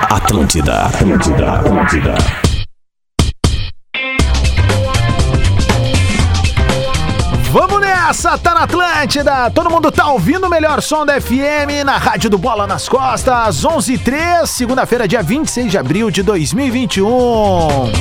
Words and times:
Atlântida, 0.00 0.86
Atlântida, 0.86 1.52
Atlântida. 1.52 2.14
Vamos 7.52 7.80
nessa, 7.80 8.36
tá 8.36 8.54
na 8.54 8.62
Atlântida. 8.64 9.50
Todo 9.52 9.70
mundo 9.70 9.92
tá 9.92 10.08
ouvindo 10.08 10.48
o 10.48 10.50
melhor 10.50 10.82
som 10.82 11.06
da 11.06 11.20
FM 11.20 11.84
na 11.84 11.96
Rádio 11.96 12.28
do 12.28 12.36
Bola 12.36 12.66
nas 12.66 12.88
Costas, 12.88 13.64
11 13.64 13.94
h 13.94 14.04
03 14.04 14.50
segunda-feira, 14.50 15.06
dia 15.06 15.22
26 15.22 15.70
de 15.70 15.78
abril 15.78 16.10
de 16.10 16.24
2021. 16.24 17.92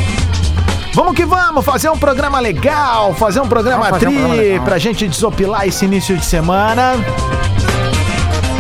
Vamos 0.96 1.16
que 1.16 1.26
vamos, 1.26 1.64
fazer 1.64 1.90
um 1.90 1.98
programa 1.98 2.40
legal, 2.40 3.14
fazer 3.14 3.40
um 3.40 3.48
programa 3.48 3.86
Vamos 3.86 4.00
fazer 4.00 4.08
um 4.08 4.12
tri 4.12 4.20
programa 4.20 4.42
legal. 4.42 4.66
pra 4.66 4.78
gente 4.80 5.08
desopilar 5.08 5.68
esse 5.68 5.86
início 5.86 6.18
de 6.18 6.26
semana. 6.26 6.94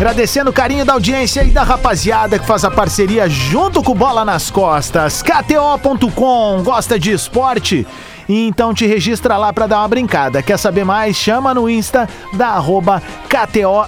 Agradecendo 0.03 0.49
o 0.49 0.53
carinho 0.53 0.83
da 0.83 0.91
audiência 0.91 1.45
e 1.45 1.49
da 1.49 1.63
rapaziada 1.63 2.37
que 2.37 2.45
faz 2.45 2.65
a 2.65 2.69
parceria 2.69 3.29
junto 3.29 3.81
com 3.81 3.95
Bola 3.95 4.25
nas 4.25 4.51
Costas. 4.51 5.23
KTO.com, 5.23 6.61
gosta 6.61 6.99
de 6.99 7.13
esporte? 7.13 7.87
Então 8.27 8.73
te 8.73 8.85
registra 8.85 9.37
lá 9.37 9.53
pra 9.53 9.65
dar 9.65 9.79
uma 9.79 9.87
brincada. 9.87 10.43
Quer 10.43 10.59
saber 10.59 10.83
mais? 10.83 11.15
Chama 11.15 11.53
no 11.53 11.69
Insta 11.69 12.09
da 12.33 12.49
arroba 12.49 13.01
KTO 13.29 13.87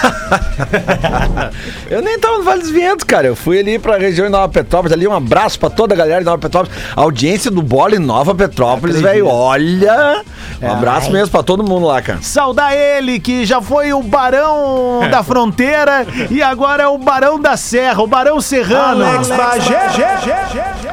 Eu 1.90 2.02
nem 2.02 2.18
tava 2.18 2.38
no 2.38 2.44
Vale 2.44 2.62
dos 2.62 2.70
Vientos, 2.70 3.04
cara. 3.04 3.26
Eu 3.26 3.36
fui 3.36 3.58
ali 3.58 3.78
pra 3.78 3.98
região 3.98 4.26
de 4.26 4.32
Nova 4.32 4.48
Petrópolis, 4.48 4.92
ali 4.92 5.06
um 5.06 5.14
abraço 5.14 5.58
pra 5.58 5.68
toda 5.70 5.94
a 5.94 5.96
galera 5.96 6.20
de 6.20 6.24
Nova 6.24 6.38
Petrópolis. 6.38 6.76
A 6.96 7.02
audiência 7.02 7.50
do 7.50 7.62
Bola 7.62 7.96
em 7.96 7.98
Nova 7.98 8.34
Petrópolis, 8.34 9.00
velho. 9.00 9.26
Olha! 9.26 10.22
Um 10.62 10.70
abraço 10.70 11.10
mesmo 11.10 11.30
pra 11.30 11.42
todo 11.42 11.62
mundo 11.62 11.86
lá, 11.86 12.02
cara. 12.02 12.18
Saudar 12.22 12.74
ele, 12.74 13.18
que 13.20 13.44
já 13.46 13.60
foi 13.62 13.92
o 13.92 14.02
Barão 14.02 15.00
da 15.10 15.22
Fronteira 15.22 16.06
e 16.30 16.42
agora 16.42 16.82
é 16.84 16.88
o 16.88 16.98
Barão 16.98 17.40
da 17.40 17.56
Serra, 17.56 18.02
o 18.02 18.06
Barão 18.06 18.40
Serrano. 18.40 19.04
Alex 19.04 19.28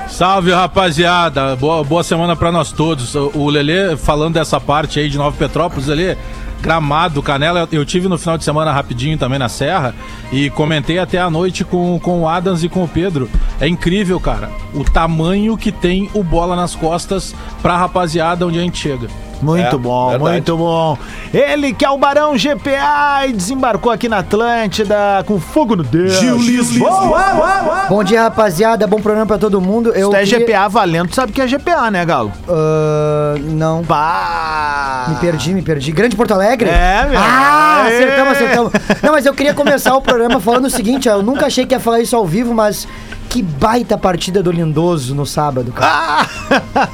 Salve, 0.09 0.52
rapaziada. 0.52 1.55
Boa, 1.55 1.83
boa 1.83 2.03
semana 2.03 2.35
pra 2.35 2.52
nós 2.52 2.72
todos. 2.72 3.16
O 3.16 3.47
o 3.47 3.50
Lelê, 3.50 3.95
falando 3.95 4.34
dessa 4.34 4.59
parte 4.59 5.00
aí 5.00 5.09
de 5.09 5.18
Nova 5.18 5.35
Petrópolis, 5.35 5.88
Lelê, 5.88 6.18
Gramado, 6.62 7.22
Canela, 7.22 7.68
eu 7.72 7.85
tive 7.85 8.07
no 8.07 8.18
final 8.18 8.38
de 8.38 8.44
semana 8.44 8.72
rapidinho 8.72 9.18
também 9.18 9.40
na 9.40 9.50
Serra 9.50 9.94
e 10.31 10.50
comentei 10.50 11.00
até 11.00 11.19
a 11.19 11.29
noite 11.29 11.63
com, 11.63 12.00
com 12.00 12.22
o 12.22 12.28
Adams 12.28 12.63
e 12.63 12.69
com 12.69 12.84
o 12.84 12.88
Pedro. 12.88 13.29
É 13.59 13.68
incrível, 13.68 14.19
cara, 14.19 14.50
o 14.73 14.84
tamanho 14.84 15.57
que 15.57 15.72
tem 15.72 16.09
o 16.13 16.23
bola 16.23 16.56
nas 16.56 16.75
costas 16.75 17.35
pra 17.62 17.78
rapaziada 17.78 18.45
onde 18.45 18.59
a 18.59 18.62
gente 18.62 18.78
chega. 18.78 19.07
Muito 19.42 19.75
É, 19.75 19.78
bom, 19.78 20.09
verdade. 20.09 20.31
muito 20.31 20.58
bom. 20.58 20.98
Ele 21.34 21.74
que 21.74 21.86
é 21.86 21.90
o 21.90 21.98
Barão 21.98 22.36
GPA 22.38 23.28
e 23.28 23.34
desembarcou 23.34 23.92
aqui 23.92 24.09
na 24.09 24.20
Atlântida 24.20 25.24
com 25.28 25.40
fogo 25.40 25.75
no 25.75 25.84
dedo. 25.84 26.09
Gil 26.09 26.38
Lisboa. 26.38 27.86
Bom 27.90 28.03
dia, 28.03 28.24
rapaziada. 28.24 28.88
Bom 28.88 29.00
programa 29.00 29.25
pra 29.28 29.38
todo 29.38 29.62
mundo. 29.62 29.90
Eu 29.94 30.08
Se 30.08 30.12
tu 30.12 30.16
é 30.16 30.24
queria- 30.24 30.40
GPA 30.40 30.68
valendo, 30.68 31.09
tu 31.09 31.16
sabe 31.16 31.31
que 31.31 31.42
é 31.42 31.48
GPA, 31.48 31.92
né, 31.92 32.03
Galo? 32.06 32.31
Ah, 32.50 33.36
não. 33.44 33.81
Bah. 33.84 35.06
Me 35.09 35.16
perdi, 35.18 35.54
me 35.54 35.62
perdi. 35.62 35.92
Grande 35.92 36.16
Porto 36.16 36.34
Alegre? 36.34 36.69
É, 36.69 37.06
meu. 37.09 37.19
Ah, 37.19 37.84
Aê. 37.86 37.94
acertamos, 37.96 38.31
acertamos. 38.34 38.74
Não, 39.04 39.12
mas 39.12 39.25
eu 39.25 39.34
queria 39.34 39.54
começar 39.54 39.96
o 39.96 40.02
programa 40.02 40.40
falando 40.40 40.66
o 40.66 40.69
seguinte, 40.69 41.08
ó. 41.08 41.14
Eu 41.14 41.24
nunca 41.24 41.46
achei 41.46 41.66
que 41.66 41.75
ia 41.75 41.80
falar 41.80 42.00
isso 42.00 42.16
ao 42.16 42.25
vivo, 42.25 42.54
mas 42.54 42.88
que 43.29 43.41
baita 43.41 43.97
partida 43.97 44.41
do 44.41 44.51
Lindoso 44.51 45.13
no 45.13 45.25
sábado, 45.25 45.71
cara. 45.71 46.25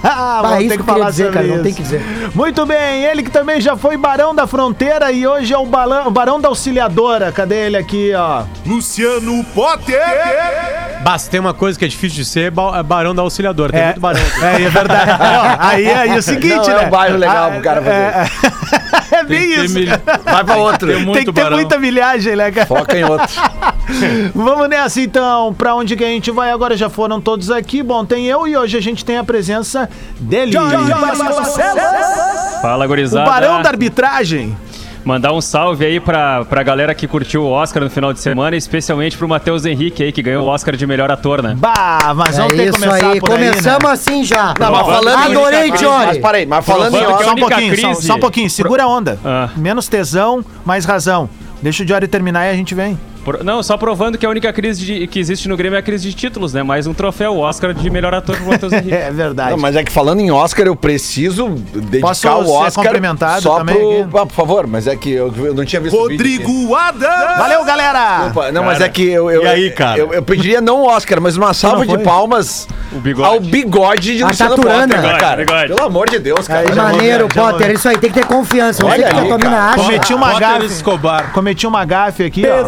Ah, 0.04 0.40
Bah, 0.44 0.62
isso 0.62 0.76
que 0.76 0.82
eu 0.82 0.86
queria 0.86 1.06
dizer, 1.06 1.32
cara, 1.32 1.46
não 1.48 1.56
isso. 1.56 1.64
tem 1.64 1.74
que 1.74 1.82
dizer. 1.84 2.02
Muito 2.34 2.66
bem, 2.66 3.04
ele 3.06 3.24
que 3.24 3.32
também 3.32 3.62
já 3.62 3.76
foi 3.78 3.98
Barão 3.98 4.34
da 4.34 4.46
Fronteira 4.48 5.12
e 5.12 5.26
hoje 5.26 5.54
é 5.54 5.58
o 5.58 5.66
Barão 5.66 6.40
da 6.42 6.50
Auxiliadora. 6.50 7.32
Cadê 7.32 7.68
ele 7.68 7.78
aqui, 7.78 8.12
ó? 8.16 8.44
Luciano 8.66 9.44
Potter. 9.54 10.02
Basta, 11.04 11.30
tem 11.30 11.40
uma 11.40 11.54
coisa 11.54 11.78
que 11.78 11.84
é 11.86 11.88
difícil 11.88 12.16
de 12.18 12.26
ser, 12.26 12.52
é 12.54 12.80
é 12.80 12.84
barão 12.84 13.14
da 13.14 13.22
auxiliadora. 13.22 13.74
Tem 13.74 13.84
muito 13.86 14.00
barão. 14.00 14.22
aqui. 14.22 14.44
É, 14.44 14.64
é 14.64 14.70
verdade. 14.70 15.12
Ó, 15.22 15.56
aí 15.60 15.86
é 15.86 16.16
o 16.18 16.22
seguinte, 16.22 16.56
Não 16.56 16.68
né? 16.78 16.84
é 16.84 16.88
um 16.88 16.90
bairro 16.90 17.18
legal 17.18 17.52
pro 17.52 17.62
cara 17.62 17.82
fazer. 17.82 17.96
É, 17.96 19.20
é 19.20 19.24
bem 19.24 19.54
isso. 19.66 19.74
mil- 19.74 19.88
Vai 20.24 20.44
pra 20.44 20.56
outro. 20.56 20.88
Tem 20.88 21.04
muito 21.04 21.14
Tem 21.18 21.26
que 21.26 21.34
ter 21.34 21.42
barão. 21.44 21.58
muita 21.58 21.78
milhagem, 21.78 22.36
né, 22.36 22.52
cara? 22.52 22.66
Foca 22.68 22.98
em 22.98 23.04
outro. 23.04 23.28
Vamos 24.34 24.70
nessa 24.70 25.02
então. 25.02 25.54
Pra 25.54 25.76
onde 25.76 25.96
que 25.96 26.04
a 26.04 26.08
gente 26.08 26.32
vai 26.32 26.52
agora? 26.52 26.76
Já 26.78 26.90
foram 26.90 27.20
todos 27.22 27.52
aqui. 27.52 27.84
Bom, 27.84 28.06
tem 28.06 28.26
eu 28.26 28.48
e 28.48 28.56
hoje 28.56 28.78
a 28.78 28.82
gente 28.82 29.04
tem 29.04 29.18
a 29.18 29.24
presença 29.24 29.90
dele. 30.20 30.54
Fala, 32.62 32.86
O 32.86 32.88
gurizada. 32.88 33.30
Barão 33.30 33.62
da 33.62 33.70
Arbitragem. 33.70 34.56
Mandar 35.06 35.34
um 35.34 35.42
salve 35.42 35.86
aí 35.86 36.00
pra, 36.00 36.46
pra 36.46 36.64
galera 36.64 36.96
que 36.96 37.08
curtiu 37.08 37.44
o 37.44 37.50
Oscar 37.52 37.84
no 37.84 37.90
final 37.90 38.14
de 38.14 38.20
semana, 38.22 38.56
especialmente 38.56 39.18
pro 39.18 39.28
Matheus 39.28 39.66
Henrique 39.66 40.02
aí, 40.02 40.12
que 40.14 40.22
ganhou 40.22 40.46
o 40.46 40.48
Oscar 40.50 40.76
de 40.78 40.88
melhor 40.88 41.12
ator, 41.12 41.44
né? 41.44 41.56
Bah, 41.58 42.14
mas 42.16 42.36
É 42.38 42.42
vamos 42.42 42.54
ter 42.56 42.66
que 42.72 42.80
começar 42.80 43.08
aí. 43.12 43.20
por 43.20 43.30
Começamos 43.30 43.68
aí, 43.84 43.88
né? 43.88 43.92
assim 43.92 44.24
já. 44.24 44.54
Não, 44.58 44.72
mas 44.72 44.86
falando 44.88 45.20
em 45.20 45.32
Adorei, 45.38 45.70
Mas 45.70 45.80
Tiori. 45.80 46.20
parei, 46.20 46.46
mas 46.46 46.66
falando 46.66 46.96
em 46.96 47.02
Oscar. 47.06 47.22
é 47.22 47.24
Só 47.26 47.32
um 47.32 47.36
pouquinho, 47.36 47.76
só, 47.78 47.88
crise- 47.90 48.08
só 48.08 48.16
um 48.16 48.20
pouquinho. 48.20 48.50
Segura 48.50 48.84
a 48.84 48.88
onda. 48.88 49.20
Ah. 49.26 49.50
Menos 49.58 49.88
tesão, 49.90 50.44
mais 50.66 50.86
razão. 50.86 51.30
Deixa 51.62 51.84
o 51.84 51.86
Diário 51.86 52.08
terminar 52.08 52.46
e 52.48 52.50
a 52.52 52.54
gente 52.56 52.74
vem. 52.74 52.98
Pro- 53.24 53.44
Não, 53.44 53.64
só 53.64 53.78
provando 53.78 54.18
que 54.18 54.26
a 54.26 54.30
única 54.30 54.52
crise 54.52 54.86
de- 54.86 55.08
que 55.08 55.20
existe 55.20 55.48
no 55.48 55.56
Grêmio 55.56 55.76
é 55.78 55.80
a 55.80 55.82
crise 55.82 56.10
de 56.10 56.14
títulos, 56.14 56.54
né? 56.54 56.62
Mais 56.64 56.86
um 56.88 56.94
troféu, 56.94 57.34
o 57.36 57.40
Oscar 57.40 57.74
de 57.74 57.90
melhor 57.90 58.14
ator 58.14 58.36
pro 58.36 58.46
Matheus 58.48 58.72
Henrique. 58.74 58.94
É 58.94 59.10
verdade. 59.12 59.52
Não, 59.52 59.58
mas 59.58 59.76
é 59.76 59.84
que 59.84 59.92
falando 59.92 60.20
em 60.20 60.30
Oscar, 60.32 60.66
eu 60.66 60.76
preciso 60.76 61.50
dedicar 61.50 62.02
Posso 62.08 62.28
o 62.30 62.52
Oscar 62.52 62.84
cumprimentado 62.86 63.42
só 63.42 63.58
também 63.60 63.76
pro... 63.76 63.90
aqui? 64.02 64.10
Ah, 64.18 64.26
por 64.26 64.34
favor, 64.34 64.68
mas 64.68 64.88
é 64.88 64.96
que 64.96 65.12
eu, 65.12 65.34
eu 65.38 65.54
não 65.54 65.64
tinha 65.66 65.80
visto 65.82 65.96
o 65.98 66.08
vídeo 66.08 66.26
aqui. 66.26 66.44
Rodrigo 66.44 66.76
Adams. 66.76 67.38
Valeu, 67.38 67.64
galera! 67.64 68.28
Opa, 68.28 68.52
Não, 68.52 68.64
mas 68.64 68.82
é 68.82 68.90
que 68.90 69.08
eu, 69.10 69.30
eu, 69.32 69.44
E 69.44 69.48
aí, 69.48 69.72
cara? 69.72 69.98
Eu, 70.00 70.14
eu 70.14 70.22
pediria 70.24 70.60
não 70.60 70.82
o 70.82 70.88
Oscar, 70.88 71.22
mas 71.22 71.38
uma 71.38 71.54
salva 71.54 71.86
de 71.88 71.98
palmas 72.00 72.68
O 72.92 73.00
bigode. 73.00 73.28
ao 73.30 73.40
bigode 73.40 74.18
de 74.18 74.24
A 74.24 74.28
Luciano. 74.28 74.56
Potter, 74.58 75.02
né, 75.02 75.18
cara? 75.18 75.46
bigode. 75.46 75.74
Pelo 75.74 75.88
amor 75.88 76.10
de 76.10 76.20
Deus, 76.20 76.48
cara. 76.48 76.74
Maneiro, 76.76 77.28
já 77.34 77.42
Potter. 77.52 77.72
Isso 77.72 77.88
aí, 77.88 77.98
tem 77.98 78.10
que 78.12 78.20
ter 78.20 78.26
confiança. 78.26 78.86
Olha 78.86 79.08
que 79.10 79.16
a 79.16 79.22
aí, 79.22 79.30
cara. 79.38 79.66
acha. 79.70 79.76
Cometi 79.84 80.14
uma 80.14 80.40
gafe. 80.40 80.66
Escobar. 80.66 81.32
Cometi 81.32 81.66
uma 81.68 81.86
gafe 81.86 82.24
aqui, 82.26 82.44
ó. 82.46 82.68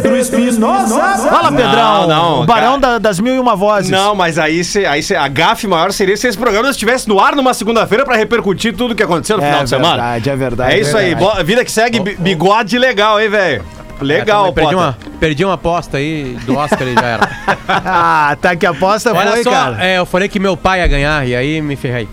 Fala, 0.52 1.50
Pedrão. 1.52 2.00
Não, 2.02 2.08
não, 2.08 2.40
o 2.42 2.46
barão 2.46 2.78
da- 2.78 2.98
das 2.98 3.18
mil 3.20 3.34
e 3.34 3.38
uma 3.38 3.54
vozes. 3.56 3.90
Não, 3.90 4.14
mas 4.14 4.38
aí, 4.38 4.62
cê, 4.64 4.84
aí 4.86 5.02
cê- 5.02 5.16
a 5.16 5.28
gafe 5.28 5.66
maior 5.66 5.92
seria 5.92 6.16
se 6.16 6.26
esse 6.28 6.38
programa 6.38 6.68
estivesse 6.70 7.08
no 7.08 7.20
ar 7.20 7.34
numa 7.34 7.52
segunda-feira 7.54 8.04
pra 8.04 8.16
repercutir 8.16 8.74
tudo 8.76 8.94
que 8.94 9.02
aconteceu 9.02 9.36
no 9.36 9.42
É 9.42 9.46
final 9.48 9.64
de 9.64 9.70
semana. 9.70 9.94
verdade, 9.96 10.30
é 10.30 10.36
verdade. 10.36 10.74
É 10.74 10.80
isso 10.80 10.96
aí, 10.96 11.14
verdade. 11.14 11.36
bo- 11.38 11.44
vida 11.44 11.64
que 11.64 11.70
segue, 11.72 12.00
bi- 12.00 12.16
bigode 12.18 12.78
legal, 12.78 13.20
hein, 13.20 13.28
velho? 13.28 13.64
Legal, 14.00 14.48
É, 14.48 14.52
perdi, 14.52 14.74
uma, 14.74 14.98
perdi 15.18 15.44
uma 15.44 15.54
aposta 15.54 15.96
aí 15.96 16.36
do 16.44 16.54
Oscar 16.58 16.82
e 16.86 16.94
já 16.94 17.00
era. 17.06 17.30
Ah, 17.68 18.36
tá 18.40 18.54
que 18.54 18.64
a 18.66 18.70
aposta 18.70 19.12
Olha 19.12 19.32
foi, 19.32 19.42
só, 19.42 19.50
cara. 19.50 19.84
é, 19.84 19.98
eu 19.98 20.06
falei 20.06 20.28
que 20.28 20.38
meu 20.38 20.56
pai 20.56 20.80
ia 20.80 20.86
ganhar 20.86 21.26
e 21.26 21.34
aí 21.34 21.60
me 21.62 21.76
ferrei. 21.76 22.06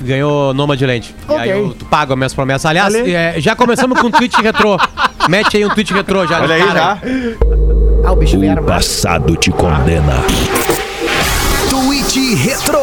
Ganhou 0.00 0.52
Noma 0.54 0.76
de 0.76 0.86
Lente. 0.86 1.14
Ok. 1.28 1.36
E 1.36 1.40
aí 1.40 1.50
eu 1.50 1.76
pago 1.90 2.12
as 2.12 2.18
minhas 2.18 2.34
promessas. 2.34 2.66
Aliás, 2.66 2.94
Ali. 2.94 3.14
é, 3.14 3.34
já 3.38 3.54
começamos 3.54 4.00
com 4.00 4.08
um 4.08 4.10
tweet 4.10 4.40
retrô. 4.40 4.76
Mete 5.28 5.56
aí 5.56 5.64
um 5.64 5.70
tweet 5.70 5.92
retrô 5.92 6.26
já. 6.26 6.40
Olha 6.40 6.54
aí 6.54 6.62
cara. 6.64 6.74
já. 6.74 6.98
Ah, 8.04 8.12
o 8.12 8.16
bicho 8.16 8.36
O 8.36 8.62
passado 8.64 9.36
te 9.36 9.50
condena. 9.50 10.14
Tweet 12.12 12.34
Retro. 12.34 12.78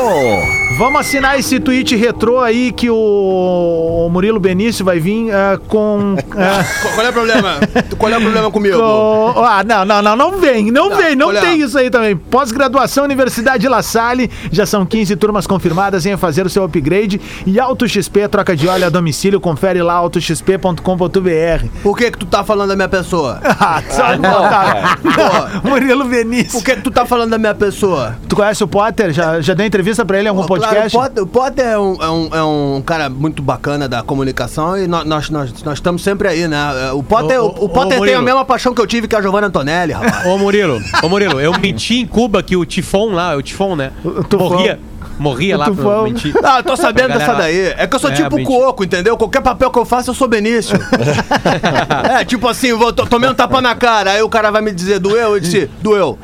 Vamos 0.78 1.02
assinar 1.02 1.38
esse 1.38 1.60
tweet 1.60 1.96
retrô 1.96 2.40
aí 2.40 2.72
que 2.72 2.90
o 2.90 4.08
Murilo 4.12 4.40
Benício 4.40 4.86
vai 4.86 5.00
vir 5.00 5.30
ah, 5.32 5.60
com. 5.68 6.16
ah, 6.38 6.64
Qual 6.96 7.06
é 7.06 7.10
o 7.10 7.14
problema? 7.14 7.60
Qual 7.98 8.12
é 8.12 8.18
o 8.18 8.22
problema 8.22 8.50
comigo? 8.50 8.78
com- 8.78 9.44
Ah, 9.44 9.64
não, 9.64 9.84
não, 9.84 10.02
não, 10.02 10.16
não 10.16 10.38
vem, 10.40 10.72
não 10.72 10.96
vem, 10.96 11.16
não 11.16 11.28
olha. 11.28 11.42
tem 11.42 11.60
isso 11.60 11.78
aí 11.78 11.90
também. 11.90 12.16
Pós-graduação 12.16 13.04
Universidade 13.04 13.68
La 13.68 13.82
Salle, 13.84 14.32
já 14.52 14.66
são 14.66 14.86
15 14.86 15.16
turmas 15.18 15.46
confirmadas 15.46 16.06
em 16.06 16.16
fazer 16.16 16.46
o 16.46 16.50
seu 16.50 16.64
upgrade 16.64 17.20
e 17.46 17.60
Auto 17.60 17.88
XP, 17.88 18.28
troca 18.30 18.56
de 18.56 18.68
óleo 18.68 18.86
a 18.86 18.90
domicílio, 18.90 19.42
confere 19.42 19.82
lá 19.84 19.96
autoxp.com.br. 19.96 21.68
Por 21.84 21.98
que 21.98 22.12
que 22.12 22.18
tu 22.18 22.26
tá 22.26 22.44
falando 22.44 22.70
da 22.70 22.76
minha 22.76 22.90
pessoa? 22.90 23.40
Ah, 23.62 23.84
só 23.90 24.16
não, 24.18 24.42
tá. 24.42 24.98
Não, 25.04 25.62
Murilo 25.70 26.06
Benício. 26.06 26.54
Por 26.54 26.64
que 26.64 26.76
que 26.78 26.82
tu 26.82 26.90
tá 26.90 27.06
falando 27.06 27.32
da 27.32 27.38
minha 27.38 27.54
pessoa? 27.54 28.16
Tu 28.28 28.36
conhece 28.36 28.64
o 28.64 28.68
Potter? 28.68 29.12
Já, 29.20 29.42
já 29.42 29.54
deu 29.54 29.66
entrevista 29.66 30.06
pra 30.06 30.18
ele 30.18 30.28
em 30.28 30.30
algum 30.30 30.46
Claro, 30.46 30.62
podcast? 30.64 30.96
o 30.98 31.02
Potter, 31.02 31.24
o 31.24 31.28
Potter 31.28 31.66
é, 31.66 31.78
um, 31.78 31.98
é, 32.02 32.10
um, 32.10 32.30
é 32.38 32.44
um 32.44 32.82
cara 32.86 33.10
muito 33.10 33.42
bacana 33.44 33.86
da 33.86 34.02
comunicação 34.02 34.78
e 34.78 34.88
nós, 34.88 35.04
nós, 35.06 35.30
nós, 35.30 35.64
nós 35.64 35.74
estamos 35.74 36.02
sempre 36.02 36.30
aí, 36.30 36.48
né? 36.48 36.92
O 36.94 37.04
Potter, 37.04 37.42
o, 37.44 37.48
ô, 37.48 37.66
o 37.66 37.70
Potter 37.70 38.00
ô, 38.02 38.06
tem 38.06 38.16
a 38.16 38.22
mesma 38.22 38.46
paixão 38.46 38.74
que 38.74 38.80
eu 38.82 38.88
tive 38.88 39.10
que 39.10 39.16
a 39.18 39.22
Giovanna 39.22 39.48
Antonelli, 39.48 39.92
rapaz. 39.92 40.26
Ô 40.26 40.38
Murilo, 40.38 40.82
ô 41.04 41.10
Murilo, 41.10 41.42
eu 41.42 41.52
menti 41.60 41.96
em 42.00 42.06
Cuba 42.08 42.42
que 42.42 42.56
o 42.56 42.64
Tifon 42.64 43.08
lá, 43.12 43.36
o 43.36 43.42
Tifon, 43.42 43.76
né? 43.76 43.92
O 44.06 44.24
Tufão. 44.24 44.50
Morria. 44.52 44.80
Morria 45.18 45.56
O 45.58 45.60
lá 45.60 45.70
pra 45.70 46.02
mentir. 46.04 46.34
Ah, 46.42 46.60
eu 46.60 46.64
tô 46.64 46.78
sabendo 46.78 47.10
Galera, 47.10 47.26
dessa 47.34 47.38
daí. 47.38 47.74
É 47.78 47.86
que 47.86 47.94
eu 47.94 48.00
sou 48.00 48.10
é, 48.10 48.14
tipo 48.14 48.38
mentira. 48.38 48.58
coco, 48.58 48.86
entendeu? 48.86 49.18
Qualquer 49.18 49.42
papel 49.42 49.70
que 49.70 49.78
eu 49.78 49.84
faço, 49.84 50.12
eu 50.12 50.14
sou 50.14 50.30
Benício. 50.30 50.80
é, 52.18 52.24
tipo 52.24 52.48
assim, 52.48 52.72
vou, 52.74 52.94
to- 52.94 53.06
tomei 53.06 53.30
um 53.30 53.34
tapa 53.34 53.60
na 53.60 53.76
cara, 53.76 54.12
aí 54.12 54.22
o 54.22 54.30
cara 54.30 54.50
vai 54.50 54.62
me 54.62 54.72
dizer, 54.72 54.98
doeu? 54.98 55.34
Eu 55.34 55.40
disse, 55.42 55.70
doeu. 55.82 56.18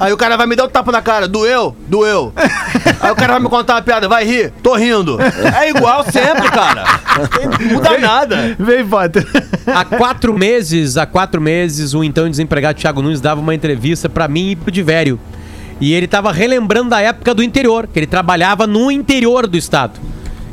Aí 0.00 0.14
o 0.14 0.16
cara 0.16 0.34
vai 0.34 0.46
me 0.46 0.56
dar 0.56 0.64
um 0.64 0.68
tapa 0.70 0.90
na 0.90 1.02
cara, 1.02 1.28
doeu? 1.28 1.76
Doeu. 1.86 2.32
Aí 3.02 3.10
o 3.10 3.14
cara 3.14 3.34
vai 3.34 3.42
me 3.42 3.50
contar 3.50 3.74
uma 3.74 3.82
piada, 3.82 4.08
vai 4.08 4.24
rir? 4.24 4.50
Tô 4.62 4.74
rindo. 4.74 5.18
É 5.20 5.68
igual 5.68 6.02
sempre, 6.10 6.48
cara. 6.50 6.84
Não 7.60 7.74
muda 7.74 7.98
nada. 7.98 8.56
Vem, 8.58 8.86
Potter. 8.86 9.26
Há 9.66 9.84
quatro 9.84 10.32
meses, 10.32 10.96
há 10.96 11.04
quatro 11.04 11.38
meses, 11.38 11.92
o 11.92 12.02
então 12.02 12.30
desempregado 12.30 12.78
Thiago 12.80 13.02
Nunes 13.02 13.20
dava 13.20 13.42
uma 13.42 13.54
entrevista 13.54 14.08
pra 14.08 14.26
mim 14.26 14.52
e 14.52 14.56
pro 14.56 14.70
Divério. 14.70 15.20
E 15.78 15.92
ele 15.92 16.06
tava 16.06 16.32
relembrando 16.32 16.88
da 16.88 17.00
época 17.02 17.34
do 17.34 17.42
interior, 17.42 17.86
que 17.86 17.98
ele 17.98 18.06
trabalhava 18.06 18.66
no 18.66 18.90
interior 18.90 19.46
do 19.46 19.58
estado. 19.58 20.00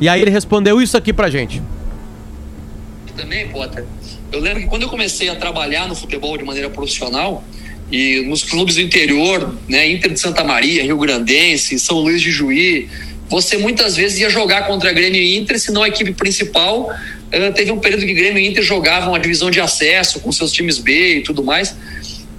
E 0.01 0.09
aí 0.09 0.21
ele 0.21 0.29
respondeu 0.29 0.81
isso 0.81 0.97
aqui 0.97 1.13
pra 1.13 1.29
gente. 1.29 1.61
também, 3.15 3.47
Potter. 3.47 3.85
Eu 4.29 4.41
lembro 4.41 4.59
que 4.59 4.67
quando 4.67 4.81
eu 4.81 4.89
comecei 4.89 5.29
a 5.29 5.35
trabalhar 5.38 5.88
no 5.88 5.95
futebol 5.95 6.38
de 6.38 6.44
maneira 6.44 6.69
profissional 6.69 7.41
e 7.91 8.21
nos 8.21 8.43
clubes 8.43 8.75
do 8.75 8.81
interior, 8.81 9.57
né, 9.67 9.89
Inter 9.89 10.11
de 10.11 10.19
Santa 10.19 10.43
Maria, 10.43 10.83
Rio 10.83 10.97
Grandense, 10.97 11.79
São 11.79 11.99
Luís 11.99 12.21
de 12.21 12.31
Juí, 12.31 12.89
você 13.29 13.57
muitas 13.57 13.95
vezes 13.95 14.19
ia 14.19 14.29
jogar 14.29 14.67
contra 14.67 14.91
Grêmio 14.93 15.21
e 15.21 15.37
Inter, 15.37 15.59
se 15.59 15.71
não 15.71 15.83
a 15.83 15.87
equipe 15.87 16.13
principal. 16.13 16.93
eh, 17.31 17.51
teve 17.51 17.71
um 17.71 17.79
período 17.79 18.05
que 18.05 18.13
Grêmio 18.13 18.39
e 18.39 18.47
Inter 18.47 18.63
jogavam 18.63 19.13
a 19.13 19.19
divisão 19.19 19.51
de 19.51 19.59
acesso 19.59 20.19
com 20.21 20.31
seus 20.31 20.51
times 20.51 20.77
B 20.77 21.17
e 21.17 21.21
tudo 21.21 21.43
mais. 21.43 21.75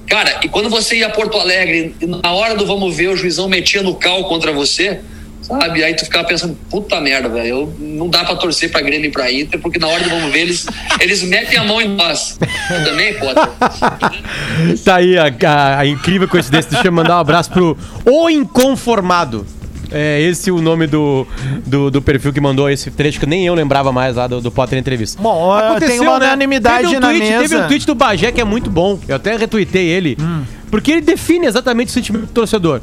Cara, 0.06 0.40
e 0.42 0.48
quando 0.48 0.70
você 0.70 0.96
ia 0.96 1.06
a 1.06 1.10
Porto 1.10 1.38
Alegre, 1.38 1.94
na 2.00 2.32
hora 2.32 2.54
do 2.54 2.64
vamos 2.64 2.96
ver, 2.96 3.08
o 3.10 3.16
juizão 3.16 3.46
metia 3.48 3.82
no 3.82 3.94
cal 3.94 4.24
contra 4.24 4.50
você, 4.50 5.00
sabe? 5.48 5.82
Aí 5.82 5.94
tu 5.94 6.04
ficava 6.04 6.26
pensando, 6.28 6.56
puta 6.70 7.00
merda, 7.00 7.28
velho, 7.28 7.48
eu- 7.48 7.74
não 7.80 8.08
dá 8.08 8.24
pra 8.24 8.36
torcer 8.36 8.70
pra 8.70 8.80
Grêmio 8.82 9.08
e 9.08 9.10
pra 9.10 9.32
Inter, 9.32 9.58
porque 9.60 9.78
na 9.78 9.88
hora 9.88 10.02
do 10.04 10.10
vamos 10.10 10.30
ver, 10.32 10.40
eles, 10.40 10.66
eles 11.00 11.22
metem 11.22 11.58
a 11.58 11.64
mão 11.64 11.80
em 11.80 11.88
nós. 11.96 12.38
Eu 12.70 12.84
também, 12.84 13.14
Potter. 13.14 13.48
Tá 14.84 14.96
aí 14.96 15.16
a, 15.18 15.26
a- 15.26 15.78
a 15.80 15.86
incrível 15.86 16.28
coincidência. 16.28 16.70
Deixa 16.70 16.86
eu 16.88 16.92
mandar 16.92 17.16
um 17.16 17.20
abraço 17.20 17.50
pro 17.50 17.76
O 18.04 18.28
Inconformado. 18.30 19.46
É 19.90 20.20
esse 20.20 20.50
o 20.50 20.60
nome 20.60 20.86
do, 20.86 21.26
do, 21.64 21.90
do 21.90 22.02
perfil 22.02 22.30
que 22.30 22.40
mandou 22.42 22.68
esse 22.68 22.90
trecho 22.90 23.18
que 23.18 23.24
nem 23.24 23.46
eu 23.46 23.54
lembrava 23.54 23.90
mais 23.90 24.16
lá 24.16 24.26
do, 24.26 24.38
do 24.38 24.50
Potter 24.50 24.78
Entrevista. 24.78 25.20
Bom, 25.22 25.30
ó, 25.34 25.80
tem 25.80 25.98
uma 26.00 26.16
unanimidade 26.16 26.82
teve 26.84 26.96
um 26.98 27.00
na 27.00 27.08
tweet, 27.08 27.22
mesa. 27.24 27.40
Teve 27.48 27.56
um 27.56 27.66
tweet 27.68 27.86
do 27.86 27.94
Bagé 27.94 28.30
que 28.30 28.38
é 28.40 28.44
muito 28.44 28.68
bom. 28.68 29.00
Eu 29.08 29.16
até 29.16 29.34
retuitei 29.38 29.86
ele. 29.86 30.14
Hum. 30.20 30.42
Porque 30.70 30.92
ele 30.92 31.00
define 31.00 31.46
exatamente 31.46 31.88
o 31.88 31.92
sentimento 31.92 32.26
do 32.26 32.32
torcedor. 32.32 32.82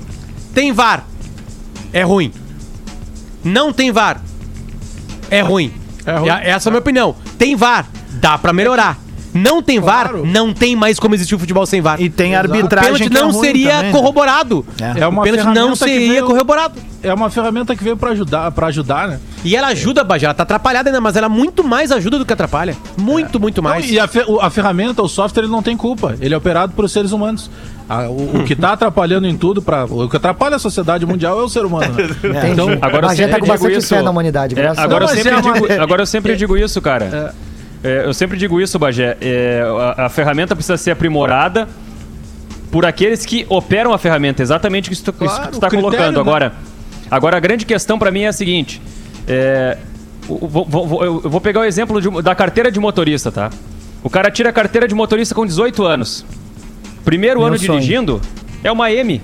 Tem 0.52 0.72
VAR. 0.72 1.06
É 1.94 2.02
ruim. 2.02 2.32
Não 3.46 3.72
tem 3.72 3.92
VAR. 3.92 4.20
É 5.30 5.42
ruim. 5.42 5.72
É 6.06 6.18
ruim. 6.18 6.30
A- 6.30 6.42
Essa 6.44 6.68
é 6.68 6.70
a 6.70 6.72
minha 6.72 6.80
opinião. 6.82 7.16
Tem 7.38 7.56
VAR. 7.56 7.86
Dá 8.14 8.38
pra 8.38 8.52
melhorar. 8.52 8.98
Não 9.34 9.62
tem 9.62 9.82
Claro. 9.82 10.20
VAR, 10.22 10.26
não 10.32 10.54
tem 10.54 10.78
mais 10.78 10.98
como 10.98 11.14
existir 11.14 11.36
o 11.36 11.40
futebol 11.40 11.66
sem 11.66 11.82
VAR. 11.82 12.00
E 12.02 12.10
tem 12.10 12.34
O 12.36 12.38
arbitragem 12.38 12.94
pênalti 12.94 13.10
que 13.12 13.18
é 13.18 13.22
não 13.22 13.32
ruim 13.32 13.46
seria 13.46 13.70
também, 13.72 13.86
né? 13.88 13.92
corroborado. 13.92 14.66
É 14.96 15.06
uma 15.06 15.22
o 15.22 15.24
pênalti 15.26 15.44
não 15.48 15.54
ferramenta 15.54 15.86
que 15.86 15.92
seria 15.92 16.12
veio- 16.14 16.26
corroborado. 16.26 16.80
É 17.04 17.14
uma 17.14 17.30
ferramenta 17.30 17.76
que 17.76 17.84
veio 17.84 17.98
pra 17.98 18.12
ajudar, 18.12 18.50
pra 18.52 18.68
ajudar, 18.68 19.10
né? 19.10 19.20
E 19.44 19.54
ela 19.56 19.68
ajuda, 19.68 20.04
Bajé. 20.06 20.26
Ela 20.26 20.34
tá 20.34 20.44
atrapalhada 20.44 20.90
ainda, 20.90 21.02
mas 21.02 21.18
ela 21.18 21.28
muito 21.28 21.64
mais 21.66 21.92
ajuda 21.92 22.18
do 22.18 22.26
que 22.26 22.32
atrapalha. 22.32 22.76
Muito, 22.98 23.38
muito 23.40 23.62
mais. 23.62 23.86
Não, 23.86 23.92
e 23.94 24.00
a, 24.00 24.08
fe- 24.08 24.24
o- 24.26 24.40
a 24.40 24.50
ferramenta, 24.50 25.04
o 25.04 25.08
software, 25.10 25.44
ele 25.44 25.52
não 25.52 25.62
tem 25.62 25.76
culpa. 25.76 26.16
Ele 26.22 26.34
é 26.34 26.38
operado 26.38 26.72
por 26.74 26.90
seres 26.90 27.12
humanos. 27.12 27.52
A- 27.88 28.10
o, 28.10 28.38
o 28.40 28.44
que 28.44 28.56
tá 28.56 28.74
atrapalhando 28.74 29.28
em 29.28 29.38
tudo, 29.38 29.62
pra, 29.62 29.86
o 29.86 30.10
que 30.10 30.18
atrapalha 30.18 30.56
a 30.56 30.60
sociedade 30.60 31.06
mundial 31.06 31.40
é 31.40 31.44
o 31.44 31.50
ser 31.50 31.66
humano. 31.66 31.94
Né? 31.94 32.04
Entendi. 32.30 32.52
Então, 32.52 32.70
Agora 32.82 33.08
Bagé 33.08 33.24
sempre 33.24 33.32
tá 33.34 33.40
com 33.40 33.46
digo 33.46 33.54
bastante 33.54 33.78
isso. 33.78 33.88
fé 33.96 34.02
na 34.02 34.10
humanidade, 34.12 34.60
É, 34.60 34.68
agora, 34.76 35.06
a 35.06 35.08
eu 35.08 35.16
sempre 35.16 35.34
é 35.34 35.42
digo, 35.42 35.82
agora 35.84 36.02
eu 36.02 36.06
sempre 36.08 36.36
digo 36.36 36.58
isso, 36.58 36.82
cara. 36.82 37.34
É, 37.84 38.06
eu 38.08 38.14
sempre 38.14 38.38
digo 38.38 38.60
isso, 38.60 38.80
Bagé. 38.80 39.16
É, 39.22 39.64
a, 39.98 40.06
a 40.06 40.10
ferramenta 40.10 40.56
precisa 40.56 40.78
ser 40.78 40.92
aprimorada 40.92 41.68
por 42.72 42.86
aqueles 42.86 43.26
que 43.26 43.46
operam 43.50 43.94
a 43.94 43.98
ferramenta. 44.00 44.42
Exatamente 44.42 44.92
isso 44.92 45.04
que 45.04 45.12
tu, 45.12 45.26
isso 45.26 45.36
Claro, 45.36 45.52
que 45.52 45.58
tu 45.58 45.60
tá 45.60 45.68
critério, 45.70 45.92
colocando. 45.98 46.16
né? 46.16 46.22
Agora, 46.22 46.54
agora, 47.12 47.38
a 47.38 47.40
grande 47.40 47.66
questão 47.66 48.00
pra 48.00 48.10
mim 48.12 48.22
é 48.22 48.28
a 48.30 48.34
seguinte. 48.34 48.82
É, 49.28 49.78
o- 50.28 50.48
vou- 50.48 50.66
vou- 50.66 50.88
vou- 50.88 51.04
eu 51.06 51.22
vou 51.30 51.40
pegar 51.40 51.60
o 51.62 51.64
exemplo 51.64 52.02
de 52.02 52.10
da 52.24 52.34
carteira 52.34 52.72
de 52.72 52.80
motorista, 52.80 53.32
tá? 53.32 53.50
O 54.04 54.10
cara 54.10 54.32
tira 54.32 54.50
a 54.50 54.54
carteira 54.54 54.88
de 54.88 54.96
motorista 54.96 55.36
com 55.36 55.46
18 55.46 55.84
anos. 55.84 56.26
Primeiro 57.06 57.40
Meu 57.40 57.48
ano 57.48 57.58
sonho. 57.60 57.80
dirigindo 57.80 58.22
é 58.64 58.72
uma 58.72 58.92
M. 58.92 59.22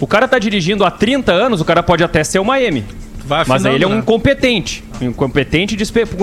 O 0.00 0.06
cara 0.06 0.26
tá 0.26 0.38
dirigindo 0.38 0.84
há 0.84 0.90
30 0.90 1.32
anos, 1.32 1.60
o 1.60 1.64
cara 1.64 1.82
pode 1.82 2.02
até 2.02 2.22
ser 2.24 2.40
uma 2.40 2.60
M. 2.60 2.84
vai 3.24 3.44
Mas 3.46 3.64
aí 3.64 3.76
ele 3.76 3.84
é 3.84 3.86
um 3.86 3.90
afinando, 3.90 3.94
né? 3.94 4.02
incompetente. 4.02 4.84
Um 5.00 5.06
incompetente 5.06 5.76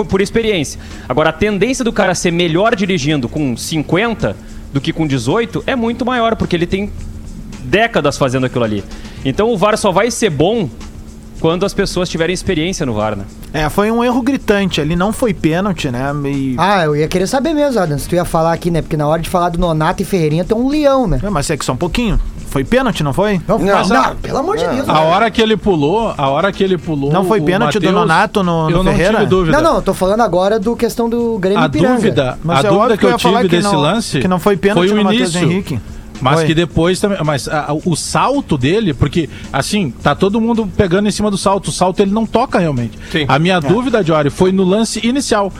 por 0.07 0.21
experiência. 0.21 0.79
Agora, 1.07 1.29
a 1.29 1.33
tendência 1.33 1.83
do 1.83 1.93
cara 1.93 2.13
ser 2.13 2.31
melhor 2.31 2.75
dirigindo 2.75 3.29
com 3.29 3.55
50 3.55 4.35
do 4.73 4.81
que 4.81 4.91
com 4.93 5.07
18 5.07 5.63
é 5.65 5.75
muito 5.75 6.05
maior, 6.05 6.35
porque 6.35 6.55
ele 6.55 6.67
tem 6.67 6.91
décadas 7.63 8.17
fazendo 8.17 8.45
aquilo 8.45 8.65
ali. 8.65 8.83
Então 9.23 9.49
o 9.49 9.57
VAR 9.57 9.77
só 9.77 9.91
vai 9.91 10.11
ser 10.11 10.29
bom 10.29 10.69
quando 11.41 11.65
as 11.65 11.73
pessoas 11.73 12.07
tiverem 12.07 12.33
experiência 12.33 12.85
no 12.85 12.93
VAR, 12.93 13.15
né? 13.17 13.25
É, 13.53 13.67
foi 13.67 13.91
um 13.91 14.01
erro 14.03 14.21
gritante 14.21 14.79
ali, 14.79 14.95
não 14.95 15.11
foi 15.11 15.33
pênalti, 15.33 15.89
né? 15.89 16.13
E... 16.25 16.55
Ah, 16.57 16.83
eu 16.85 16.95
ia 16.95 17.07
querer 17.07 17.27
saber 17.27 17.53
mesmo, 17.53 17.79
Adam, 17.81 17.97
se 17.97 18.07
tu 18.07 18.15
ia 18.15 18.23
falar 18.23 18.53
aqui, 18.53 18.69
né? 18.71 18.81
Porque 18.81 18.95
na 18.95 19.07
hora 19.07 19.21
de 19.21 19.27
falar 19.29 19.49
do 19.49 19.59
Nonato 19.59 20.01
e 20.01 20.05
Ferreirinha 20.05 20.45
tem 20.45 20.55
um 20.55 20.69
leão, 20.69 21.07
né? 21.07 21.19
É, 21.21 21.29
mas 21.29 21.49
é 21.49 21.57
que 21.57 21.65
só 21.65 21.73
um 21.73 21.77
pouquinho. 21.77 22.19
Foi 22.47 22.63
pênalti, 22.65 23.01
não 23.01 23.13
foi? 23.13 23.41
Não, 23.47 23.57
Não. 23.57 23.87
não, 23.87 24.15
pelo 24.17 24.37
amor 24.37 24.57
de 24.57 24.67
Deus. 24.67 24.87
A 24.89 24.99
hora 24.99 25.31
que 25.31 25.41
ele 25.41 25.55
pulou, 25.57 26.13
a 26.17 26.27
hora 26.29 26.51
que 26.51 26.61
ele 26.63 26.77
pulou. 26.77 27.11
Não 27.11 27.23
foi 27.23 27.39
pênalti 27.41 27.79
do 27.79 27.85
Matheus, 27.87 27.93
Nonato 27.95 28.43
no- 28.43 28.69
no 28.69 28.77
Eu 28.77 28.83
não 28.83 28.91
Ferreira? 28.91 29.13
tive 29.19 29.25
dúvida. 29.25 29.57
Não, 29.57 29.63
não, 29.69 29.75
eu 29.77 29.81
tô 29.81 29.93
falando 29.93 30.19
agora 30.21 30.59
do 30.59 30.75
questão 30.75 31.09
do 31.09 31.39
Grêmio 31.39 31.63
A 31.63 31.67
Ipiranga. 31.67 31.95
dúvida, 31.95 32.37
Mas 32.43 32.65
a 32.65 32.67
é 32.67 32.71
dúvida 32.71 32.97
que 32.97 33.05
eu 33.05 33.17
falar 33.17 33.37
tive 33.37 33.49
que 33.49 33.55
desse 33.55 33.73
não- 33.73 33.79
lance 33.81 34.19
que 34.19 34.27
não 34.27 34.37
foi 34.37 34.57
pênalti 34.57 34.89
foi 34.89 34.93
o 34.97 34.97
no 34.97 35.03
Matheus 35.05 35.33
início. 35.33 35.49
Henrique. 35.49 35.79
Mas 36.21 36.35
Foi. 36.35 36.45
que 36.45 36.53
depois 36.53 36.99
também. 36.99 37.17
Mas 37.23 37.47
ah, 37.47 37.73
o 37.85 37.95
salto 37.95 38.57
dele, 38.57 38.93
porque 38.93 39.29
assim, 39.51 39.91
tá 39.91 40.13
todo 40.15 40.39
mundo 40.39 40.69
pegando 40.77 41.07
em 41.07 41.11
cima 41.11 41.31
do 41.31 41.37
salto. 41.37 41.67
O 41.67 41.71
salto 41.71 41.99
ele 41.99 42.11
não 42.11 42.25
toca 42.25 42.59
realmente. 42.59 42.97
Sim. 43.11 43.25
A 43.27 43.39
minha 43.39 43.59
dúvida, 43.59 44.03
Jory, 44.03 44.29
foi 44.29 44.51
no 44.51 44.63
lance 44.63 45.05
inicial. 45.05 45.51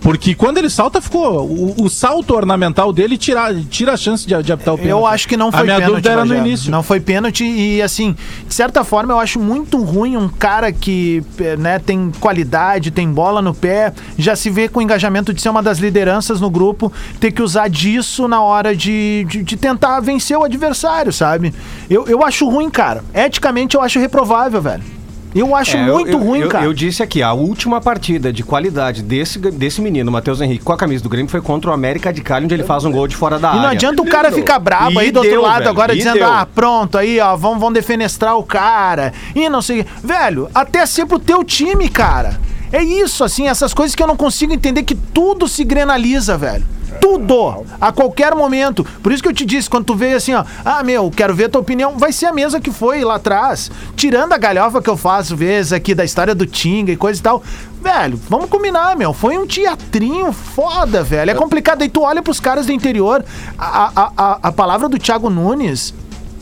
Porque 0.00 0.34
quando 0.34 0.58
ele 0.58 0.70
salta, 0.70 1.00
ficou. 1.00 1.44
O, 1.46 1.84
o 1.84 1.90
salto 1.90 2.34
ornamental 2.34 2.92
dele 2.92 3.18
tira, 3.18 3.54
tira 3.68 3.92
a 3.92 3.96
chance 3.96 4.26
de, 4.26 4.42
de 4.42 4.52
apitar 4.52 4.74
o 4.74 4.78
pênalti. 4.78 4.90
Eu 5.00 5.06
acho 5.06 5.28
que 5.28 5.36
não 5.36 5.50
foi 5.50 5.60
A 5.60 5.64
minha 5.64 5.76
pênalti. 5.76 5.94
dúvida 5.94 6.10
era 6.10 6.24
no 6.24 6.34
início. 6.36 6.70
Não 6.70 6.82
foi 6.82 7.00
pênalti 7.00 7.44
e, 7.44 7.82
assim, 7.82 8.16
de 8.46 8.54
certa 8.54 8.84
forma, 8.84 9.12
eu 9.12 9.18
acho 9.18 9.38
muito 9.40 9.82
ruim 9.82 10.16
um 10.16 10.28
cara 10.28 10.72
que 10.72 11.22
eh, 11.40 11.56
né, 11.56 11.78
tem 11.78 12.12
qualidade, 12.20 12.90
tem 12.90 13.10
bola 13.10 13.42
no 13.42 13.52
pé, 13.52 13.92
já 14.16 14.36
se 14.36 14.50
vê 14.50 14.68
com 14.68 14.78
o 14.78 14.82
engajamento 14.82 15.34
de 15.34 15.42
ser 15.42 15.48
uma 15.48 15.62
das 15.62 15.78
lideranças 15.78 16.40
no 16.40 16.50
grupo, 16.50 16.92
ter 17.18 17.32
que 17.32 17.42
usar 17.42 17.68
disso 17.68 18.28
na 18.28 18.40
hora 18.40 18.74
de, 18.76 19.26
de, 19.28 19.42
de 19.42 19.56
tentar 19.56 20.00
vencer 20.00 20.36
o 20.36 20.44
adversário, 20.44 21.12
sabe? 21.12 21.52
Eu, 21.90 22.06
eu 22.06 22.22
acho 22.24 22.48
ruim, 22.48 22.70
cara. 22.70 23.04
Eticamente, 23.12 23.74
eu 23.76 23.82
acho 23.82 23.98
reprovável, 23.98 24.60
velho. 24.62 24.97
Eu 25.34 25.54
acho 25.54 25.76
É, 25.76 25.88
eu- 25.88 25.94
muito 25.94 26.10
eu, 26.12 26.18
ruim, 26.18 26.40
eu, 26.40 26.48
cara. 26.48 26.64
Eu 26.64 26.72
disse 26.72 27.02
aqui, 27.02 27.22
a 27.22 27.32
última 27.32 27.80
partida 27.80 28.32
de 28.32 28.42
qualidade 28.42 29.02
desse, 29.02 29.38
desse 29.38 29.80
menino, 29.80 30.10
Matheus 30.10 30.40
Henrique, 30.40 30.64
com 30.64 30.72
a 30.72 30.76
camisa 30.76 31.02
do 31.02 31.08
Grêmio, 31.08 31.30
foi 31.30 31.40
contra 31.40 31.70
o 31.70 31.74
América 31.74 32.12
de 32.12 32.20
Cali, 32.22 32.44
onde 32.46 32.54
ele 32.54 32.64
faz 32.64 32.84
um 32.84 32.90
gol 32.90 33.06
de 33.06 33.14
fora 33.14 33.38
da 33.38 33.48
E 33.48 33.50
área. 33.50 33.62
não 33.62 33.68
adianta 33.68 34.02
o 34.02 34.06
cara 34.06 34.32
ficar 34.32 34.58
brabo 34.58 34.92
E 34.92 34.98
aí 34.98 35.10
do 35.10 35.18
outro 35.18 35.30
deu, 35.32 35.42
lado 35.42 35.58
velho, 35.58 35.70
agora 35.70 35.92
e 35.94 35.98
dizendo, 35.98 36.14
deu. 36.14 36.26
ah, 36.32 36.46
pronto, 36.54 36.96
aí, 36.98 37.20
ó, 37.20 37.36
vão, 37.36 37.58
vão 37.58 37.72
defenestrar 37.72 38.36
o 38.36 38.42
cara. 38.42 39.12
E 39.34 39.48
não 39.48 39.60
sei. 39.62 39.84
Velho, 40.02 40.48
até 40.54 40.84
ser 40.86 41.04
pro 41.06 41.18
teu 41.18 41.44
time, 41.44 41.88
cara. 41.88 42.40
É 42.72 42.82
isso, 42.82 43.24
assim, 43.24 43.48
essas 43.48 43.72
coisas 43.72 43.94
que 43.94 44.02
eu 44.02 44.06
não 44.06 44.16
consigo 44.16 44.52
entender 44.52 44.82
que 44.82 44.94
tudo 44.94 45.48
se 45.48 45.64
grenaliza, 45.64 46.36
velho. 46.36 46.64
Tudo! 47.00 47.64
A 47.80 47.92
qualquer 47.92 48.34
momento. 48.34 48.84
Por 49.02 49.12
isso 49.12 49.22
que 49.22 49.28
eu 49.28 49.32
te 49.32 49.44
disse, 49.44 49.68
quando 49.68 49.84
tu 49.84 49.94
veio 49.94 50.16
assim, 50.16 50.34
ó, 50.34 50.44
ah, 50.64 50.82
meu, 50.82 51.10
quero 51.10 51.34
ver 51.34 51.44
a 51.44 51.48
tua 51.48 51.60
opinião, 51.60 51.96
vai 51.96 52.12
ser 52.12 52.26
a 52.26 52.32
mesma 52.32 52.60
que 52.60 52.70
foi 52.70 53.04
lá 53.04 53.16
atrás. 53.16 53.70
Tirando 53.94 54.32
a 54.32 54.38
galhofa 54.38 54.82
que 54.82 54.90
eu 54.90 54.96
faço, 54.96 55.36
vezes, 55.36 55.72
aqui 55.72 55.94
da 55.94 56.04
história 56.04 56.34
do 56.34 56.46
Tinga 56.46 56.92
e 56.92 56.96
coisa 56.96 57.20
e 57.20 57.22
tal. 57.22 57.42
Velho, 57.82 58.20
vamos 58.28 58.50
combinar, 58.50 58.96
meu. 58.96 59.12
Foi 59.12 59.38
um 59.38 59.46
teatrinho 59.46 60.32
foda, 60.32 61.02
velho. 61.02 61.30
É 61.30 61.34
complicado. 61.34 61.82
Aí 61.82 61.88
tu 61.88 62.02
olha 62.02 62.22
pros 62.22 62.40
caras 62.40 62.66
do 62.66 62.72
interior, 62.72 63.24
a, 63.56 63.92
a, 63.94 64.12
a, 64.16 64.38
a 64.44 64.52
palavra 64.52 64.88
do 64.88 64.98
Thiago 64.98 65.30
Nunes. 65.30 65.94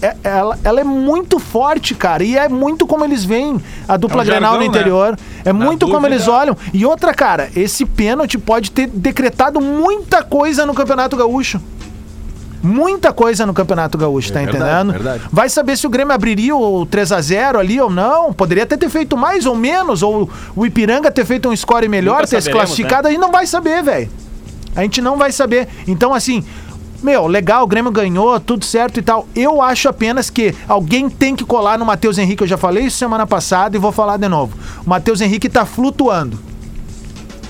É- 0.02 0.16
ela, 0.22 0.58
ela 0.64 0.80
é 0.80 0.84
muito 0.84 1.38
forte, 1.38 1.94
cara. 1.94 2.22
E 2.24 2.36
é 2.36 2.48
muito 2.48 2.86
como 2.86 3.04
eles 3.04 3.24
veem 3.24 3.60
a 3.88 3.96
dupla 3.96 4.20
É 4.20 4.22
um 4.22 4.26
Grenal 4.26 4.52
no 4.54 4.58
jargão, 4.60 4.72
né? 4.72 4.78
interior. 4.80 5.18
É 5.44 5.52
Na 5.52 5.64
muito 5.64 5.86
como 5.86 5.98
dúvida- 6.00 6.14
eles 6.14 6.28
olham. 6.28 6.56
E 6.72 6.84
outra, 6.86 7.12
cara, 7.14 7.48
esse 7.56 7.84
pênalti 7.84 8.36
pode 8.38 8.70
ter 8.70 8.86
decretado 8.88 9.60
muita 9.60 10.22
coisa 10.22 10.64
no 10.66 10.74
Campeonato 10.74 11.16
Gaúcho. 11.16 11.60
Muita 12.62 13.12
coisa 13.12 13.46
no 13.46 13.54
Campeonato 13.54 13.96
Gaúcho, 13.96 14.32
tá 14.32 14.42
entendendo? 14.42 14.90
verdade. 14.90 15.22
Vai 15.30 15.48
saber 15.48 15.76
se 15.76 15.86
o 15.86 15.90
Grêmio 15.90 16.12
abriria 16.12 16.56
o 16.56 16.84
3 16.84 17.12
a 17.12 17.20
0 17.20 17.60
ali 17.60 17.80
ou 17.80 17.88
não. 17.88 18.32
Poderia 18.32 18.64
até 18.64 18.76
ter 18.76 18.88
feito 18.88 19.16
mais 19.16 19.46
ou 19.46 19.54
menos, 19.54 20.02
ou 20.02 20.28
o 20.56 20.66
Ipiranga 20.66 21.10
ter 21.10 21.24
feito 21.24 21.48
um 21.48 21.54
score 21.54 21.86
melhor, 21.88 22.14
Nunca 22.22 22.26
ter 22.26 22.40
se 22.40 22.46
saberemos, 22.46 22.66
classificado, 22.66 23.06
a 23.06 23.10
gente 23.10 23.20
não 23.20 23.30
vai 23.30 23.46
saber, 23.46 23.82
velho. 23.84 24.10
A 24.74 24.82
gente 24.82 25.00
não 25.00 25.16
vai 25.16 25.30
saber. 25.32 25.68
Então, 25.86 26.12
assim, 26.12 26.44
meu, 27.02 27.26
legal, 27.26 27.64
o 27.64 27.66
Grêmio 27.66 27.90
ganhou, 27.90 28.38
tudo 28.40 28.64
certo 28.64 28.98
e 28.98 29.02
tal. 29.02 29.28
Eu 29.34 29.60
acho 29.60 29.88
apenas 29.88 30.30
que 30.30 30.54
alguém 30.68 31.08
tem 31.08 31.34
que 31.34 31.44
colar 31.44 31.78
no 31.78 31.84
Matheus 31.84 32.18
Henrique. 32.18 32.42
Eu 32.42 32.48
já 32.48 32.56
falei 32.56 32.84
isso 32.84 32.96
semana 32.96 33.26
passada 33.26 33.76
e 33.76 33.80
vou 33.80 33.92
falar 33.92 34.16
de 34.16 34.28
novo. 34.28 34.56
O 34.84 34.88
Matheus 34.88 35.20
Henrique 35.20 35.48
tá 35.48 35.64
flutuando. 35.64 36.38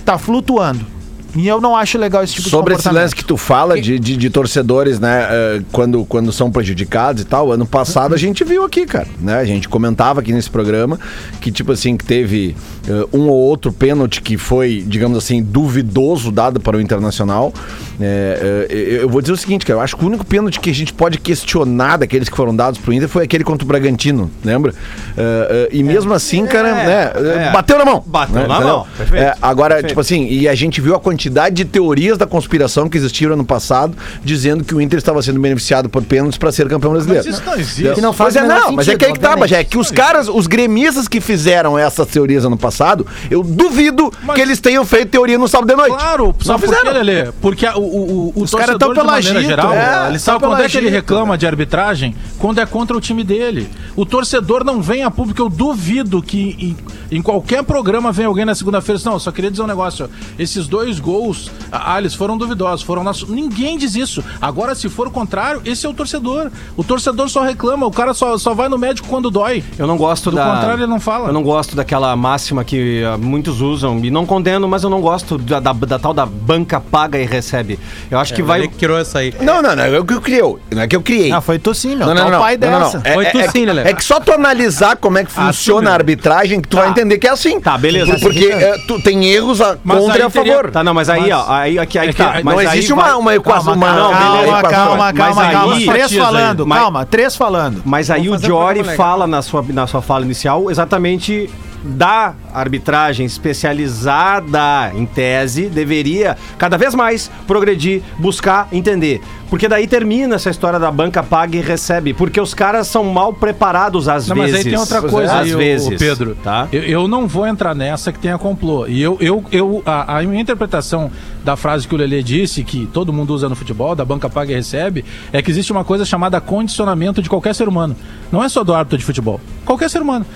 Tá 0.04 0.18
flutuando. 0.18 0.95
E 1.36 1.46
eu 1.46 1.60
não 1.60 1.76
acho 1.76 1.98
legal 1.98 2.24
esse 2.24 2.34
tipo 2.34 2.48
Sobre 2.48 2.74
de 2.74 2.80
esse 2.80 2.84
comportamento. 2.84 3.02
lance 3.04 3.14
que 3.14 3.24
tu 3.24 3.36
fala 3.36 3.80
de, 3.80 3.98
de, 3.98 4.16
de 4.16 4.30
torcedores, 4.30 4.98
né, 4.98 5.26
eh, 5.30 5.62
quando, 5.70 6.04
quando 6.06 6.32
são 6.32 6.50
prejudicados 6.50 7.22
e 7.22 7.24
tal, 7.26 7.52
ano 7.52 7.66
passado 7.66 8.14
a 8.14 8.18
gente 8.18 8.42
viu 8.42 8.64
aqui, 8.64 8.86
cara, 8.86 9.06
né, 9.20 9.38
a 9.38 9.44
gente 9.44 9.68
comentava 9.68 10.20
aqui 10.20 10.32
nesse 10.32 10.48
programa 10.48 10.98
que, 11.40 11.52
tipo 11.52 11.72
assim, 11.72 11.96
que 11.96 12.04
teve 12.04 12.56
eh, 12.88 13.06
um 13.12 13.28
ou 13.28 13.36
outro 13.36 13.70
pênalti 13.70 14.22
que 14.22 14.38
foi, 14.38 14.82
digamos 14.86 15.18
assim, 15.18 15.42
duvidoso 15.42 16.32
dado 16.32 16.58
para 16.58 16.76
o 16.76 16.80
Internacional. 16.80 17.52
Eh, 18.00 18.66
eh, 18.70 18.98
eu 19.02 19.08
vou 19.08 19.20
dizer 19.20 19.34
o 19.34 19.36
seguinte, 19.36 19.66
cara, 19.66 19.78
eu 19.78 19.82
acho 19.82 19.94
que 19.96 20.04
o 20.04 20.06
único 20.06 20.24
pênalti 20.24 20.58
que 20.58 20.70
a 20.70 20.74
gente 20.74 20.92
pode 20.94 21.18
questionar 21.18 21.98
daqueles 21.98 22.30
que 22.30 22.36
foram 22.36 22.56
dados 22.56 22.80
pro 22.80 22.92
Inter 22.94 23.08
foi 23.08 23.24
aquele 23.24 23.44
contra 23.44 23.64
o 23.64 23.68
Bragantino, 23.68 24.30
lembra? 24.42 24.72
Eh, 25.16 25.68
e 25.72 25.82
mesmo 25.82 26.14
assim, 26.14 26.46
cara, 26.46 26.72
né, 26.74 27.12
é. 27.48 27.52
bateu 27.52 27.76
na 27.76 27.84
mão. 27.84 28.02
Bateu 28.06 28.34
né, 28.36 28.46
na 28.46 28.54
entendeu? 28.54 28.74
mão, 28.74 28.86
perfeito. 28.96 29.22
É, 29.22 29.34
agora, 29.42 29.74
Perfeito. 29.74 29.88
tipo 29.90 30.00
assim, 30.00 30.26
e 30.28 30.48
a 30.48 30.54
gente 30.54 30.80
viu 30.80 30.94
a 30.94 31.00
quantidade 31.00 31.25
de 31.52 31.64
teorias 31.64 32.18
da 32.18 32.26
conspiração 32.26 32.88
que 32.88 32.96
existiram 32.96 33.34
ano 33.34 33.44
passado, 33.44 33.96
dizendo 34.24 34.64
que 34.64 34.74
o 34.74 34.80
Inter 34.80 34.98
estava 34.98 35.20
sendo 35.22 35.40
beneficiado 35.40 35.88
por 35.88 36.02
pênaltis 36.02 36.38
para 36.38 36.52
ser 36.52 36.68
campeão 36.68 36.92
brasileiro. 36.92 37.24
Mas 37.26 37.34
isso 37.34 37.44
não 37.46 37.54
existe. 37.54 37.94
Que 37.94 38.00
não 38.00 38.12
faz 38.12 38.34
Mas 38.34 38.44
é, 38.44 38.48
não, 38.48 38.72
mas 38.72 38.88
é 38.88 38.92
sentido, 38.92 38.98
que 38.98 39.04
aí 39.06 39.12
que 39.12 39.20
tá, 39.20 39.36
mas 39.36 39.52
é 39.52 39.64
que 39.64 39.78
os 39.78 39.90
caras, 39.90 40.28
os 40.28 40.46
gremistas 40.46 41.08
que 41.08 41.20
fizeram 41.20 41.78
essas 41.78 42.06
teorias 42.08 42.44
ano 42.44 42.56
passado, 42.56 43.06
eu 43.30 43.42
duvido 43.42 44.12
Mas- 44.22 44.36
que 44.36 44.42
eles 44.42 44.60
tenham 44.60 44.84
feito 44.84 45.10
teoria 45.10 45.38
no 45.38 45.48
sábado 45.48 45.68
de 45.68 45.76
noite. 45.76 45.94
Claro, 45.94 46.26
não 46.26 46.44
sabe 46.44 46.66
por 46.66 46.70
quê, 46.70 46.76
fizeram. 46.76 46.92
Lelê? 46.92 47.32
Porque 47.40 47.66
o, 47.66 47.78
o, 47.78 48.32
o 48.34 48.42
Os 48.42 48.50
caras 48.50 48.66
torcedor, 48.76 48.78
tão 48.78 48.88
de 48.90 49.10
maneira 49.10 49.28
pelagito, 49.28 49.48
geral, 49.48 49.72
é, 49.72 50.08
ele 50.08 50.18
sabe 50.18 50.40
quando 50.40 50.62
é 50.62 50.68
que 50.68 50.76
ele 50.76 50.90
reclama 50.90 51.38
de 51.38 51.46
arbitragem? 51.46 52.14
Quando 52.38 52.60
é 52.60 52.66
contra 52.66 52.96
o 52.96 53.00
time 53.00 53.24
dele. 53.24 53.68
O 53.94 54.04
torcedor 54.04 54.64
não 54.64 54.82
vem 54.82 55.02
a 55.02 55.10
público, 55.10 55.40
eu 55.40 55.48
duvido 55.48 56.22
que 56.22 56.76
em, 57.10 57.16
em 57.18 57.22
qualquer 57.22 57.62
programa 57.62 58.12
venha 58.12 58.28
alguém 58.28 58.44
na 58.44 58.54
segunda-feira 58.54 58.96
e 58.96 58.98
diz, 58.98 59.04
não, 59.04 59.14
eu 59.14 59.20
só 59.20 59.32
queria 59.32 59.50
dizer 59.50 59.62
um 59.62 59.66
negócio, 59.66 60.08
esses 60.38 60.66
dois 60.66 60.98
gols, 61.06 61.50
ah, 61.70 61.96
eles 61.98 62.14
foram 62.14 62.36
duvidosos, 62.36 62.82
foram 62.84 63.04
nossos. 63.04 63.28
Ninguém 63.28 63.78
diz 63.78 63.94
isso. 63.94 64.24
Agora, 64.42 64.74
se 64.74 64.88
for 64.88 65.06
o 65.06 65.10
contrário, 65.10 65.62
esse 65.64 65.86
é 65.86 65.88
o 65.88 65.94
torcedor. 65.94 66.50
O 66.76 66.82
torcedor 66.82 67.28
só 67.28 67.42
reclama, 67.42 67.86
o 67.86 67.90
cara 67.92 68.12
só, 68.12 68.36
só 68.36 68.54
vai 68.54 68.68
no 68.68 68.76
médico 68.76 69.06
quando 69.06 69.30
dói. 69.30 69.62
Eu 69.78 69.86
não 69.86 69.96
gosto 69.96 70.30
Do 70.30 70.36
da. 70.36 70.44
contrário, 70.44 70.80
ele 70.80 70.86
não 70.88 70.98
fala. 70.98 71.28
Eu 71.28 71.32
não 71.32 71.44
gosto 71.44 71.76
daquela 71.76 72.14
máxima 72.16 72.64
que 72.64 73.04
ah, 73.04 73.16
muitos 73.16 73.60
usam. 73.60 74.00
E 74.04 74.10
não 74.10 74.26
condeno, 74.26 74.66
mas 74.66 74.82
eu 74.82 74.90
não 74.90 75.00
gosto 75.00 75.38
da, 75.38 75.60
da- 75.60 75.72
da 75.72 75.98
tal 75.98 76.12
da 76.12 76.26
banca 76.26 76.80
paga 76.80 77.18
e 77.20 77.24
recebe. 77.24 77.78
Eu 78.10 78.18
acho 78.18 78.34
que 78.34 78.42
vai. 78.42 78.58
Ele 78.58 78.68
criou 78.68 78.98
essa 78.98 79.20
aí. 79.20 79.32
Não, 79.40 79.62
não, 79.62 79.76
não, 79.76 79.84
é 79.84 80.00
o 80.00 80.04
que 80.04 80.14
eu 80.14 80.20
criei. 80.20 80.42
Não 80.72 80.82
é 80.82 80.88
que 80.88 80.96
eu 80.96 81.02
criei. 81.02 81.30
Ah, 81.30 81.40
foi 81.40 81.58
tu 81.60 81.72
sim, 81.72 81.94
meu. 81.94 82.06
Não, 82.06 82.12
é 82.12 82.14
não, 82.16 82.26
o 82.26 82.30
não, 82.32 82.40
pai 82.40 82.56
não, 82.56 82.70
não, 82.70 82.78
dessa. 82.80 82.98
não. 82.98 83.04
É, 83.06 83.14
Foi 83.14 83.24
é- 83.26 83.30
tu 83.30 83.38
é 83.38 83.44
sim, 83.44 83.52
que- 83.60 83.66
Lelê. 83.66 83.82
é 83.82 83.92
que 83.94 84.04
só 84.04 84.18
tu 84.18 84.32
analisar 84.32 84.96
como 84.96 85.18
é 85.18 85.24
que 85.24 85.30
funciona 85.30 85.90
a 85.90 85.94
arbitragem 85.94 86.60
que 86.60 86.66
tu 86.68 86.76
vai 86.76 86.88
entender 86.88 87.18
que 87.18 87.26
é 87.28 87.30
assim. 87.30 87.60
Tá, 87.60 87.76
beleza. 87.78 88.18
Porque 88.18 88.46
é, 88.46 88.76
tu 88.88 89.00
tem 89.02 89.24
erros 89.26 89.60
a, 89.60 89.76
Mas 89.84 89.98
contra 90.00 90.18
e 90.18 90.22
a 90.22 90.30
favor. 90.30 90.70
Tá, 90.70 90.82
não, 90.82 90.94
mas 90.96 91.08
aí, 91.08 91.20
Mas- 91.20 91.32
ó. 91.32 91.46
Aí, 91.48 91.78
aqui, 91.78 91.98
aí 91.98 92.08
é 92.08 92.12
que 92.12 92.18
tá. 92.18 92.24
não 92.24 92.32
Mas 92.32 92.44
não 92.44 92.58
aí 92.58 92.66
existe 92.78 92.92
vai- 92.92 93.10
uma, 93.10 93.16
uma 93.18 93.34
equação. 93.36 93.78
Calma, 93.78 93.86
uma, 93.86 93.96
calma, 93.96 94.16
calma, 94.16 94.68
calma, 94.70 95.12
calma, 95.12 95.42
aí- 95.44 95.52
calma. 95.52 95.92
Três 95.92 96.12
falando, 96.14 96.66
Mas- 96.66 96.78
calma, 96.80 97.06
três 97.06 97.36
falando. 97.36 97.82
Mas 97.84 98.10
aí 98.10 98.28
o 98.28 98.32
Vamos 98.32 98.42
legal. 98.42 98.96
fala 98.96 99.26
na 99.26 99.42
sua, 99.42 99.64
na 99.68 99.86
sua 99.86 100.02
fala 100.02 100.24
inicial 100.24 100.70
exatamente 100.70 101.48
da 101.86 102.34
arbitragem 102.52 103.24
especializada 103.26 104.92
em 104.94 105.06
tese 105.06 105.68
deveria 105.68 106.36
cada 106.58 106.76
vez 106.76 106.94
mais 106.94 107.30
progredir, 107.46 108.02
buscar 108.18 108.68
entender. 108.72 109.20
Porque 109.48 109.68
daí 109.68 109.86
termina 109.86 110.34
essa 110.34 110.50
história 110.50 110.76
da 110.76 110.90
banca 110.90 111.22
paga 111.22 111.56
e 111.56 111.60
recebe. 111.60 112.12
Porque 112.12 112.40
os 112.40 112.52
caras 112.52 112.88
são 112.88 113.04
mal 113.04 113.32
preparados 113.32 114.08
às 114.08 114.26
Não, 114.26 114.34
vezes. 114.34 114.50
mas 114.56 114.64
aí 114.66 114.70
tem 114.72 114.78
outra 114.78 115.00
coisa 115.02 115.32
aí, 115.34 115.48
às 115.50 115.54
o- 115.54 115.58
vezes, 115.58 115.86
o 115.86 115.96
Pedro. 115.96 116.36
Tá? 116.42 116.66
Eu, 116.72 116.82
eu 116.82 117.08
não 117.08 117.28
vou 117.28 117.46
entrar 117.46 117.72
nessa 117.72 118.10
que 118.12 118.18
tenha 118.18 118.36
complô. 118.38 118.88
E 118.88 119.00
eu, 119.00 119.16
eu, 119.20 119.44
eu 119.52 119.82
a, 119.86 120.18
a 120.18 120.22
minha 120.24 120.42
interpretação 120.42 121.12
da 121.44 121.54
frase 121.54 121.86
que 121.86 121.94
o 121.94 121.98
Lelê 121.98 122.24
disse, 122.24 122.64
que 122.64 122.86
todo 122.92 123.12
mundo 123.12 123.32
usa 123.32 123.48
no 123.48 123.54
futebol, 123.54 123.94
da 123.94 124.04
banca 124.04 124.28
paga 124.28 124.50
e 124.50 124.56
recebe, 124.56 125.04
é 125.32 125.40
que 125.40 125.48
existe 125.48 125.70
uma 125.70 125.84
coisa 125.84 126.04
chamada 126.04 126.40
condicionamento 126.40 127.22
de 127.22 127.28
qualquer 127.28 127.54
ser 127.54 127.68
humano. 127.68 127.94
Não 128.32 128.42
é 128.42 128.48
só 128.48 128.64
do 128.64 128.74
árbitro 128.74 128.98
de 128.98 129.04
futebol. 129.04 129.40
Qualquer 129.64 129.88
ser 129.88 130.02
humano. 130.02 130.26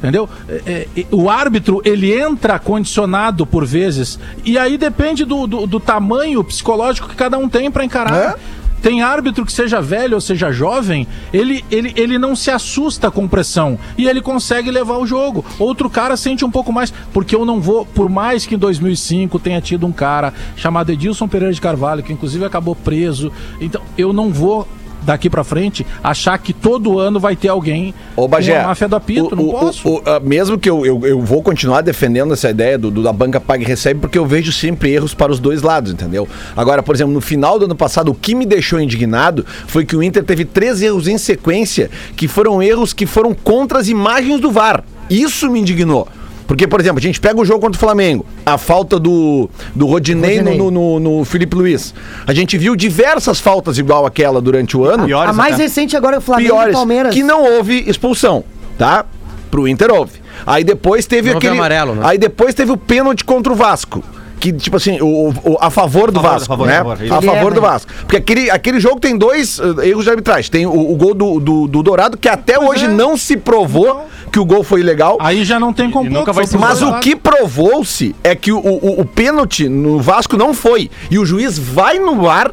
Entendeu? 0.00 0.26
É, 0.48 0.88
é, 0.96 1.06
o 1.10 1.28
árbitro, 1.28 1.82
ele 1.84 2.18
entra 2.18 2.58
condicionado 2.58 3.44
por 3.44 3.66
vezes. 3.66 4.18
E 4.44 4.56
aí 4.56 4.78
depende 4.78 5.26
do, 5.26 5.46
do, 5.46 5.66
do 5.66 5.78
tamanho 5.78 6.42
psicológico 6.42 7.06
que 7.06 7.14
cada 7.14 7.36
um 7.36 7.48
tem 7.48 7.70
pra 7.70 7.84
encarar. 7.84 8.38
Tem 8.82 9.02
árbitro 9.02 9.44
que 9.44 9.52
seja 9.52 9.78
velho 9.80 10.14
ou 10.14 10.20
seja 10.22 10.50
jovem, 10.50 11.06
ele, 11.34 11.62
ele, 11.70 11.92
ele 11.96 12.18
não 12.18 12.34
se 12.34 12.50
assusta 12.50 13.10
com 13.10 13.28
pressão 13.28 13.78
e 13.98 14.08
ele 14.08 14.22
consegue 14.22 14.70
levar 14.70 14.96
o 14.96 15.06
jogo. 15.06 15.44
Outro 15.58 15.90
cara 15.90 16.16
sente 16.16 16.46
um 16.46 16.50
pouco 16.50 16.72
mais, 16.72 16.90
porque 17.12 17.36
eu 17.36 17.44
não 17.44 17.60
vou, 17.60 17.84
por 17.84 18.08
mais 18.08 18.46
que 18.46 18.54
em 18.54 18.58
2005 18.58 19.38
tenha 19.38 19.60
tido 19.60 19.86
um 19.86 19.92
cara 19.92 20.32
chamado 20.56 20.90
Edilson 20.90 21.28
Pereira 21.28 21.52
de 21.52 21.60
Carvalho, 21.60 22.02
que 22.02 22.12
inclusive 22.12 22.42
acabou 22.42 22.74
preso, 22.74 23.30
então 23.60 23.82
eu 23.98 24.14
não 24.14 24.30
vou 24.30 24.66
daqui 25.02 25.28
pra 25.30 25.42
frente 25.44 25.86
achar 26.02 26.36
que 26.38 26.52
todo 26.52 26.98
ano 26.98 27.18
vai 27.20 27.34
ter 27.36 27.48
alguém 27.48 27.94
Ô, 28.16 28.28
Bagé, 28.28 28.54
com 28.56 28.64
a 28.64 28.68
máfia 28.68 28.88
do 28.88 28.96
apito, 28.96 29.32
o- 29.32 29.36
não 29.36 29.48
o- 29.48 29.52
posso. 29.52 29.88
o- 29.88 30.02
a- 30.06 30.20
mesmo 30.20 30.58
que 30.58 30.68
eu, 30.68 30.84
eu, 30.84 31.00
eu 31.06 31.20
vou 31.20 31.42
continuar 31.42 31.80
defendendo 31.80 32.32
essa 32.32 32.50
ideia 32.50 32.76
do, 32.78 32.90
do- 32.90 33.02
da 33.02 33.12
banca 33.12 33.40
paga 33.40 33.62
e 33.62 33.66
recebe, 33.66 34.00
porque 34.00 34.18
eu 34.18 34.26
vejo 34.26 34.52
sempre 34.52 34.90
erros 34.92 35.14
para 35.14 35.32
os 35.32 35.38
dois 35.40 35.62
lados, 35.62 35.92
entendeu? 35.92 36.28
Agora, 36.56 36.82
por 36.82 36.94
exemplo, 36.94 37.12
no 37.12 37.20
final 37.20 37.58
do 37.58 37.64
ano 37.64 37.74
passado, 37.76 38.10
o 38.10 38.14
que 38.14 38.34
me 38.34 38.44
deixou 38.46 38.80
indignado 38.80 39.44
foi 39.66 39.84
que 39.84 39.96
o 39.96 40.02
Inter 40.02 40.24
teve 40.24 40.44
três 40.44 40.82
erros 40.82 41.08
em 41.08 41.18
sequência, 41.18 41.90
que 42.16 42.28
foram 42.28 42.62
erros 42.62 42.92
que 42.92 43.06
foram 43.06 43.34
contra 43.34 43.78
as 43.78 43.88
imagens 43.88 44.40
do 44.40 44.50
VAR. 44.50 44.84
Isso 45.08 45.50
me 45.50 45.60
indignou. 45.60 46.06
Porque, 46.50 46.66
por 46.66 46.80
exemplo, 46.80 46.98
a 46.98 47.00
gente 47.00 47.20
pega 47.20 47.40
o 47.40 47.44
jogo 47.44 47.60
contra 47.60 47.76
o 47.76 47.78
Flamengo, 47.78 48.26
a 48.44 48.58
falta 48.58 48.98
do, 48.98 49.48
do 49.72 49.86
Rodinei, 49.86 50.38
Rodinei. 50.38 50.58
No, 50.58 50.68
no, 50.68 50.98
no 50.98 51.24
Felipe 51.24 51.54
Luiz. 51.54 51.94
A 52.26 52.34
gente 52.34 52.58
viu 52.58 52.74
diversas 52.74 53.38
faltas 53.38 53.78
igual 53.78 54.04
aquela 54.04 54.40
durante 54.40 54.76
o 54.76 54.84
ano 54.84 55.06
A 55.16 55.32
mais 55.32 55.58
recente 55.58 55.96
agora 55.96 56.16
é 56.16 56.18
o 56.18 56.20
Flamengo 56.20 56.48
e 56.48 56.50
piores, 56.52 56.74
Palmeiras. 56.74 57.14
que 57.14 57.22
não 57.22 57.44
houve 57.44 57.84
expulsão, 57.88 58.42
tá? 58.76 59.04
Pro 59.48 59.68
Inter 59.68 59.92
houve. 59.92 60.14
Aí 60.44 60.64
depois 60.64 61.06
teve 61.06 61.30
Não 61.30 61.38
aquele. 61.38 61.54
amarelo, 61.54 61.94
né? 61.94 62.02
Aí 62.04 62.18
depois 62.18 62.52
teve 62.52 62.72
o 62.72 62.76
pênalti 62.76 63.24
contra 63.24 63.52
o 63.52 63.54
Vasco. 63.54 64.02
Que, 64.40 64.52
tipo 64.52 64.76
assim, 64.76 64.98
o, 65.00 65.28
o- 65.44 65.58
a 65.60 65.68
favor 65.70 66.10
do 66.10 66.18
Favor, 66.20 66.30
Vasco, 66.32 66.46
favor, 66.48 66.66
né? 66.66 66.76
favor. 66.78 66.96
A 66.98 67.02
Ele 67.04 67.08
favor 67.10 67.32
é, 67.52 67.54
do 67.54 67.60
né? 67.60 67.68
Vasco. 67.68 67.92
Porque 68.00 68.16
aquele, 68.16 68.50
aquele 68.50 68.80
jogo 68.80 68.98
tem 68.98 69.16
dois 69.16 69.60
eh, 69.60 69.88
erros 69.88 70.04
de 70.04 70.10
arbitragem. 70.10 70.50
Tem 70.50 70.66
o, 70.66 70.72
o 70.92 70.96
gol 70.96 71.12
do, 71.14 71.38
do, 71.38 71.68
do 71.68 71.82
Dourado, 71.82 72.16
que 72.16 72.28
até 72.28 72.58
hoje 72.58 72.86
é. 72.86 72.88
não 72.88 73.16
se 73.16 73.36
provou 73.36 74.06
que 74.32 74.38
o 74.38 74.44
gol 74.44 74.64
foi 74.64 74.80
ilegal. 74.80 75.18
Aí 75.20 75.44
já 75.44 75.60
não 75.60 75.72
tem 75.72 75.90
complô. 75.90 76.24
ser 76.46 76.56
Mas 76.58 76.80
o 76.82 76.98
que 77.00 77.14
provou-se 77.14 78.14
é 78.24 78.34
que 78.34 78.50
o, 78.50 78.58
o, 78.58 79.00
o 79.00 79.04
pênalti 79.04 79.68
no 79.68 80.00
Vasco 80.00 80.36
não 80.36 80.54
foi. 80.54 80.90
E 81.10 81.18
o 81.18 81.26
juiz 81.26 81.58
vai 81.58 81.98
no 81.98 82.28
ar 82.28 82.50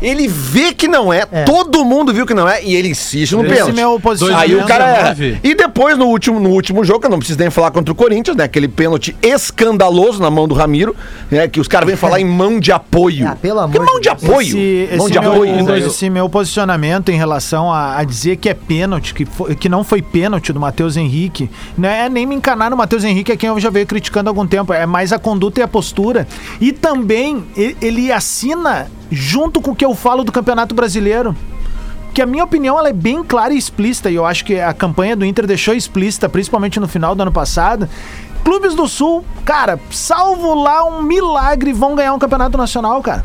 Ele 0.00 0.28
vê 0.28 0.72
que 0.72 0.86
não 0.88 1.12
é, 1.12 1.24
É. 1.30 1.44
todo 1.44 1.84
mundo 1.84 2.12
viu 2.12 2.24
que 2.26 2.34
não 2.34 2.48
é, 2.48 2.62
e 2.64 2.74
ele 2.76 2.88
insiste 2.90 3.32
no 3.34 3.44
Esse 3.44 3.54
pênalti. 3.54 3.74
meu 3.74 3.98
posicionamento 4.00 4.42
Aí 4.50 4.54
o 4.56 4.64
cara 4.66 4.84
erra. 4.86 5.14
2019. 5.14 5.40
E 5.42 5.54
depois, 5.54 5.98
no 5.98 6.06
último, 6.06 6.38
no 6.40 6.50
último 6.50 6.84
jogo, 6.84 7.06
eu 7.06 7.10
não 7.10 7.18
preciso 7.18 7.38
nem 7.38 7.50
falar 7.50 7.70
contra 7.70 7.92
o 7.92 7.94
Corinthians, 7.94 8.36
né? 8.36 8.44
Aquele 8.44 8.68
pênalti 8.68 9.16
escandaloso 9.22 10.20
na 10.22 10.30
mão 10.30 10.46
do 10.46 10.54
Ramiro, 10.54 10.94
né? 11.30 11.48
Que 11.48 11.60
os 11.60 11.66
caras 11.68 11.86
vêm 11.86 11.96
falar 11.96 12.20
em 12.20 12.24
mão 12.24 12.60
de 12.60 12.70
apoio. 12.72 13.28
Ah, 13.28 13.36
pelo 13.36 13.58
amor 13.60 13.72
que 13.84 13.92
mão 13.92 14.00
de 14.00 14.08
apoio? 14.08 14.40
Esse, 14.40 14.96
mão 14.96 15.06
esse 15.06 15.12
de 15.12 15.20
meu, 15.20 15.32
apoio. 15.32 15.64
né? 15.64 15.78
esse 15.80 16.08
meu 16.10 16.28
posicionamento 16.28 17.10
em 17.10 17.16
relação 17.16 17.70
a, 17.72 17.98
a 17.98 18.04
dizer 18.04 18.36
que 18.36 18.48
é 18.48 18.54
pênalti, 18.54 19.12
que, 19.12 19.24
foi- 19.26 19.54
que 19.54 19.68
não 19.68 19.84
foi 19.84 20.00
pênalti 20.00 20.52
do 20.52 20.58
Matheus 20.60 20.96
Henrique, 20.96 21.50
não 21.76 21.88
é 21.88 22.08
nem 22.08 22.24
me 22.26 22.34
encanar 22.34 22.70
no 22.70 22.76
Matheus 22.76 23.04
Henrique, 23.04 23.32
é 23.32 23.36
quem 23.36 23.48
eu 23.48 23.58
já 23.60 23.68
veio 23.70 23.86
criticando 23.86 24.28
há 24.28 24.30
algum 24.30 24.46
tempo, 24.46 24.72
é 24.72 24.86
mais 24.86 25.12
a 25.12 25.18
conduta 25.18 25.60
e 25.60 25.62
a 25.62 25.68
postura. 25.68 26.26
E 26.60 26.72
também 26.72 27.44
ele 27.82 28.10
assina 28.12 28.90
junto 29.10 29.60
com 29.60 29.70
o 29.72 29.74
que 29.74 29.84
eu 29.84 29.94
falo 29.94 30.24
do 30.24 30.32
Campeonato 30.32 30.74
Brasileiro. 30.74 31.34
Que 32.14 32.22
a 32.22 32.26
minha 32.26 32.42
opinião 32.42 32.78
ela 32.78 32.88
é 32.88 32.92
bem 32.92 33.22
clara 33.22 33.52
e 33.54 33.58
explícita, 33.58 34.10
e 34.10 34.14
eu 34.16 34.24
acho 34.26 34.44
que 34.44 34.58
a 34.58 34.72
campanha 34.72 35.14
do 35.14 35.24
Inter 35.24 35.46
deixou 35.46 35.74
explícita, 35.74 36.28
principalmente 36.28 36.80
no 36.80 36.88
final 36.88 37.14
do 37.14 37.22
ano 37.22 37.30
passado. 37.30 37.88
Clubes 38.42 38.74
do 38.74 38.88
Sul, 38.88 39.24
cara, 39.44 39.78
salvo 39.90 40.54
lá 40.54 40.84
um 40.84 41.02
milagre, 41.02 41.72
vão 41.72 41.94
ganhar 41.94 42.14
um 42.14 42.18
campeonato 42.18 42.56
nacional, 42.56 43.00
cara. 43.02 43.24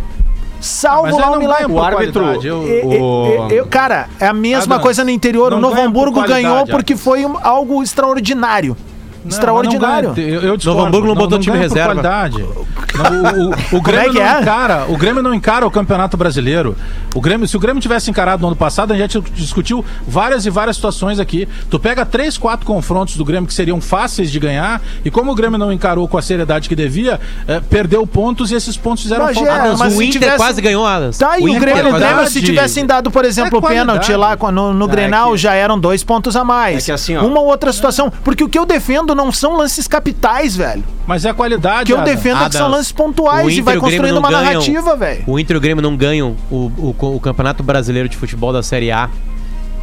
Salvo 0.59 1.17
lá 1.17 1.31
um 1.31 1.39
milagre. 1.39 1.71
O 1.71 1.81
árbitro- 1.81 2.23
eu- 2.43 2.67
E- 2.67 2.95
e- 2.95 3.01
o- 3.01 3.47
e- 3.51 3.55
eu- 3.57 3.67
cara, 3.67 4.07
é 4.19 4.27
a 4.27 4.33
mesma 4.33 4.75
Adams, 4.75 4.81
coisa 4.83 5.03
no 5.03 5.09
interior. 5.09 5.53
O 5.53 5.59
Novo 5.59 5.81
Hamburgo 5.81 6.21
ganhou 6.27 6.65
porque 6.67 6.95
foi 6.95 7.25
um- 7.25 7.37
algo 7.41 7.81
extraordinário. 7.83 8.75
Não, 9.23 9.29
extraordinário. 9.29 10.13
ganha. 10.13 10.27
Eu, 10.27 10.41
eu 10.41 10.57
discordo. 10.57 10.81
Hamburgo 10.85 11.07
não 11.07 11.15
botou 11.15 11.39
time 11.39 11.57
reserva. 11.57 11.89
qualidade. 11.93 12.37
Não, 12.39 13.47
o, 13.47 13.49
o- 13.49 13.77
o 13.77 13.81
Grêmio 13.81 14.07
é 14.09 14.11
que 14.13 14.19
não 14.19 14.25
é? 14.37 14.41
encara. 14.41 14.85
O 14.89 14.97
Grêmio 14.97 15.23
não 15.23 15.33
encara 15.33 15.65
o 15.65 15.71
Campeonato 15.71 16.15
Brasileiro. 16.17 16.75
O 17.15 17.21
Grêmio, 17.21 17.47
se 17.47 17.55
o 17.55 17.59
Grêmio 17.59 17.81
tivesse 17.81 18.09
encarado 18.09 18.41
no 18.41 18.47
ano 18.47 18.55
passado, 18.55 18.91
a 18.93 18.97
gente 18.97 19.13
já 19.13 19.19
discutiu 19.35 19.83
várias 20.07 20.45
e 20.45 20.49
várias 20.49 20.75
situações 20.75 21.19
aqui. 21.19 21.47
Tu 21.69 21.79
pega 21.79 22.05
três, 22.05 22.37
quatro 22.37 22.65
confrontos 22.65 23.15
do 23.17 23.23
Grêmio 23.25 23.47
que 23.47 23.53
seriam 23.53 23.79
fáceis 23.79 24.31
de 24.31 24.39
ganhar, 24.39 24.81
e 25.05 25.11
como 25.11 25.31
o 25.31 25.35
Grêmio 25.35 25.57
não 25.57 25.71
encarou 25.71 26.07
com 26.07 26.17
a 26.17 26.21
seriedade 26.21 26.67
que 26.67 26.75
devia, 26.75 27.19
eh, 27.47 27.61
perdeu 27.69 28.05
pontos 28.05 28.51
e 28.51 28.55
esses 28.55 28.75
pontos 28.77 29.03
fizeram 29.03 29.25
Mas, 29.25 29.35
falta. 29.35 29.49
é, 29.49 29.53
Adams, 29.53 29.79
mas 29.79 29.95
o 29.97 30.01
Inter 30.01 30.21
tivesse- 30.21 30.37
quase 30.37 30.61
ganhou, 30.61 30.85
Adams. 30.85 31.17
Tá, 31.17 31.37
e 31.39 31.43
o, 31.43 31.45
Grêmio, 31.45 31.53
é 31.53 31.59
o 31.59 31.59
Grêmio, 31.59 31.89
qualidade. 31.91 32.29
se 32.31 32.41
tivessem 32.41 32.85
dado, 32.85 33.09
por 33.11 33.23
exemplo, 33.25 33.57
É 33.57 33.59
o 33.59 33.61
pênalti 33.61 34.13
lá 34.13 34.35
no, 34.51 34.73
no 34.73 34.85
É 34.85 34.87
Grenal, 34.89 35.31
que- 35.31 35.37
já 35.37 35.53
eram 35.53 35.79
dois 35.79 36.03
pontos 36.03 36.35
a 36.35 36.43
mais. 36.43 36.83
É 36.83 36.85
que 36.85 36.91
assim, 36.91 37.15
ó. 37.15 37.25
Uma 37.25 37.39
ou 37.39 37.47
outra 37.47 37.71
situação. 37.71 38.11
Porque 38.23 38.43
o 38.43 38.49
que 38.49 38.57
eu 38.57 38.65
defendo 38.65 39.12
não 39.15 39.31
são 39.31 39.55
lances 39.57 39.87
capitais, 39.87 40.55
velho. 40.55 40.83
Mas 41.07 41.25
é 41.25 41.29
a 41.29 41.33
qualidade. 41.33 41.91
O 41.91 41.95
que 41.95 42.01
eu 42.01 42.05
defendo 42.05 42.41
é 42.43 42.49
que 42.49 42.55
são 42.55 42.69
lances 42.69 42.91
pontuais 42.91 43.57
e 43.57 43.61
vai 43.61 43.77
construindo 43.77 44.17
uma 44.17 44.29
ganham. 44.29 44.43
narrativa, 44.43 44.95
velho. 44.95 45.23
O 45.27 45.39
Inter 45.39 45.55
e 45.55 45.57
o 45.57 45.61
Grêmio 45.61 45.81
não 45.81 45.95
ganham 45.95 46.35
o, 46.51 46.71
o, 46.77 46.95
o 47.15 47.19
Campeonato 47.19 47.61
Brasileiro 47.63 48.07
de 48.09 48.17
Futebol 48.17 48.51
da 48.53 48.63
Série 48.63 48.91
A 48.91 49.09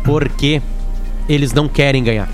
porque 0.04 0.62
eles 1.28 1.52
não 1.52 1.68
querem 1.68 2.02
ganhar. 2.02 2.28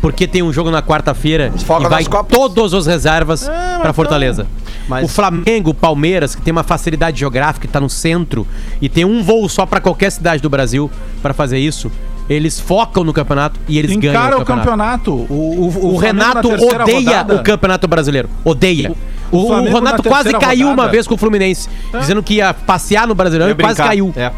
Porque 0.00 0.28
tem 0.28 0.42
um 0.42 0.52
jogo 0.52 0.70
na 0.70 0.80
quarta-feira 0.80 1.52
e 1.56 1.88
vai 1.88 2.04
todos 2.28 2.72
os 2.72 2.86
reservas 2.86 3.50
pra 3.80 3.92
Fortaleza. 3.92 4.46
Mas- 4.88 5.04
O 5.04 5.08
Flamengo, 5.08 5.70
o 5.70 5.74
Palmeiras, 5.74 6.34
que 6.36 6.40
tem 6.40 6.52
uma 6.52 6.62
facilidade 6.62 7.18
geográfica, 7.18 7.66
que 7.66 7.72
tá 7.72 7.80
no 7.80 7.90
centro 7.90 8.46
e 8.80 8.88
tem 8.88 9.04
um 9.04 9.22
voo 9.24 9.48
só 9.48 9.66
pra 9.66 9.80
qualquer 9.80 10.10
cidade 10.10 10.40
do 10.40 10.48
Brasil 10.48 10.88
pra 11.20 11.34
fazer 11.34 11.58
isso, 11.58 11.90
eles 12.28 12.58
focam 12.60 13.02
no 13.04 13.12
campeonato 13.12 13.58
e 13.68 13.78
eles 13.78 13.96
ganham 13.96 14.14
Encara 14.14 14.38
o 14.38 14.42
o 14.42 14.44
campeonato. 14.44 15.10
campeonato. 15.12 15.32
O, 15.32 15.72
o, 15.84 15.94
O, 15.94 15.96
Renato 15.96 16.48
odeia 16.48 17.00
rodada- 17.10 17.34
o 17.34 17.42
Campeonato 17.42 17.88
Brasileiro. 17.88 18.28
Odeia. 18.44 18.92
O, 19.30 19.36
o 19.36 19.50
o 19.50 19.64
Renato 19.74 20.02
na 20.02 20.08
quase 20.10 20.32
caiu 20.32 20.66
uma 20.66 20.74
rodada. 20.76 20.90
vez 20.92 21.06
com 21.06 21.14
o 21.14 21.18
Fluminense, 21.18 21.68
dizendo 21.98 22.22
que 22.22 22.34
ia 22.34 22.52
passear 22.54 23.06
no 23.06 23.14
Brasileirão 23.14 23.48
É 23.48 23.52
e 23.52 23.54
quase 23.62 23.76
caiu. 23.76 24.12
É. 24.16 24.30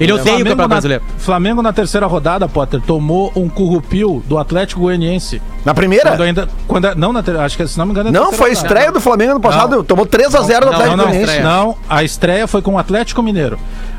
Ele 0.00 0.12
odeia 0.12 0.22
o 0.22 0.26
Flamengo 0.26 0.38
Campeonato 0.50 0.62
na, 0.62 0.66
Brasileiro. 0.74 1.04
Flamengo 1.18 1.62
na 1.62 1.72
terceira 1.72 2.06
rodada, 2.06 2.48
Potter, 2.48 2.80
tomou 2.80 3.30
um 3.36 3.48
currupio 3.48 4.24
do 4.26 4.36
Atlético 4.38 4.80
Goianiense. 4.80 5.40
Na 5.64 5.72
primeira? 5.72 6.10
Quando 6.10 6.22
ainda, 6.22 6.48
quando, 6.66 6.94
não, 6.96 7.12
na, 7.12 7.22
ter- 7.22 7.36
acho 7.38 7.56
que 7.56 7.64
se 7.66 7.78
não 7.78 7.86
me 7.86 7.92
engano 7.92 8.08
é 8.08 8.12
Não, 8.12 8.32
foi 8.32 8.50
a 8.50 8.54
rodada. 8.54 8.66
estreia 8.66 8.92
do 8.92 9.00
Flamengo 9.00 9.30
ano 9.32 9.40
passado. 9.40 9.76
Não. 9.76 9.84
Tomou 9.84 10.04
3x0 10.04 10.30
do 10.60 10.66
Não, 10.66 10.72
Atlético 10.72 10.96
não, 10.96 10.96
não, 10.96 11.04
Goianiense. 11.12 11.40
Não, 11.40 11.76
a 11.88 12.02
estreia 12.02 12.46
foi 12.48 12.60
com 12.60 12.72
o 12.74 12.78
Atlético 12.78 13.22
Mineiro. 13.22 13.56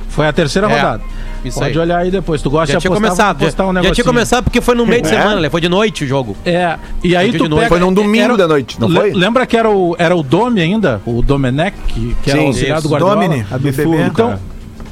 Foi 0.10 0.28
a 0.28 0.34
terceira 0.34 0.70
É, 0.70 0.76
rodada. 0.76 1.02
Isso 1.50 1.60
Pode 1.60 1.72
aí. 1.72 1.78
olhar 1.78 1.98
aí 2.00 2.12
depois. 2.12 2.42
Tu 2.42 2.50
gosta 2.50 2.74
Já 2.74 2.78
de 2.80 2.82
tinha 2.82 2.90
apostar, 2.92 3.10
começado. 3.10 3.38
vou 3.40 3.48
postar 3.48 3.64
Já, 3.64 3.70
um 3.70 3.74
já 3.74 3.80
tinha 3.80 3.84
negocinho. 3.92 4.06
começado 4.08 4.44
porque 4.44 4.62
foi 4.62 4.76
no 4.76 4.86
meio 4.86 5.02
de 5.02 5.08
É? 5.08 5.12
semana, 5.12 5.42
né? 5.42 5.50
foi 5.50 5.62
de 5.62 5.70
noite 5.70 6.04
o 6.04 6.08
jogo. 6.08 6.36
É, 6.46 6.78
e 7.04 7.16
aí 7.16 7.30
Foi 7.32 7.40
tu 7.48 7.56
pega... 7.56 7.68
Foi 7.70 7.80
num 7.80 7.94
domingo 7.94 8.36
da 8.38 8.48
noite, 8.48 8.80
não 8.80 8.90
foi? 8.90 9.12
Lembra 9.14 9.46
que 9.46 9.56
era 9.58 9.70
o, 9.70 9.96
era 10.00 10.16
o 10.16 10.22
Domi 10.24 10.62
ainda? 10.62 11.02
O 11.06 11.22
Domenech, 11.22 11.76
que, 11.88 12.16
que 12.24 12.30
era 12.32 12.40
Sim, 12.40 12.46
o 12.46 12.48
auxiliar 12.50 12.82
do 12.82 12.90
Guardiola? 12.90 13.16
Domini, 13.16 13.46
a 13.52 13.58
BBB. 13.58 14.02
Então, 14.04 14.40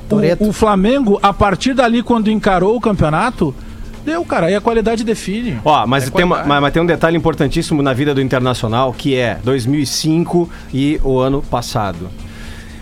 Toretto. 0.10 0.44
o, 0.44 0.50
o 0.50 0.54
Flamengo, 0.54 1.20
a 1.22 1.34
partir 1.34 1.74
dali, 1.74 2.04
quando 2.04 2.30
encarou 2.30 2.76
o 2.76 2.82
campeonato, 2.82 3.54
deu, 4.06 4.24
cara. 4.26 4.48
Aí 4.48 4.56
a 4.56 4.62
qualidade 4.62 5.04
define. 5.04 5.58
Ó, 5.64 5.88
mas, 5.88 6.08
É 6.08 6.10
tem 6.12 6.26
uma- 6.26 6.44
mas, 6.44 6.62
mas 6.62 6.74
tem 6.74 6.82
um 6.82 6.86
detalhe 6.86 7.16
importantíssimo 7.18 7.82
na 7.82 7.94
vida 7.94 8.14
do 8.14 8.22
Internacional, 8.22 8.94
que 8.94 9.16
é 9.16 9.38
2005 9.44 10.50
e 10.74 11.00
o 11.04 11.18
ano 11.20 11.42
passado. 11.42 12.10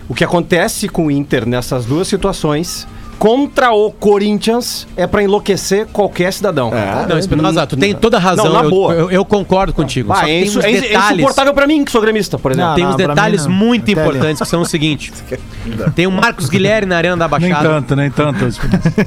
O 0.08 0.14
que 0.14 0.24
acontece 0.24 0.88
com 0.88 1.06
o 1.06 1.10
Inter 1.10 1.46
nessas 1.46 1.86
duas 1.86 2.08
situações 2.08 2.86
contra 3.22 3.70
o 3.70 3.92
Corinthians 3.92 4.84
é 4.96 5.06
pra 5.06 5.22
enlouquecer 5.22 5.86
qualquer 5.92 6.32
cidadão. 6.32 6.72
É. 6.74 7.06
Não, 7.06 7.16
Espinosa, 7.16 7.64
tu 7.68 7.76
tem 7.76 7.94
toda 7.94 8.16
a 8.16 8.20
razão. 8.20 8.46
Não, 8.46 8.52
na 8.52 8.62
eu, 8.64 8.70
boa. 8.70 8.92
eu- 8.94 9.10
eu 9.12 9.24
concordo 9.24 9.72
contigo. 9.72 10.12
Ah, 10.12 10.22
é, 10.22 10.24
tem 10.26 10.42
insu- 10.42 10.58
uns 10.58 10.64
é, 10.64 10.70
é 10.72 10.80
detalhes. 10.80 11.18
insuportável 11.18 11.54
pra 11.54 11.64
mim, 11.64 11.84
que 11.84 11.92
sou 11.92 12.00
gremista, 12.00 12.36
por 12.36 12.50
exemplo. 12.50 12.70
Não, 12.70 12.74
Tem 12.74 12.84
uns 12.84 12.96
detalhes 12.96 13.46
muito 13.46 13.82
Até 13.84 13.92
importantes 13.92 14.42
que 14.42 14.48
são 14.48 14.62
o 14.62 14.66
seguinte: 14.66 15.12
tem 15.94 16.08
o 16.08 16.10
Marcos 16.10 16.48
Guilherme 16.48 16.88
na 16.88 16.96
Arena 16.96 17.16
da 17.16 17.28
Nem 17.38 17.50
Baixada. 17.50 17.68
tanto, 17.68 17.94
nem 17.94 18.10
tanto. 18.10 18.44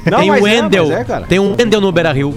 Não, 0.09 0.19
tem 0.19 0.31
o 0.31 0.35
é, 0.35 0.39
Wendel. 0.41 0.91
é, 0.93 1.03
tem 1.27 1.39
o 1.39 1.53
Wendel 1.59 1.81
no 1.81 1.91
Beira 1.91 2.13
Rio. 2.13 2.33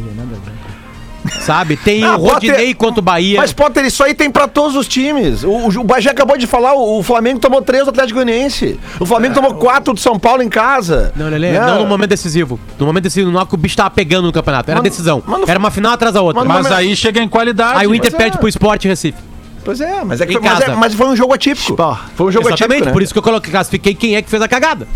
Sabe? 1.40 1.76
Tem 1.76 2.02
Ah, 2.04 2.16
o 2.16 2.20
Rodinei 2.28 2.68
ter- 2.68 2.74
contra 2.74 3.00
o 3.00 3.02
Bahia. 3.02 3.38
Mas, 3.40 3.52
Potter, 3.52 3.84
isso 3.84 4.02
aí 4.02 4.14
tem 4.14 4.30
pra 4.30 4.46
todos 4.48 4.76
os 4.76 4.86
times. 4.88 5.42
O, 5.44 5.50
o, 5.50 5.68
o 5.80 5.84
Bagé 5.84 6.10
acabou 6.10 6.36
de 6.36 6.46
falar, 6.46 6.74
o, 6.74 6.98
o 6.98 7.02
Flamengo 7.02 7.38
tomou 7.38 7.62
3 7.62 7.84
do 7.84 7.90
Atlético 7.90 8.14
Goianiense. 8.22 8.78
O 9.00 9.06
Flamengo 9.06 9.34
tomou 9.34 9.54
4 9.54 9.94
do 9.94 10.00
São 10.00 10.18
Paulo 10.18 10.42
em 10.42 10.48
casa. 10.48 11.12
Não, 11.16 11.28
Lelê, 11.28 11.52
Né? 11.52 11.60
não 11.60 11.80
no 11.80 11.86
momento 11.86 12.10
decisivo. 12.10 12.58
No 12.78 12.86
momento 12.86 13.04
decisivo, 13.04 13.30
não 13.30 13.40
é 13.40 13.46
que 13.46 13.54
o 13.54 13.58
bicho 13.58 13.76
tava 13.76 13.90
pegando 13.90 14.26
no 14.26 14.32
campeonato. 14.32 14.70
Era 14.70 14.80
Mas- 14.80 14.90
decisão. 14.90 15.22
mas 15.26 15.40
no- 15.40 15.48
Era 15.50 15.58
uma 15.58 15.70
final 15.70 15.92
atrás 15.92 16.14
da 16.14 16.22
outra. 16.22 16.44
mas 16.44 16.56
no 16.58 16.62
Mas 16.64 16.72
aí 16.72 16.94
chega 16.96 17.20
em 17.22 17.28
qualidade. 17.28 17.78
Aí 17.80 17.86
o 17.86 17.94
Inter 17.94 18.10
Mas 18.12 18.14
é. 18.14 18.22
perde 18.24 18.38
pro 18.38 18.48
Sport 18.48 18.84
Recife. 18.84 19.18
Pois 19.64 19.80
é, 19.80 20.02
mas, 20.04 20.20
é 20.20 20.26
que 20.26 20.32
foi, 20.32 20.40
mas, 20.42 20.60
é- 20.60 20.74
mas 20.74 20.94
foi 20.94 21.06
um 21.08 21.16
jogo 21.16 21.34
atípico. 21.34 21.74
Pô, 21.76 21.94
Foi 22.14 22.26
um 22.28 22.30
jogo 22.32 22.48
Exatamente, 22.48 22.62
atípico, 22.64 22.86
né? 22.86 22.92
por 22.92 23.02
isso 23.02 23.12
que 23.12 23.18
eu 23.18 23.22
coloquei, 23.22 23.50
classifiquei 23.50 23.94
quem 23.94 24.16
é 24.16 24.22
que 24.22 24.30
fez 24.30 24.40
a 24.42 24.48
cagada. 24.48 24.88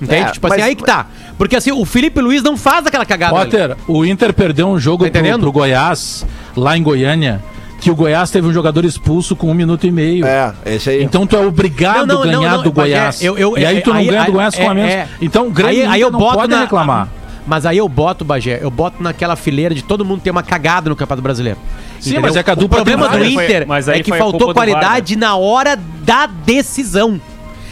Entende? 0.00 0.28
É, 0.28 0.30
tipo 0.30 0.46
assim, 0.46 0.56
mas- 0.58 0.66
aí 0.66 0.74
que 0.76 0.84
tá. 0.84 1.06
Porque 1.36 1.56
assim, 1.56 1.72
o 1.72 1.84
Felipe 1.84 2.20
Luiz 2.20 2.42
não 2.42 2.56
faz 2.56 2.86
aquela 2.86 3.04
cagada. 3.04 3.36
ali. 3.36 3.50
Potter, 3.50 3.76
o 3.86 4.04
Inter 4.04 4.32
perdeu 4.32 4.68
um 4.68 4.78
jogo 4.78 5.08
Tá 5.08 5.20
pro, 5.20 5.38
pro 5.38 5.52
Goiás, 5.52 6.24
lá 6.56 6.76
em 6.76 6.82
Goiânia, 6.82 7.42
que 7.80 7.90
o 7.90 7.94
Goiás 7.94 8.30
teve 8.30 8.46
um 8.46 8.52
jogador 8.52 8.84
expulso 8.84 9.34
com 9.36 9.50
um 9.50 9.54
minuto 9.54 9.86
e 9.86 9.90
meio. 9.90 10.26
É, 10.26 10.52
esse 10.66 10.90
aí. 10.90 11.02
Então 11.02 11.26
tu 11.26 11.36
é 11.36 11.40
obrigado 11.46 12.06
Não, 12.06 12.14
não, 12.16 12.22
a 12.22 12.26
ganhar 12.26 12.40
não, 12.50 12.56
não, 12.58 12.62
do 12.64 12.68
é, 12.70 12.72
Goiás. 12.72 13.22
eu- 13.22 13.38
eu- 13.38 13.56
e 13.58 13.64
aí 13.64 13.80
tu 13.80 13.90
não 13.90 13.96
aí- 13.96 14.06
ganha 14.06 14.20
aí- 14.20 14.26
do 14.26 14.32
Goiás 14.32 14.54
com 14.54 14.62
a 14.62 14.72
é- 14.72 14.74
menos. 14.74 14.90
é. 14.92 15.08
Então 15.20 15.46
o 15.46 15.50
Grêmio 15.50 15.82
aí, 15.82 15.86
o 15.86 15.90
aí 15.92 16.00
eu 16.00 16.10
não 16.10 16.18
boto 16.18 16.36
pode 16.38 16.52
na, 16.52 16.60
reclamar. 16.62 17.08
Mas 17.46 17.64
aí 17.64 17.78
eu 17.78 17.88
boto, 17.88 18.24
Bagé, 18.26 18.58
eu 18.62 18.70
boto 18.70 19.02
naquela 19.02 19.34
fileira 19.34 19.74
de 19.74 19.82
todo 19.82 20.04
mundo 20.04 20.20
ter 20.20 20.30
uma 20.30 20.42
cagada 20.42 20.90
no 20.90 20.94
Campeonato 20.96 21.22
Brasileiro. 21.22 21.58
Sim, 21.98 22.18
mas 22.18 22.36
é 22.36 22.42
que 22.42 22.50
a 22.50 22.52
o 22.52 22.56
dupla 22.56 22.76
problema 22.84 23.08
tem 23.08 23.20
do. 23.20 23.24
Inter 23.42 23.64
Mas 23.66 23.88
aí 23.88 24.00
é 24.00 24.02
que 24.02 24.10
foi 24.10 24.18
faltou 24.18 24.52
qualidade 24.52 25.16
na 25.16 25.34
hora 25.36 25.74
da 26.04 26.26
decisão. 26.26 27.18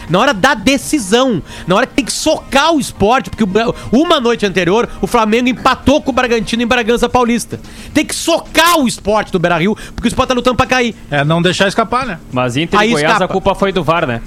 Na 0.09 0.19
hora 0.19 0.33
da 0.33 0.53
decisão. 0.53 1.41
Na 1.65 1.75
hora 1.75 1.87
que 1.87 1.93
tem 1.93 2.05
que 2.05 2.13
socar 2.13 2.73
o 2.73 2.79
esporte, 2.79 3.29
porque 3.29 3.43
uma 3.91 4.19
noite 4.19 4.45
anterior 4.45 4.87
o 5.01 5.07
Flamengo 5.07 5.49
empatou 5.49 6.01
com 6.01 6.11
o 6.11 6.13
Bragantino 6.13 6.63
em 6.63 6.67
Bragança 6.67 7.09
Paulista. 7.09 7.59
Tem 7.93 8.05
que 8.05 8.15
socar 8.15 8.79
o 8.79 8.87
esporte 8.87 9.31
do 9.31 9.39
Beira 9.39 9.57
Rio, 9.57 9.75
porque 9.93 10.07
o 10.07 10.09
esporte 10.09 10.29
tá 10.29 10.33
lutando 10.33 10.55
pra 10.55 10.65
cair. 10.65 10.95
É 11.11 11.23
não 11.23 11.41
deixar 11.41 11.67
escapar, 11.67 12.05
né? 12.05 12.19
Mas 12.31 12.57
Inter 12.57 12.79
Aí 12.79 12.89
e 12.89 12.91
Goiás 12.93 13.13
escapa. 13.13 13.25
a 13.25 13.27
culpa 13.27 13.55
foi 13.55 13.71
do 13.71 13.83
VAR, 13.83 14.07
né? 14.07 14.21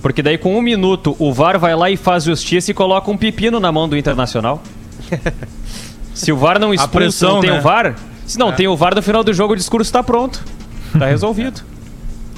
Porque 0.00 0.22
daí 0.22 0.38
com 0.38 0.56
um 0.56 0.62
minuto 0.62 1.16
o 1.18 1.32
VAR 1.32 1.58
vai 1.58 1.74
lá 1.74 1.90
e 1.90 1.96
faz 1.96 2.24
justiça 2.24 2.70
e 2.70 2.74
coloca 2.74 3.10
um 3.10 3.16
pepino 3.16 3.58
na 3.58 3.72
mão 3.72 3.88
do 3.88 3.96
Internacional. 3.96 4.62
Se 6.14 6.32
o 6.32 6.36
VAR 6.36 6.58
não 6.58 6.72
expulsa, 6.72 6.96
pressão, 6.96 7.34
não 7.34 7.40
tem 7.40 7.50
né? 7.50 7.58
o 7.58 7.62
VAR. 7.62 7.94
Se 8.26 8.38
não 8.38 8.52
tem 8.52 8.66
o 8.68 8.76
VAR 8.76 8.94
no 8.94 9.02
final 9.02 9.22
do 9.22 9.32
jogo, 9.32 9.52
o 9.52 9.56
discurso 9.56 9.92
tá 9.92 10.02
pronto. 10.02 10.42
Tá 10.98 11.06
resolvido. 11.06 11.60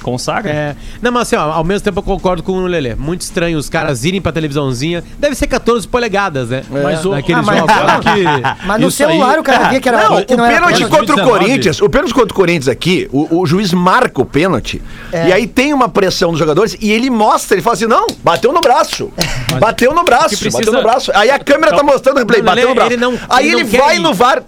Consagra. 0.01 0.51
É, 0.51 0.75
não, 1.01 1.11
mas 1.11 1.23
assim, 1.23 1.35
ó, 1.35 1.51
ao 1.51 1.63
mesmo 1.63 1.83
tempo 1.83 1.99
eu 1.99 2.03
concordo 2.03 2.41
com 2.43 2.53
o 2.53 2.65
Lelê. 2.67 2.95
Muito 2.95 3.21
estranho 3.21 3.57
os 3.57 3.69
caras 3.69 4.03
irem 4.05 4.21
pra 4.21 4.31
televisãozinha. 4.31 5.03
Deve 5.17 5.35
ser 5.35 5.47
14 5.47 5.87
polegadas, 5.87 6.49
né? 6.49 6.63
Mas 6.69 7.05
o- 7.05 7.11
Naqueles 7.11 7.41
Ah, 7.47 7.51
mas-. 7.51 7.61
Claro 7.63 8.01
que 8.01 8.23
Mas 8.67 8.81
no 8.81 8.91
celular 8.91 9.33
aí- 9.35 9.39
o 9.39 9.43
cara 9.43 9.69
via 9.69 9.79
que 9.81 9.89
era 9.89 10.09
Não, 10.09 10.23
que 10.23 10.33
o 10.33 10.37
pênalti 10.37 10.81
contra 10.85 10.97
o 11.03 11.05
2019. 11.05 11.29
Corinthians, 11.39 11.81
o 11.81 11.89
pênalti 11.89 12.13
contra 12.13 12.31
o 12.33 12.35
Corinthians 12.35 12.67
aqui, 12.67 13.09
o, 13.11 13.39
o 13.41 13.45
juiz 13.45 13.73
marca 13.73 14.21
o 14.21 14.25
pênalti 14.25 14.81
É. 15.11 15.29
e 15.29 15.33
aí 15.33 15.47
tem 15.47 15.73
uma 15.73 15.89
pressão 15.89 16.29
dos 16.31 16.39
jogadores 16.39 16.77
e 16.81 16.91
ele 16.91 17.09
mostra, 17.09 17.55
ele 17.55 17.61
fala 17.61 17.75
assim: 17.75 17.85
não, 17.87 18.07
bateu 18.23 18.51
no 18.53 18.61
braço. 18.61 19.11
Bateu 19.59 19.93
no 19.93 20.03
braço, 20.03 20.29
precisa- 20.29 20.57
bateu 20.57 20.71
no 20.73 20.81
braço. 20.83 21.11
Aí 21.15 21.29
a 21.31 21.39
câmera 21.39 21.75
tá 21.75 21.83
mostrando 21.83 22.17
o 22.17 22.19
replay, 22.19 22.41
bateu 22.41 22.69
no 22.69 22.75
braço. 22.75 22.93
ele 22.93 23.01
não- 23.01 23.17
aí 23.29 23.47
ele 23.51 23.61
ele, 23.61 23.77
vai 23.77 23.95
ir. 23.97 23.99
no 23.99 24.13
VAR. 24.13 24.43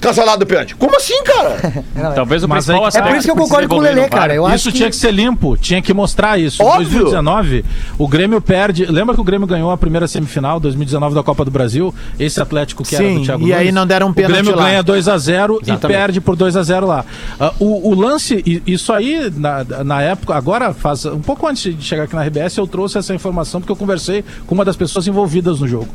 Cancelado 0.00 0.44
o 0.44 0.46
pênalti. 0.46 0.76
Como 0.76 0.96
assim, 0.96 1.22
cara? 1.24 1.56
Talvez 2.14 2.44
o 2.44 2.48
Mas 2.48 2.66
principal 2.66 2.84
aí 2.84 2.92
que 2.92 2.98
tá. 2.98 3.04
É 3.04 3.08
por 3.08 3.16
isso 3.16 3.24
que 3.26 3.30
eu 3.30 3.34
que 3.34 3.40
concordo 3.42 3.68
com 3.68 3.76
o 3.76 3.80
Lelê, 3.80 4.08
cara. 4.08 4.34
Eu 4.34 4.48
Isso 4.54 4.70
que... 4.70 4.76
tinha 4.76 4.90
que 4.90 4.96
ser 4.96 5.12
limpo, 5.12 5.56
tinha 5.56 5.82
que 5.82 5.92
mostrar 5.92 6.38
isso. 6.38 6.62
Em 6.62 6.66
Óbvio. 6.66 7.00
2019, 7.00 7.64
o 7.98 8.06
Grêmio 8.06 8.40
perde. 8.40 8.86
Lembra 8.86 9.14
que 9.14 9.20
o 9.20 9.24
Grêmio 9.24 9.46
ganhou 9.46 9.70
a 9.70 9.76
primeira 9.76 10.06
semifinal, 10.06 10.60
2019 10.60 11.14
da 11.14 11.22
Copa 11.22 11.44
do 11.44 11.50
Brasil? 11.50 11.92
Esse 12.18 12.40
Atlético 12.40 12.84
que 12.84 12.94
era 12.94 13.04
Sim, 13.04 13.18
do 13.18 13.24
Thiago 13.24 13.46
e 13.46 13.52
aí 13.52 13.72
não 13.72 13.86
deram 13.86 14.08
um 14.08 14.12
pênalti 14.12 14.32
O 14.32 14.42
Grêmio 14.42 14.56
lá. 14.56 14.64
ganha 14.66 14.84
2x0 14.84 15.58
e 15.66 15.76
perde 15.86 16.20
por 16.20 16.36
2x0 16.36 16.84
lá. 16.86 17.04
Ah, 17.38 17.52
o, 17.58 17.90
o 17.90 17.94
lance, 17.94 18.62
isso 18.66 18.92
aí, 18.92 19.32
na, 19.34 19.64
na 19.84 20.02
época, 20.02 20.34
agora, 20.34 20.72
faz 20.72 21.04
um 21.06 21.20
pouco 21.20 21.46
antes 21.46 21.76
de 21.76 21.84
chegar 21.84 22.04
aqui 22.04 22.14
na 22.14 22.22
RBS, 22.22 22.56
eu 22.56 22.66
trouxe 22.66 22.98
essa 22.98 23.14
informação 23.14 23.60
porque 23.60 23.72
eu 23.72 23.76
conversei 23.76 24.24
com 24.46 24.54
uma 24.54 24.64
das 24.64 24.76
pessoas 24.76 25.06
envolvidas 25.06 25.60
no 25.60 25.66
jogo. 25.66 25.88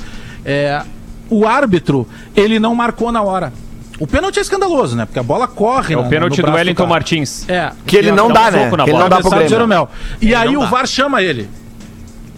É, 0.44 0.82
o 1.30 1.48
árbitro, 1.48 2.08
ele 2.36 2.60
não 2.60 2.76
marcou 2.76 3.12
na 3.12 3.22
hora. 3.22 3.54
O 4.00 4.08
pênalti 4.08 4.38
é 4.40 4.42
escandaloso, 4.42 4.96
né? 4.96 5.06
Porque 5.06 5.20
a 5.20 5.24
bola 5.24 5.48
corre. 5.48 5.94
É 5.94 5.98
o 5.98 6.04
pênalti 6.06 6.42
no 6.42 6.48
do 6.48 6.54
Wellington 6.54 6.84
cara. 6.84 6.90
Martins. 6.90 7.48
É. 7.48 7.72
Que 7.86 7.98
ele 7.98 8.12
não 8.12 8.28
dá 8.28 8.50
dá, 8.50 8.58
um 8.58 8.62
né? 8.62 8.70
Que 8.70 8.76
ele 8.76 8.92
bola. 8.92 9.04
não 9.04 9.10
dá 9.10 9.20
pro 9.20 9.30
Grêmio. 9.30 9.88
E 10.22 10.34
É, 10.34 10.38
aí 10.38 10.58
o 10.58 10.62
dá. 10.62 10.66
VAR 10.66 10.88
chama 10.88 11.22
ele. 11.22 11.50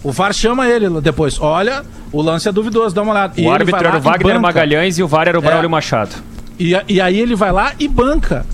O 0.04 0.12
VAR 0.12 0.32
chama 0.34 0.68
ele 0.68 0.88
depois. 1.00 1.40
Olha, 1.40 1.82
o 2.12 2.20
lance 2.22 2.48
é 2.48 2.52
duvidoso, 2.52 2.94
dá 2.94 3.02
uma 3.02 3.12
olhada. 3.12 3.32
E 3.36 3.40
O 3.40 3.44
ele 3.44 3.50
árbitro 3.50 3.86
era 3.86 3.96
o 3.96 3.98
e 3.98 4.00
Wagner 4.00 4.34
banca. 4.34 4.40
Magalhães 4.40 4.98
e 4.98 5.02
o 5.02 5.08
VAR 5.08 5.28
era 5.28 5.38
o 5.38 5.42
É. 5.42 5.46
Braulio 5.46 5.70
Machado. 5.70 6.14
E, 6.58 6.78
e 6.88 7.00
aí 7.00 7.18
ele 7.18 7.34
vai 7.34 7.50
lá 7.52 7.72
e 7.78 7.88
banca. 7.88 8.44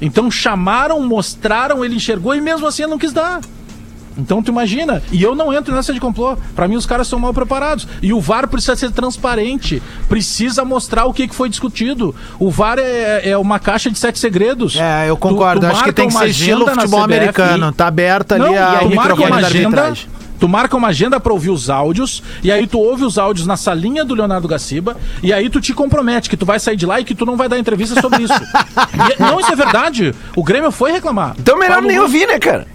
Então 0.00 0.30
chamaram, 0.30 1.00
mostraram, 1.00 1.84
ele 1.84 1.96
enxergou 1.96 2.34
e 2.34 2.40
mesmo 2.40 2.66
assim 2.66 2.82
ele 2.82 2.90
não 2.90 2.98
quis 2.98 3.12
dar. 3.12 3.40
Então 4.18 4.42
tu 4.42 4.50
imagina, 4.50 5.00
e 5.12 5.22
eu 5.22 5.34
não 5.34 5.52
entro 5.54 5.74
nessa 5.74 5.92
de 5.94 6.00
complô. 6.00 6.36
Pra 6.56 6.66
mim 6.66 6.76
os 6.76 6.84
caras 6.86 7.06
são 7.06 7.18
mal 7.18 7.32
preparados. 7.32 7.86
E 8.02 8.12
o 8.12 8.20
VAR 8.20 8.48
precisa 8.48 8.74
ser 8.76 8.90
transparente, 8.90 9.82
precisa 10.08 10.64
mostrar 10.64 11.04
o 11.04 11.12
que 11.14 11.28
que 11.28 11.34
foi 11.34 11.48
discutido. 11.48 12.14
O 12.38 12.50
VAR 12.50 12.78
é, 12.78 13.30
é 13.30 13.38
uma 13.38 13.58
caixa 13.58 13.90
de 13.90 13.98
sete 13.98 14.18
segredos. 14.18 14.76
É, 14.76 15.08
eu 15.08 15.14
Tu- 15.16 15.20
concordo. 15.20 15.60
tu 15.60 15.66
Acho 15.66 15.84
que 15.84 15.92
tem 15.92 16.08
que 16.08 16.14
ser 16.14 16.28
estilo 16.28 16.66
futebol 16.68 17.02
CBF, 17.04 17.14
americano. 17.16 17.72
Tá 17.72 17.86
aberto 17.86 18.32
ali 18.32 18.44
Não, 18.44 18.54
a, 18.58 18.74
o 18.76 18.78
tu 18.80 18.88
microfone 18.90 19.30
uma 19.30 19.40
da 19.40 19.46
arbitragem. 19.46 20.06
tu 20.40 20.48
marca 20.48 20.76
uma 20.76 20.88
agenda 20.88 21.20
pra 21.20 21.32
ouvir 21.32 21.50
os 21.50 21.68
áudios, 21.70 22.22
e 22.42 22.50
aí 22.50 22.66
tu 22.66 22.78
ouve 22.78 23.04
os 23.04 23.18
áudios 23.18 23.46
na 23.46 23.56
salinha 23.56 24.04
do 24.04 24.14
Leonardo 24.14 24.46
Gaciba, 24.48 24.96
e 25.22 25.32
aí 25.32 25.48
tu 25.50 25.60
te 25.60 25.72
compromete 25.74 26.28
que 26.28 26.36
tu 26.36 26.44
vai 26.46 26.58
sair 26.60 26.76
de 26.76 26.86
lá 26.86 27.00
e 27.00 27.04
que 27.04 27.14
tu 27.14 27.24
não 27.26 27.36
vai 27.36 27.48
dar 27.48 27.58
entrevista 27.58 28.00
sobre 28.00 28.22
isso. 28.24 28.34
E- 29.18 29.22
não, 29.22 29.38
isso 29.40 29.52
é 29.52 29.56
verdade. 29.56 30.14
O 30.34 30.42
Grêmio 30.42 30.70
foi 30.72 30.90
reclamar. 30.92 31.34
Então 31.38 31.56
melhor 31.58 31.74
Paulo 31.74 31.88
nem 31.88 31.98
ouvir, 32.00 32.26
né, 32.26 32.38
cara? 32.38 32.66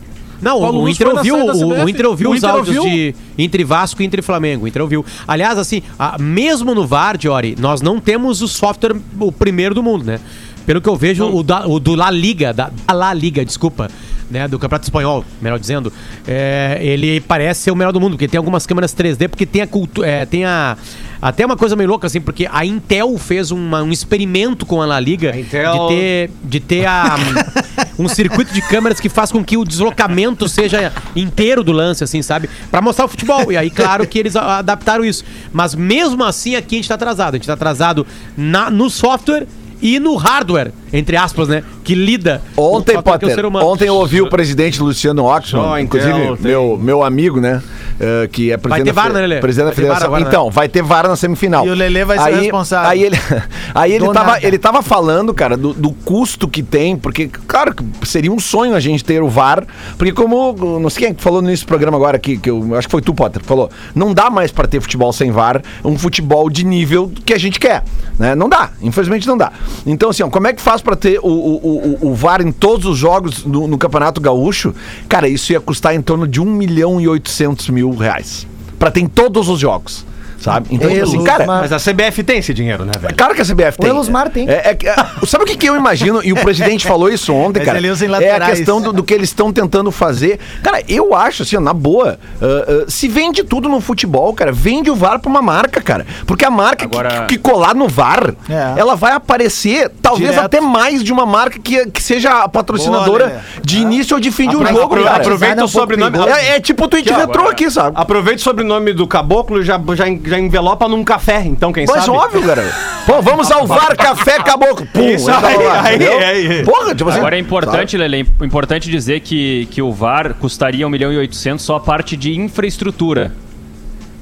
Não, 0.44 0.60
Paulo 0.60 0.82
o 0.84 0.90
Inter 0.90 1.08
ouviu, 1.08 1.36
o, 1.38 1.84
o 1.86 1.90
Inter 1.90 2.06
ouviu 2.06 2.30
O 2.30 2.34
os 2.34 2.38
Inter 2.40 2.50
áudios 2.50 2.78
ouviu. 2.78 2.92
de 2.92 3.16
entre 3.38 3.64
Vasco 3.64 4.02
e 4.02 4.06
entre 4.06 4.22
Flamengo. 4.22 4.66
O 4.66 4.68
Inter 4.68 4.82
ouviu. 4.82 5.06
Aliás, 5.28 5.58
assim, 5.58 5.82
a- 5.98 6.18
mesmo 6.20 6.76
no 6.76 6.86
VAR, 6.86 7.18
Diori, 7.18 7.56
nós 7.60 7.82
não 7.82 8.00
temos 8.00 8.42
o 8.42 8.48
software 8.48 8.96
o 9.20 9.32
primeiro 9.32 9.74
do 9.74 9.82
mundo, 9.82 10.04
né? 10.04 10.20
Pelo 10.66 10.80
que 10.80 10.88
eu 10.88 10.96
vejo, 10.96 11.26
o, 11.26 11.44
da- 11.44 11.68
o 11.68 11.80
do 11.80 11.94
La 11.96 12.10
Liga, 12.10 12.54
da, 12.54 12.70
da 12.88 12.94
La 12.94 13.14
Liga, 13.14 13.44
desculpa, 13.44 13.90
né? 14.34 14.48
Do 14.48 14.60
Campeonato 14.60 14.86
Espanhol, 14.86 15.24
melhor 15.42 15.58
dizendo, 15.60 15.94
é, 16.28 16.78
ele 16.82 17.22
parece 17.22 17.62
ser 17.62 17.72
o 17.72 17.76
melhor 17.76 17.92
do 17.94 18.02
mundo, 18.02 18.12
porque 18.14 18.28
tem 18.28 18.38
algumas 18.38 18.66
câmeras 18.66 18.94
3D, 18.94 19.30
porque 19.30 19.46
tem 19.46 19.62
a 19.62 19.68
cultura. 19.68 20.26
tem 20.30 20.44
a. 20.44 20.76
Até 21.22 21.46
uma 21.46 21.56
coisa 21.56 21.74
meio 21.78 21.88
louca, 21.90 22.06
assim, 22.08 22.20
porque 22.20 22.46
a 22.52 22.66
Intel 22.66 23.18
fez 23.18 23.50
uma- 23.50 23.82
um 23.82 23.94
experimento 23.94 24.66
com 24.66 24.82
a 24.82 24.86
La 24.86 25.00
Liga 25.00 25.32
A 25.32 25.40
Intel- 25.40 25.88
de 25.88 25.96
ter, 25.96 26.32
de 26.44 26.60
ter 26.60 26.86
a, 26.86 27.16
um 27.98 28.10
circuito 28.10 28.54
de 28.54 28.62
câmeras 28.64 29.00
que 29.00 29.08
faz 29.08 29.32
com 29.32 29.42
que 29.42 29.56
o 29.56 29.64
deslocamento 29.64 30.50
seja 30.50 30.92
inteiro 31.16 31.64
do 31.64 31.72
lance, 31.72 32.04
assim, 32.04 32.22
sabe? 32.22 32.50
Pra 32.70 32.82
mostrar 32.82 33.06
o 33.06 33.08
futebol. 33.08 33.50
E 33.54 33.56
aí, 33.58 33.70
claro 33.70 34.06
que 34.06 34.20
eles 34.20 34.36
adaptaram 34.36 35.06
isso. 35.06 35.24
Mas 35.54 35.74
mesmo 35.76 36.26
assim, 36.26 36.56
aqui 36.58 36.76
a 36.76 36.78
gente 36.80 36.90
tá 36.90 36.96
atrasado. 36.96 37.36
A 37.36 37.38
gente 37.38 37.48
tá 37.48 37.54
atrasado 37.54 38.06
na, 38.36 38.70
no 38.70 38.90
software 38.90 39.48
e 39.84 40.00
no 40.00 40.16
hardware, 40.16 40.72
entre 40.92 41.16
aspas, 41.18 41.48
né? 41.50 41.64
Que 41.84 41.94
lida 41.94 42.42
com 42.56 42.62
o 42.62 42.76
Ontem, 42.78 42.92
que 42.94 42.98
é 42.98 43.00
o 43.00 43.04
Potter, 43.04 43.36
ser 43.36 43.46
humano. 43.46 43.68
ontem 43.68 43.88
eu 43.90 43.96
ouvi 43.96 44.22
o 44.22 44.30
presidente 44.30 44.82
Luciano 44.82 45.24
Só 45.24 45.36
Oxman, 45.38 45.82
inclusive 45.84 46.14
tem. 46.14 46.38
meu, 46.40 46.80
meu 46.82 47.04
amigo, 47.04 47.42
né? 47.42 47.62
eh, 48.00 48.28
que 48.32 48.52
é 48.52 48.58
presidente, 48.58 48.86
ter 48.86 48.94
da, 48.94 49.02
VAR, 49.02 49.08
fe- 49.12 49.14
né, 49.14 49.22
Lelê? 49.22 49.40
presidente 49.42 49.66
da 49.66 49.72
Vai 49.72 49.76
ter 49.76 49.82
VAR 49.88 49.96
federação. 49.98 50.08
agora, 50.08 50.24
né? 50.24 50.30
então, 50.30 50.50
vai 50.52 50.70
ter 50.70 50.82
VAR 50.82 51.08
na 51.10 51.16
semifinal. 51.18 51.66
E 51.68 51.70
o 51.70 51.74
Lelê 51.74 52.06
vai 52.06 52.18
ser 52.18 52.24
aí, 52.24 52.40
responsável. 52.42 52.90
Aí 52.90 53.04
ele, 53.04 53.18
aí 53.76 53.92
ele, 53.92 54.06
Do 54.06 54.14
tava, 54.14 54.32
nada. 54.34 54.48
ele 54.48 54.58
tava 54.58 54.82
falando, 54.82 55.34
cara, 55.34 55.58
do, 55.58 55.74
do 55.74 55.92
custo 55.92 56.48
que 56.48 56.64
tem, 56.64 56.96
porque, 56.96 57.28
claro, 57.28 57.74
que 57.76 57.84
seria 58.08 58.32
um 58.32 58.40
sonho 58.40 58.74
a 58.76 58.80
gente 58.80 59.04
ter 59.04 59.22
o 59.22 59.28
VAR, 59.28 59.66
porque 59.98 60.14
como, 60.14 60.80
não 60.80 60.90
sei 60.90 61.08
quem 61.08 61.16
falou 61.16 61.42
nesse 61.42 61.66
programa 61.66 61.98
agora 61.98 62.16
aqui, 62.16 62.38
que 62.38 62.50
eu 62.50 62.76
acho 62.78 62.88
que 62.88 62.92
foi 62.92 63.02
tu, 63.02 63.14
Potter, 63.14 63.44
falou, 63.44 63.70
não 63.94 64.14
dá 64.14 64.30
mais 64.30 64.52
pra 64.52 64.66
ter 64.68 64.80
futebol 64.82 65.12
sem 65.12 65.30
VAR, 65.32 65.62
um 65.84 65.98
futebol 65.98 66.50
de 66.50 66.66
nível 66.66 67.12
que 67.26 67.34
a 67.34 67.38
gente 67.38 67.60
quer, 67.60 67.84
né? 68.18 68.34
Não 68.36 68.48
dá, 68.48 68.70
infelizmente 68.82 69.28
não 69.28 69.38
dá. 69.38 69.52
Então, 69.86 70.10
assim, 70.10 70.24
ó, 70.24 70.30
como 70.30 70.48
é 70.48 70.54
que 70.54 70.62
faz 70.62 70.82
pra 70.82 70.96
ter 70.96 71.20
o, 71.20 71.28
o, 71.28 71.98
o, 72.02 72.12
o 72.12 72.16
VAR 72.16 72.42
em 72.42 72.52
todos 72.52 72.86
os 72.86 72.98
jogos 72.98 73.46
no, 73.46 73.68
no 73.68 73.78
Campeonato 73.78 74.22
Gaúcho? 74.22 74.74
Cara, 75.10 75.28
isso 75.28 75.52
ia 75.52 75.60
custar 75.60 75.96
em 75.96 76.02
torno 76.02 76.28
de 76.28 76.42
1 76.42 76.46
milhão 76.46 77.00
e 77.00 77.08
800 77.08 77.70
mil 77.70 77.92
reais. 77.92 78.48
Pra 78.80 78.92
ter 78.92 79.02
em 79.02 79.08
todos 79.08 79.50
os 79.50 79.60
jogos, 79.60 80.06
sabe? 80.44 80.68
Então, 80.72 80.90
tipo 80.90 81.04
assim, 81.04 81.24
cara... 81.24 81.46
Mas 81.46 81.72
a 81.72 81.78
CBF 81.78 82.24
tem 82.24 82.40
esse 82.40 82.54
dinheiro, 82.54 82.84
né, 82.86 82.92
velho? 83.00 83.16
Claro 83.16 83.34
que 83.34 83.42
a 83.42 83.46
CBF 83.46 83.78
tem. 83.78 83.90
Elusmar 83.90 84.30
tem. 84.30 84.50
É, 84.50 84.70
é 84.70 84.76
que- 84.76 84.88
é, 84.88 84.96
sabe 85.26 85.44
o 85.44 85.48
que, 85.48 85.56
que 85.56 85.68
eu 85.68 85.76
imagino? 85.76 86.22
E 86.24 86.34
o 86.34 86.36
presidente 86.36 86.86
falou 86.86 87.10
isso 87.10 87.34
ontem, 87.34 87.60
Mas 87.60 87.66
cara. 87.68 87.80
É 88.24 88.36
a 88.36 88.40
questão 88.46 88.82
do, 88.82 88.92
do 88.94 89.04
que 89.04 89.14
eles 89.14 89.30
estão 89.30 89.52
tentando 89.52 89.92
fazer. 89.92 90.40
Cara, 90.62 90.82
eu 90.88 91.16
acho, 91.16 91.44
assim, 91.44 91.58
na 91.58 91.74
boa, 91.74 92.18
ah, 92.42 92.46
ah, 92.46 92.86
se 92.88 93.08
vende 93.08 93.44
tudo 93.44 93.70
no 93.70 93.80
futebol, 93.80 94.34
cara, 94.34 94.52
vende 94.52 94.90
o 94.90 94.96
VAR 94.96 95.20
pra 95.20 95.30
uma 95.30 95.42
marca, 95.42 95.82
cara. 95.82 96.06
Porque 96.26 96.44
a 96.46 96.50
marca 96.52 96.88
que- 96.88 96.98
Agora- 96.98 97.26
que, 97.28 97.38
colar 97.38 97.74
no 97.76 97.88
VAR, 97.88 98.34
É. 98.50 98.74
ela 98.80 98.96
vai 98.96 99.14
aparecer, 99.14 99.90
talvez 100.02 100.30
Direto. 100.32 100.46
até 100.46 100.60
mais 100.62 101.04
de 101.04 101.12
uma 101.14 101.26
marca 101.26 101.60
que, 101.60 101.86
que 101.88 102.02
seja 102.02 102.44
a 102.44 102.50
patrocinadora 102.50 103.26
Lelê. 103.26 103.40
de 103.64 103.78
início 103.80 104.16
ou 104.16 104.20
de 104.20 104.32
fim 104.32 104.50
de 104.50 104.56
um 104.56 104.66
jogo, 104.66 104.96
cara. 105.04 105.18
aproveita 105.18 105.62
é 105.62 105.64
o 105.64 105.70
pouco 105.70 105.72
sobrenome. 105.80 106.18
É, 106.30 106.56
é 106.56 106.60
tipo 106.60 106.86
o 106.86 106.88
tweet 106.88 107.12
retrô 107.12 107.48
aqui, 107.48 107.70
sabe? 107.70 107.96
Aproveita 107.96 108.40
o 108.40 108.44
sobrenome 108.44 108.94
do 108.94 109.08
caboclo 109.08 109.62
e 109.62 109.64
já, 109.66 109.80
já, 109.96 110.06
já 110.34 110.40
envelopa 110.40 110.88
num 110.88 111.04
café, 111.04 111.44
então, 111.46 111.72
quem 111.72 111.86
Mas 111.88 112.06
sabe? 112.06 112.18
óbvio, 112.18 112.42
cara. 112.42 112.64
Pô, 113.06 113.22
vamos 113.22 113.52
ao 113.52 113.68
VAR 113.68 113.96
Café 113.96 114.40
Caboclo. 114.40 114.88
Pum, 114.88 115.10
Isso 115.10 115.30
entra 115.30 115.48
aí, 115.48 115.58
lá, 115.58 115.82
aí, 115.82 115.96
entendeu? 115.96 116.18
aí. 116.18 116.64
Porra, 116.64 116.96
tipo 116.96 117.10
assim. 117.10 117.20
Agora 117.20 117.36
é 117.36 117.40
importante, 117.40 117.98
Lele, 117.98 118.28
é 118.40 118.46
importante 118.46 118.90
dizer 118.90 119.20
que, 119.20 119.68
que 119.70 119.82
o 119.82 119.92
VAR 119.92 120.34
custaria 120.36 120.88
1 120.88 120.90
milhão 120.90 121.12
e 121.12 121.18
800 121.18 121.64
só 121.64 121.76
a 121.76 121.80
parte 121.80 122.16
de 122.16 122.34
infraestrutura. 122.40 123.34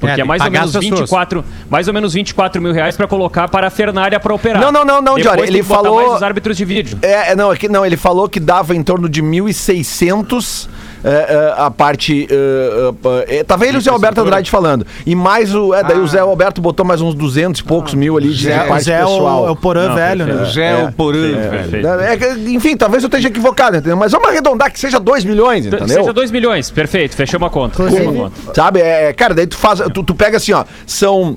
Porque 0.02 0.20
É, 0.20 0.24
é, 0.24 0.24
mais 0.24 0.42
ou 0.42 0.50
menos 0.50 0.74
as 0.74 0.82
pessoas. 0.82 1.00
24, 1.02 1.44
mais 1.70 1.86
ou 1.86 1.94
menos 1.94 2.14
24 2.14 2.60
mil 2.60 2.72
reais 2.72 2.96
pra 2.96 3.06
colocar 3.06 3.48
para 3.48 3.68
a 3.68 3.70
Fernária 3.70 4.18
pra 4.18 4.34
operar. 4.34 4.60
Não, 4.60 4.72
não, 4.72 4.84
não, 4.84 5.00
não, 5.00 5.14
Depois 5.14 5.36
Jory, 5.36 5.48
ele 5.48 5.62
falou- 5.62 5.94
mais 5.94 6.16
os 6.16 6.22
árbitros 6.24 6.56
de 6.56 6.64
vídeo. 6.64 6.98
É, 7.00 7.30
é, 7.30 7.36
não, 7.36 7.52
é 7.52 7.56
que, 7.56 7.68
não, 7.68 7.86
ele 7.86 7.96
falou 7.96 8.28
que 8.28 8.40
dava 8.40 8.74
em 8.74 8.82
torno 8.82 9.08
de 9.08 9.22
1.600 9.22 10.68
é, 11.04 11.08
é, 11.08 11.54
a 11.56 11.70
parte. 11.70 12.28
É, 12.30 13.28
é, 13.28 13.38
é, 13.38 13.44
tava 13.44 13.66
ele 13.66 13.76
e 13.76 13.78
o 13.78 13.80
Zé 13.80 13.90
Alberto 13.90 14.20
Andrade 14.20 14.50
falando. 14.50 14.86
E 15.04 15.14
mais 15.14 15.54
o. 15.54 15.74
É, 15.74 15.82
daí 15.82 15.98
o 15.98 16.06
Zé 16.06 16.20
Alberto 16.20 16.60
botou 16.60 16.86
mais 16.86 17.00
uns 17.00 17.14
200 17.14 17.60
e 17.60 17.64
poucos 17.64 17.94
mil 17.94 18.16
ali 18.16 18.32
de 18.32 18.44
Zé, 18.44 18.64
o 18.64 18.68
parte 18.68 18.84
Zé 18.84 19.00
é 19.00 19.04
o, 19.04 19.08
pessoal. 19.08 19.48
é 19.48 19.50
o 19.50 19.56
Porã 19.56 19.94
velho, 19.94 20.26
né? 20.26 20.44
Zé 20.44 20.80
É, 20.80 20.84
o 20.84 20.92
Porã, 20.92 21.18
velho. 21.20 21.86
É, 21.86 22.14
é 22.14 22.34
enfim, 22.50 22.76
talvez 22.76 23.02
eu 23.02 23.08
esteja 23.08 23.28
equivocado, 23.28 23.76
entendeu? 23.76 23.96
Mas 23.96 24.12
vamos 24.12 24.28
arredondar 24.28 24.72
que 24.72 24.78
seja 24.78 25.00
2 25.00 25.24
milhões, 25.24 25.66
entendeu? 25.66 25.88
Seja 25.88 26.12
2 26.12 26.30
milhões, 26.30 26.70
perfeito, 26.70 27.16
fechou 27.16 27.38
uma 27.38 27.50
conta. 27.50 27.82
Fechou 27.82 28.10
uma 28.10 28.30
conta. 28.30 28.54
Sabe? 28.54 28.80
É, 28.80 29.12
cara, 29.12 29.34
daí 29.34 29.46
tu 29.46 29.56
faz. 29.56 29.80
Tu, 29.92 30.02
tu 30.02 30.14
pega 30.14 30.36
assim, 30.36 30.52
ó. 30.52 30.64
São. 30.86 31.36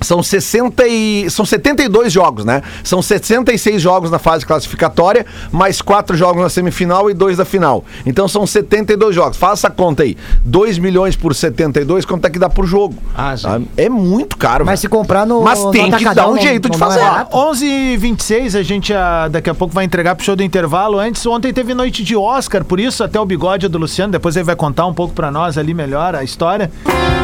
São 0.00 0.22
60 0.22 0.86
e, 0.86 1.28
são 1.30 1.44
72 1.44 2.12
jogos, 2.12 2.44
né? 2.44 2.62
São 2.84 3.02
66 3.02 3.80
jogos 3.82 4.10
na 4.10 4.18
fase 4.18 4.46
classificatória, 4.46 5.26
mais 5.50 5.82
4 5.82 6.16
jogos 6.16 6.42
na 6.42 6.48
semifinal 6.48 7.10
e 7.10 7.14
2 7.14 7.36
da 7.36 7.44
final. 7.44 7.84
Então 8.06 8.28
são 8.28 8.46
72 8.46 9.14
jogos. 9.14 9.36
Faça 9.36 9.66
a 9.68 9.70
conta 9.70 10.04
aí. 10.04 10.16
2 10.44 10.78
milhões 10.78 11.16
por 11.16 11.34
72, 11.34 12.04
quanto 12.04 12.24
é 12.26 12.30
que 12.30 12.38
dá 12.38 12.48
por 12.48 12.66
jogo? 12.66 12.94
Ah, 13.16 13.36
sim. 13.36 13.42
Sabe? 13.42 13.68
É 13.76 13.88
muito 13.88 14.36
caro. 14.36 14.64
Mas 14.64 14.80
velho. 14.80 14.80
se 14.80 14.88
comprar 14.88 15.26
no. 15.26 15.42
Mas 15.42 15.58
no 15.62 15.70
tem 15.70 15.90
que 15.90 16.04
dar 16.14 16.28
um 16.28 16.34
não- 16.34 16.42
jeito 16.42 16.68
de 16.70 16.78
não 16.78 16.86
é 16.86 16.90
fazer. 16.90 17.00
barato? 17.04 17.36
11 17.36 17.66
h 17.66 17.98
26 17.98 18.56
a 18.56 18.62
gente 18.62 18.94
ah, 18.94 19.28
daqui 19.28 19.50
a 19.50 19.54
pouco 19.54 19.74
vai 19.74 19.84
entregar 19.84 20.14
pro 20.14 20.24
show 20.24 20.36
do 20.36 20.42
intervalo. 20.42 20.98
Antes, 20.98 21.24
ontem 21.26 21.52
teve 21.52 21.74
noite 21.74 22.04
de 22.04 22.14
Oscar, 22.16 22.64
por 22.64 22.78
isso 22.78 23.02
até 23.02 23.18
o 23.20 23.24
bigode 23.26 23.66
é 23.66 23.68
do 23.68 23.78
Luciano. 23.78 24.12
Depois 24.12 24.36
ele 24.36 24.44
vai 24.44 24.56
contar 24.56 24.86
um 24.86 24.94
pouco 24.94 25.12
pra 25.14 25.30
nós 25.30 25.58
ali 25.58 25.74
melhor 25.74 26.14
a 26.14 26.22
história. 26.22 26.70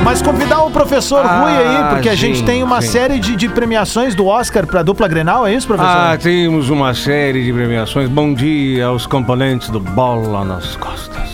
Mas 0.02 0.20
convidar 0.20 0.62
o 0.64 0.70
professor 0.70 1.24
Ah, 1.24 1.40
Rui 1.40 1.50
aí, 1.56 1.94
porque 1.94 2.08
a 2.08 2.14
gente 2.14 2.24
gente, 2.38 2.44
tem 2.46 2.63
uma 2.64 2.80
gente. 2.80 2.90
série 2.92 3.18
de, 3.20 3.36
de 3.36 3.48
premiações 3.48 4.14
do 4.14 4.26
Oscar 4.26 4.66
pra 4.66 4.82
dupla 4.82 5.06
Grenal, 5.06 5.46
é 5.46 5.54
isso, 5.54 5.66
professor? 5.66 5.90
Ah, 5.90 6.16
temos 6.20 6.70
uma 6.70 6.94
série 6.94 7.44
de 7.44 7.52
premiações. 7.52 8.08
Bom 8.08 8.32
dia 8.32 8.86
aos 8.86 9.06
componentes 9.06 9.68
do 9.68 9.78
Bola 9.80 10.44
nas 10.44 10.74
Costas. 10.76 11.30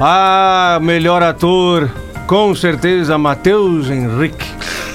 Ah, 0.00 0.78
melhor 0.82 1.22
ator, 1.22 1.90
com 2.26 2.54
certeza, 2.54 3.16
Matheus 3.16 3.88
Henrique, 3.90 4.46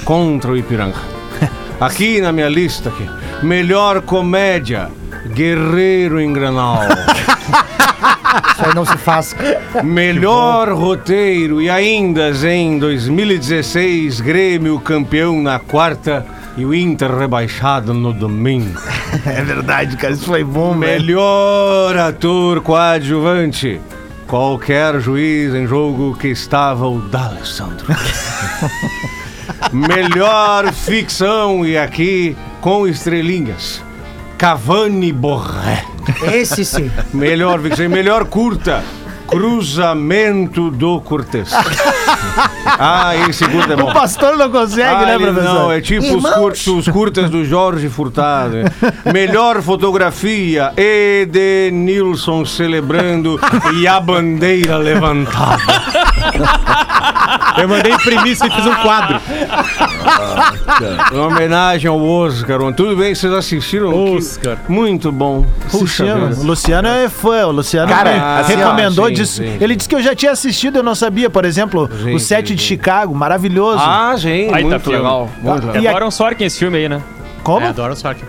contra 0.04 0.52
o 0.52 0.56
Ipiranga. 0.56 0.96
Aqui 1.80 2.20
na 2.20 2.30
minha 2.32 2.48
lista, 2.48 2.90
aqui. 2.90 3.08
melhor 3.42 4.02
comédia, 4.02 4.90
Guerreiro 5.34 6.20
em 6.20 6.32
Granal. 6.32 6.80
Isso 8.52 8.64
aí 8.66 8.74
não 8.74 8.84
se 8.84 8.96
faz. 8.98 9.34
Melhor 9.82 10.70
roteiro 10.72 11.60
e 11.60 11.68
ainda 11.68 12.30
em 12.46 12.78
2016, 12.78 14.20
Grêmio 14.20 14.78
campeão 14.80 15.42
na 15.42 15.58
quarta 15.58 16.24
e 16.56 16.64
o 16.64 16.74
Inter 16.74 17.16
rebaixado 17.16 17.94
no 17.94 18.12
domingo. 18.12 18.80
É 19.26 19.42
verdade, 19.42 19.96
cara, 19.96 20.12
isso 20.12 20.24
foi 20.24 20.44
bom, 20.44 20.78
velho. 20.78 21.02
Melhor 21.02 21.96
ator 21.96 22.60
coadjuvante. 22.60 23.80
Qualquer 24.28 25.00
juiz 25.00 25.52
em 25.52 25.66
jogo 25.66 26.16
que 26.16 26.28
estava 26.28 26.86
o 26.86 27.00
D'Alessandro. 27.00 27.86
Melhor 29.72 30.72
ficção 30.72 31.66
e 31.66 31.76
aqui 31.76 32.36
com 32.60 32.86
estrelinhas. 32.86 33.82
Cavani 34.40 35.12
Borré. 35.12 35.84
Esse 36.32 36.64
sim. 36.64 36.90
Melhor 37.12 37.60
e 37.78 37.88
melhor 37.88 38.24
curta. 38.24 38.82
Cruzamento 39.26 40.70
do 40.70 40.98
Cortez. 41.02 41.50
Ah, 42.78 43.14
esse 43.28 43.46
curta 43.46 43.72
é 43.72 43.76
bom. 43.76 43.90
O 43.90 43.92
pastor 43.92 44.36
não 44.36 44.50
consegue, 44.50 44.82
Ah, 44.88 45.06
né, 45.06 45.18
professor? 45.18 45.54
Não, 45.54 45.72
é 45.72 45.80
tipo 45.80 46.16
os, 46.16 46.30
curtos, 46.34 46.66
os 46.66 46.88
curtas 46.88 47.28
do 47.28 47.44
Jorge 47.44 47.88
Furtado. 47.88 48.56
Melhor 49.12 49.60
fotografia, 49.60 50.72
Edenilson 50.76 52.44
celebrando 52.44 53.38
e 53.74 53.86
a 53.86 54.00
bandeira 54.00 54.76
levantada. 54.78 55.60
Eu 57.58 57.68
mandei 57.68 57.92
imprimir 57.92 58.32
isso 58.32 58.46
e 58.46 58.50
fiz 58.50 58.66
um 58.66 58.74
quadro. 58.76 59.20
Em 61.12 61.18
homenagem 61.18 61.88
ao 61.88 62.00
Oscar. 62.02 62.58
Tudo 62.74 62.96
bem, 62.96 63.14
vocês 63.14 63.32
assistiram? 63.32 63.90
Que- 63.90 64.16
Oscar. 64.16 64.58
Muito 64.68 65.10
bom. 65.12 65.44
Puxa 65.70 65.78
Luciano, 66.04 66.26
vida. 66.28 66.40
o 66.40 66.44
Luciano 66.44 66.88
é 66.88 67.08
fã, 67.08 67.46
o 67.46 67.50
Luciano 67.52 67.88
Cara, 67.92 68.12
me 68.12 68.18
assim, 68.40 68.54
ó, 68.54 68.56
recomendou 68.56 69.06
sim, 69.08 69.12
disso. 69.14 69.36
sim. 69.42 69.58
Ele 69.60 69.76
disse 69.76 69.88
que 69.88 69.94
eu 69.94 70.02
já 70.02 70.14
tinha 70.14 70.32
assistido, 70.32 70.76
eu 70.76 70.82
não 70.82 70.94
sabia, 70.94 71.28
por 71.30 71.44
exemplo, 71.44 71.88
Sim, 72.02 72.14
o 72.14 72.18
set 72.20 72.48
sim, 72.48 72.54
de 72.54 72.60
sim. 72.62 72.68
Chicago, 72.68 73.14
maravilhoso. 73.14 73.78
Ah, 73.82 74.14
gente, 74.16 74.54
Aí 74.54 74.62
tá 74.62 74.68
muito 74.68 74.80
filme. 74.82 74.98
legal. 74.98 75.30
Muito 75.42 75.66
legal. 75.66 75.76
É 75.76 75.80
E 75.80 75.88
a- 75.88 75.90
do 75.90 75.96
Aaron 75.96 76.10
Sorkin 76.10 76.44
esse 76.44 76.58
filme 76.58 76.78
aí, 76.78 76.88
né? 76.88 77.00
Como? 77.42 77.64
É 77.66 77.72
do 77.72 77.82
Aaron 77.82 77.96
Sorkin. 77.96 78.24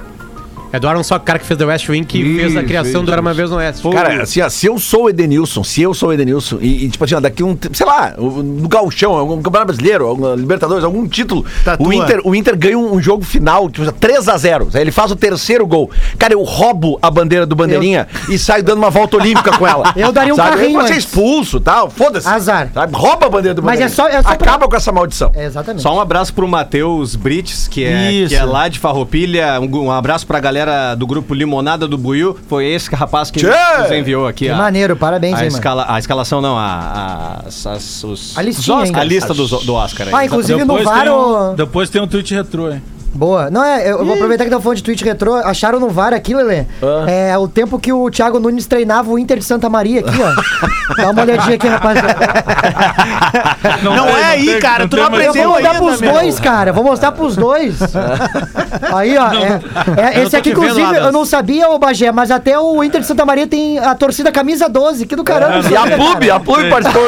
É 0.74 0.80
do 0.80 0.88
Aaron 0.88 1.04
Sorkin, 1.04 1.24
o 1.24 1.26
cara 1.26 1.40
que 1.40 1.46
fez 1.46 1.58
The 1.58 1.66
West 1.66 1.90
Wing, 1.90 2.04
que 2.06 2.24
fez 2.24 2.56
a 2.56 2.60
Isso, 2.60 2.68
criação 2.68 3.04
do 3.04 3.12
Era 3.12 3.22
Uma. 3.22 3.34
Vez 3.34 3.50
no 3.50 3.58
Oeste. 3.58 3.88
Cara, 3.90 4.24
assim, 4.24 4.42
ó, 4.42 4.50
se 4.50 4.66
eu 4.68 4.78
sou 4.80 5.04
o 5.06 5.10
Edenilson, 5.10 5.64
se 5.64 5.82
eu 5.82 5.94
sou 5.94 6.10
o 6.10 6.14
Edenilson, 6.14 6.58
e, 6.62 6.86
e, 6.86 6.90
tipo 6.90 7.04
assim, 7.04 7.16
ó, 7.16 7.20
daqui 7.20 7.44
um, 7.44 7.58
sei 7.74 7.86
lá, 7.86 8.14
no 8.18 8.68
Gauchão, 8.68 9.14
algum 9.14 9.42
campeonato 9.42 9.68
brasileiro, 9.74 10.06
algum 10.08 10.34
Libertadores, 10.36 10.84
algum 10.84 11.08
título, 11.08 11.46
Tatua. 11.64 11.88
o 11.88 11.94
Inter, 11.94 12.22
o 12.24 12.36
Inter 12.36 12.58
ganha 12.58 12.78
um, 12.78 12.96
um 12.96 13.02
jogo 13.02 13.24
final, 13.24 13.70
tipo, 13.70 13.86
3x0. 13.92 14.76
Aí 14.76 14.82
ele 14.82 14.92
faz 14.92 15.12
o 15.12 15.16
terceiro 15.16 15.66
gol. 15.66 15.90
Cara, 16.18 16.34
eu 16.34 16.42
roubo 16.44 17.00
a 17.02 17.10
bandeira 17.10 17.46
do 17.46 17.56
Bandeirinha 17.56 18.08
e 18.30 18.38
saio 18.38 18.64
dando 18.64 18.78
uma 18.80 18.90
volta 18.90 19.18
olímpica 19.18 19.52
com 19.58 19.66
ela. 19.68 19.94
Eu 20.02 20.12
daria 20.12 20.34
um 20.34 20.36
sabe? 20.38 20.58
carrinho 20.58 20.74
Pode 20.80 20.88
ser 20.90 20.98
expulso 20.98 21.60
tal, 21.60 21.90
foda-se. 21.90 22.28
Azar. 22.28 22.70
Sabe? 22.74 22.96
Rouba 22.96 23.26
a 23.28 23.30
bandeira 23.30 23.54
do 23.54 23.62
Mas 23.62 23.80
é 23.80 23.84
Bandeirinha. 23.84 23.96
só- 23.96 24.08
é 24.08 24.22
só 24.22 24.36
pra- 24.36 24.52
Acaba 24.52 24.68
com 24.68 24.76
essa 24.76 24.92
maldição. 24.92 25.32
É, 25.36 25.46
exatamente. 25.46 25.82
Só 25.84 25.96
um 25.96 26.00
abraço 26.00 26.34
pro 26.34 26.48
Matheus 26.48 27.16
Brites, 27.16 27.68
que 27.68 27.84
é, 27.84 28.12
Isso. 28.12 28.30
que 28.30 28.36
é 28.36 28.44
lá 28.44 28.68
de 28.68 28.80
Farroupilha. 28.80 29.60
Um, 29.62 29.86
um 29.86 29.92
abraço 29.92 30.26
pra 30.28 30.40
galera 30.40 30.61
do 30.98 31.06
grupo 31.08 31.34
Limonada 31.34 31.88
do 31.88 31.98
Buiu. 31.98 32.38
Foi 32.48 32.66
esse 32.66 32.94
rapaz 32.96 33.30
que 33.32 33.40
Tchê! 33.40 33.48
nos 33.82 33.92
enviou 33.92 34.28
aqui. 34.28 34.46
Que 34.46 34.52
a- 34.52 34.58
maneiro, 34.58 34.96
parabéns 34.96 35.34
a, 35.36 35.38
aí, 35.38 35.44
mano. 35.46 35.56
escala, 35.58 35.86
a 35.88 36.00
escalação 36.00 36.42
não, 36.42 36.58
a, 36.58 37.42
a, 37.44 37.48
as- 37.48 38.04
os, 38.04 38.38
A 38.38 38.42
listinha 38.42 38.78
os 38.78 38.84
ainda. 38.86 39.00
a 39.00 39.04
lista 39.04 39.34
do, 39.34 39.46
do 39.48 39.74
Oscar. 39.74 40.08
aí, 40.08 40.14
Ah, 40.14 40.26
inclusive 40.26 40.64
no 40.64 40.84
VAR. 40.84 41.04
tem 41.04 41.12
um, 41.12 41.56
depois 41.56 41.90
tem 41.90 42.02
um 42.02 42.08
tweet 42.08 42.34
retrô, 42.34 42.72
hein? 42.72 42.82
Boa. 43.14 43.50
Não, 43.50 43.64
é, 43.64 43.92
eu 43.92 44.06
vou 44.06 44.14
aproveitar 44.16 44.44
que 44.46 44.50
estão 44.50 44.62
falando 44.62 44.78
de 44.78 44.84
tweet 44.84 45.04
retrô. 45.04 45.36
Acharam 45.36 45.80
no 45.80 45.90
VAR 45.90 46.14
aqui, 46.14 46.34
Lelê? 46.34 46.66
É 47.08 47.38
o 47.38 47.48
tempo 47.48 47.78
que 47.80 47.92
o 47.92 48.10
Thiago 48.10 48.40
Nunes 48.40 48.66
treinava 48.66 49.10
o 49.12 49.20
Inter 49.20 49.38
de 49.38 49.44
Santa 49.46 49.70
Maria 49.70 50.00
aqui, 50.02 50.18
ó. 50.22 50.32
Dá 50.96 51.10
uma 51.12 51.22
olhadinha 51.22 51.56
aqui, 51.56 51.68
rapaziada. 51.68 52.16
Não, 53.84 54.06
tem, 54.06 54.16
é 54.16 54.24
aí, 54.26 54.46
tem- 54.46 54.60
cara, 54.60 54.88
tu 54.88 54.98
não 54.98 55.10
mais 55.10 55.24
Eu 55.24 55.30
aprendeu 55.32 55.50
vou 55.52 55.62
mandar 55.62 55.76
pros 55.80 56.02
meu. 56.02 56.12
dois, 56.14 56.40
cara. 56.40 56.74
Vou 56.74 56.84
mostrar 56.84 57.12
pros 57.12 57.36
dois. 57.36 57.78
Aí, 58.94 59.18
ó. 59.18 59.28
é- 59.34 60.20
é- 60.20 60.24
esse 60.24 60.36
aqui, 60.36 60.50
vendo, 60.54 60.64
inclusive, 60.64 60.96
eu 60.98 61.12
não 61.12 61.26
sabia, 61.26 61.70
ô 61.70 61.78
Bagé, 61.80 62.12
mas 62.12 62.32
até 62.32 62.58
o 62.60 62.84
Inter 62.84 63.02
de 63.02 63.08
Santa 63.08 63.26
Maria 63.26 63.48
tem 63.48 63.80
a 63.80 63.94
torcida 63.96 64.32
camisa 64.32 64.68
12. 64.70 65.06
Que 65.06 65.16
do 65.16 65.24
caramba. 65.24 65.60
isso 65.60 65.70
E 65.72 65.76
a 65.76 65.82
Pub, 65.84 66.20
cara. 66.20 66.36
a 66.36 66.40
Pub 66.40 66.70
participou 66.70 67.04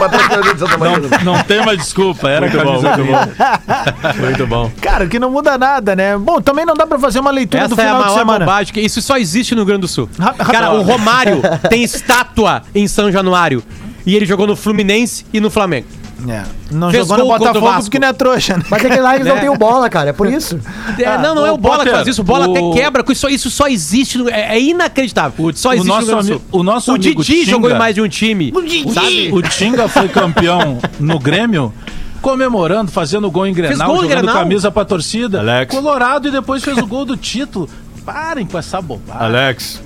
patrocinador 0.00 0.54
de 0.54 0.60
Santa 0.60 0.78
Maria. 0.78 0.98
Não 1.24 1.42
tem 1.42 1.64
mais 1.64 1.78
desculpa, 1.78 2.28
era 2.28 2.46
Muito 2.48 2.64
bom, 2.64 2.72
muito 2.72 3.04
bom. 3.04 4.24
Muito 4.24 4.46
bom. 4.46 4.70
Cara, 4.80 5.06
que 5.06 5.18
não 5.18 5.30
muda 5.30 5.45
nada, 5.58 5.94
né? 5.94 6.16
Bom, 6.18 6.40
também 6.40 6.64
não 6.66 6.74
dá 6.74 6.86
pra 6.86 6.98
fazer 6.98 7.20
uma 7.20 7.30
leitura 7.30 7.68
do 7.68 7.72
Essa 7.74 7.82
é 7.82 7.84
a 7.84 7.88
final 7.88 8.00
de 8.02 8.06
maior 8.08 8.18
semana. 8.18 8.38
bobagem, 8.44 8.72
que 8.72 8.80
isso 8.80 9.00
só 9.02 9.16
existe 9.16 9.54
no 9.54 9.60
Rio 9.60 9.66
Grande 9.66 9.80
do 9.82 9.88
Sul. 9.88 10.08
Ra- 10.18 10.34
ra- 10.38 10.44
Cara, 10.52 10.72
o 10.72 10.82
Romário 10.82 11.40
tem 11.70 11.82
estátua 11.82 12.62
em 12.74 12.86
São 12.88 13.10
Januário. 13.12 13.62
E 14.06 14.14
ele 14.14 14.24
jogou 14.24 14.46
no 14.46 14.54
Fluminense 14.56 15.24
e 15.32 15.40
no 15.40 15.50
Flamengo. 15.50 15.86
É, 16.28 16.44
não 16.70 16.90
Fez 16.90 17.06
jogou 17.06 17.18
no 17.18 17.24
o 17.34 17.38
Botafogo 17.38 17.82
porque 17.82 17.98
não 17.98 18.08
é 18.08 18.12
trouxa, 18.12 18.56
né? 18.56 18.62
Mas 18.70 18.82
é 18.84 18.88
que 18.88 19.00
lá 19.00 19.14
eles 19.16 19.26
não 19.26 19.34
Né? 19.34 19.40
têm 19.42 19.50
o 19.50 19.56
bola, 19.56 19.90
cara. 19.90 20.10
É 20.10 20.12
por 20.14 20.26
isso. 20.32 20.58
É, 20.98 21.18
não, 21.18 21.34
não 21.34 21.44
é 21.44 21.52
o 21.52 21.58
Bola 21.58 21.84
que 21.84 21.90
faz 21.90 22.06
isso. 22.08 22.22
O 22.22 22.24
Bola 22.24 22.48
o- 22.48 22.52
até 22.72 22.80
quebra. 22.82 23.04
Isso, 23.10 23.28
isso 23.28 23.50
só 23.50 23.68
existe. 23.68 24.16
no- 24.16 24.30
é, 24.30 24.56
é 24.56 24.60
inacreditável. 24.60 25.52
só 25.54 25.70
o 25.70 25.72
existe 25.74 25.88
nosso 25.88 26.10
no 26.12 26.18
ami- 26.18 26.40
o 26.52 26.62
nosso 26.62 26.90
o 26.92 26.94
amigo 26.94 27.22
Didi 27.22 27.40
Tinga- 27.40 27.50
jogou 27.50 27.70
em 27.70 27.74
mais 27.78 27.94
de 27.94 28.00
um 28.00 28.08
time. 28.08 28.50
Sabe? 28.94 29.28
O 29.30 29.42
Tinga 29.42 29.88
foi 29.88 30.08
campeão 30.08 30.78
no 30.98 31.18
Grêmio. 31.18 31.74
Comemorando, 32.22 32.90
fazendo 32.90 33.30
gol 33.30 33.46
em 33.46 33.52
Grenal, 33.52 33.86
gol 33.88 33.96
em 33.98 34.02
jogando 34.08 34.18
Grenal. 34.22 34.34
camisa 34.34 34.70
pra 34.70 34.84
torcida. 34.84 35.40
Alex. 35.40 35.74
Colorado 35.74 36.28
e 36.28 36.30
depois 36.30 36.64
fez 36.64 36.76
o 36.78 36.86
gol 36.86 37.04
do 37.04 37.16
título. 37.16 37.68
Parem 38.04 38.46
com 38.46 38.58
essa 38.58 38.80
bobagem. 38.80 39.20
Alex. 39.22 39.82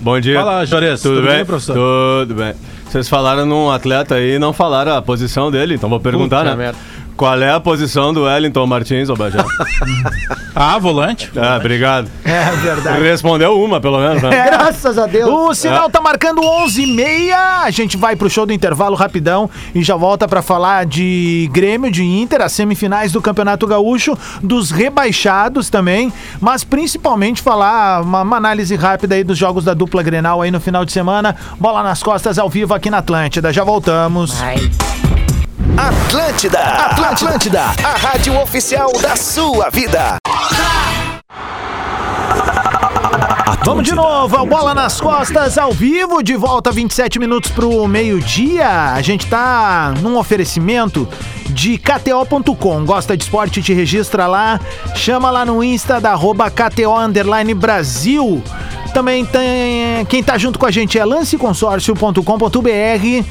Bom 0.00 0.18
dia. 0.20 0.38
Fala, 0.38 0.64
Jores. 0.64 1.00
Tudo, 1.02 1.22
bem? 1.22 1.44
professor? 1.44 1.74
Tudo 1.74 2.34
bem. 2.34 2.54
Vocês 2.88 3.08
falaram 3.08 3.46
num 3.46 3.70
atleta 3.70 4.16
aí 4.16 4.34
e 4.34 4.38
não 4.38 4.52
falaram 4.52 4.94
a 4.96 5.02
posição 5.02 5.50
dele, 5.50 5.74
então 5.74 5.88
vou 5.88 6.00
perguntar, 6.00 6.38
Puta 6.38 6.50
né? 6.50 6.56
merda. 6.56 6.78
Qual 7.16 7.40
é 7.40 7.52
a 7.52 7.60
posição 7.60 8.12
do 8.14 8.22
Wellington 8.24 8.66
Martins, 8.66 9.08
ô 9.10 9.14
Bajé? 9.14 9.38
Ah, 10.54 10.78
volante. 10.78 11.30
ah, 11.36 11.56
obrigado. 11.56 12.08
É 12.24 12.50
verdade. 12.56 13.02
Respondeu 13.02 13.60
uma, 13.62 13.80
pelo 13.80 13.98
menos, 13.98 14.22
né? 14.22 14.30
Graças 14.46 14.98
a 14.98 15.06
Deus. 15.06 15.28
O 15.28 15.54
sinal 15.54 15.88
tá 15.90 16.00
marcando 16.00 16.40
11h30. 16.40 17.34
A 17.64 17.70
gente 17.70 17.96
vai 17.96 18.16
pro 18.16 18.28
show 18.30 18.46
do 18.46 18.52
intervalo 18.52 18.94
rapidão 18.96 19.48
e 19.74 19.82
já 19.82 19.96
volta 19.96 20.26
pra 20.26 20.42
falar 20.42 20.86
de 20.86 21.48
Grêmio, 21.52 21.90
de 21.90 22.02
Inter, 22.04 22.42
as 22.42 22.52
semifinais 22.52 23.12
do 23.12 23.20
Campeonato 23.20 23.66
Gaúcho, 23.66 24.16
dos 24.42 24.70
rebaixados 24.70 25.70
também, 25.70 26.12
mas 26.40 26.64
principalmente 26.64 27.42
falar 27.42 28.02
uma, 28.02 28.22
uma 28.22 28.36
análise 28.36 28.74
rápida 28.76 29.14
aí 29.14 29.24
dos 29.24 29.38
jogos 29.38 29.64
da 29.64 29.74
dupla 29.74 30.02
Grenal 30.02 30.42
aí 30.42 30.50
no 30.50 30.60
final 30.60 30.84
de 30.84 30.92
semana. 30.92 31.36
Bola 31.58 31.82
nas 31.82 32.02
costas 32.02 32.38
ao 32.38 32.48
vivo 32.48 32.74
aqui 32.74 32.90
na 32.90 32.98
Atlântida. 32.98 33.52
Já 33.52 33.64
voltamos. 33.64 34.40
Atlântida, 35.80 36.60
Atlântida, 36.60 37.62
a 37.82 37.96
rádio 37.96 38.38
oficial 38.38 38.92
da 39.00 39.16
sua 39.16 39.70
vida. 39.70 40.18
Vamos 43.64 43.84
de 43.84 43.94
novo, 43.94 44.36
ao 44.36 44.44
Bola 44.44 44.74
nas 44.74 45.00
Costas, 45.00 45.56
ao 45.56 45.72
vivo, 45.72 46.22
de 46.22 46.36
volta 46.36 46.70
27 46.70 47.18
minutos 47.18 47.50
pro 47.50 47.88
meio-dia. 47.88 48.92
A 48.92 49.00
gente 49.00 49.26
tá 49.26 49.94
num 50.02 50.18
oferecimento 50.18 51.08
de 51.50 51.78
KTO.com. 51.78 52.84
Gosta 52.84 53.16
de 53.16 53.24
esporte? 53.24 53.62
Te 53.62 53.72
registra 53.72 54.26
lá. 54.26 54.60
Chama 54.94 55.30
lá 55.30 55.44
no 55.44 55.62
Insta 55.62 56.00
da 56.00 56.12
arroba 56.12 56.50
KTO 56.50 56.96
Underline 56.96 57.54
Brasil. 57.54 58.42
Também 58.92 59.24
tem. 59.24 60.04
Quem 60.06 60.22
tá 60.22 60.36
junto 60.36 60.58
com 60.58 60.66
a 60.66 60.70
gente 60.70 60.98
é 60.98 61.04
lanceconsórcio.com.br. 61.04 63.24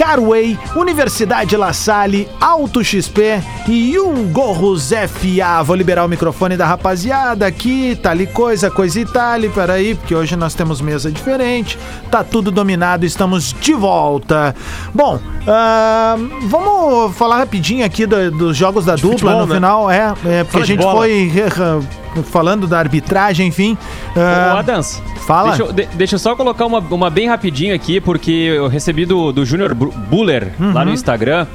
Carway, 0.00 0.58
Universidade 0.74 1.54
La 1.58 1.74
Salle, 1.74 2.26
Auto 2.40 2.82
XP 2.82 3.42
e 3.68 4.00
um 4.00 4.32
Gorros 4.32 4.88
FA. 4.88 5.62
Vou 5.62 5.76
liberar 5.76 6.06
o 6.06 6.08
microfone 6.08 6.56
da 6.56 6.66
rapaziada 6.66 7.46
aqui. 7.46 7.94
Tá 8.02 8.12
ali 8.12 8.26
coisa, 8.26 8.70
coisa 8.70 8.98
e 8.98 9.04
tal. 9.04 9.38
Peraí, 9.54 9.94
porque 9.94 10.14
hoje 10.14 10.36
nós 10.36 10.54
temos 10.54 10.80
mesa 10.80 11.10
diferente. 11.10 11.78
Tá 12.10 12.24
tudo 12.24 12.50
dominado, 12.50 13.04
estamos 13.04 13.52
de 13.52 13.74
volta. 13.74 14.56
Bom, 14.94 15.20
ah, 15.46 16.16
vamos 16.44 17.14
falar 17.14 17.36
rapidinho 17.36 17.59
aqui 17.84 18.06
do- 18.06 18.30
dos 18.30 18.56
jogos 18.56 18.84
da 18.84 18.94
dupla 18.96 19.10
futebol, 19.12 19.40
no 19.40 19.46
né? 19.46 19.54
final. 19.54 19.90
É, 19.90 20.14
é 20.24 20.44
porque 20.44 20.50
Fala 20.52 20.62
a 20.62 20.66
de 20.66 20.72
gente 20.72 20.82
foi 20.82 22.22
falando 22.24 22.66
da 22.66 22.78
arbitragem, 22.78 23.48
enfim. 23.48 23.76
Ô, 24.16 24.20
Ah, 24.20 24.58
Adams, 24.58 25.00
fala. 25.26 25.48
Deixa 25.50 25.62
eu, 25.62 25.72
de- 25.72 25.86
deixa 25.94 26.14
eu 26.16 26.18
só 26.18 26.34
colocar 26.34 26.66
uma, 26.66 26.78
uma 26.80 27.10
bem 27.10 27.28
rapidinho 27.28 27.74
aqui, 27.74 28.00
porque 28.00 28.30
eu 28.30 28.68
recebi 28.68 29.04
do, 29.06 29.32
do 29.32 29.44
Júnior 29.44 29.74
Buller 29.74 30.52
lá 30.58 30.84
no 30.84 30.92
Instagram 30.92 31.46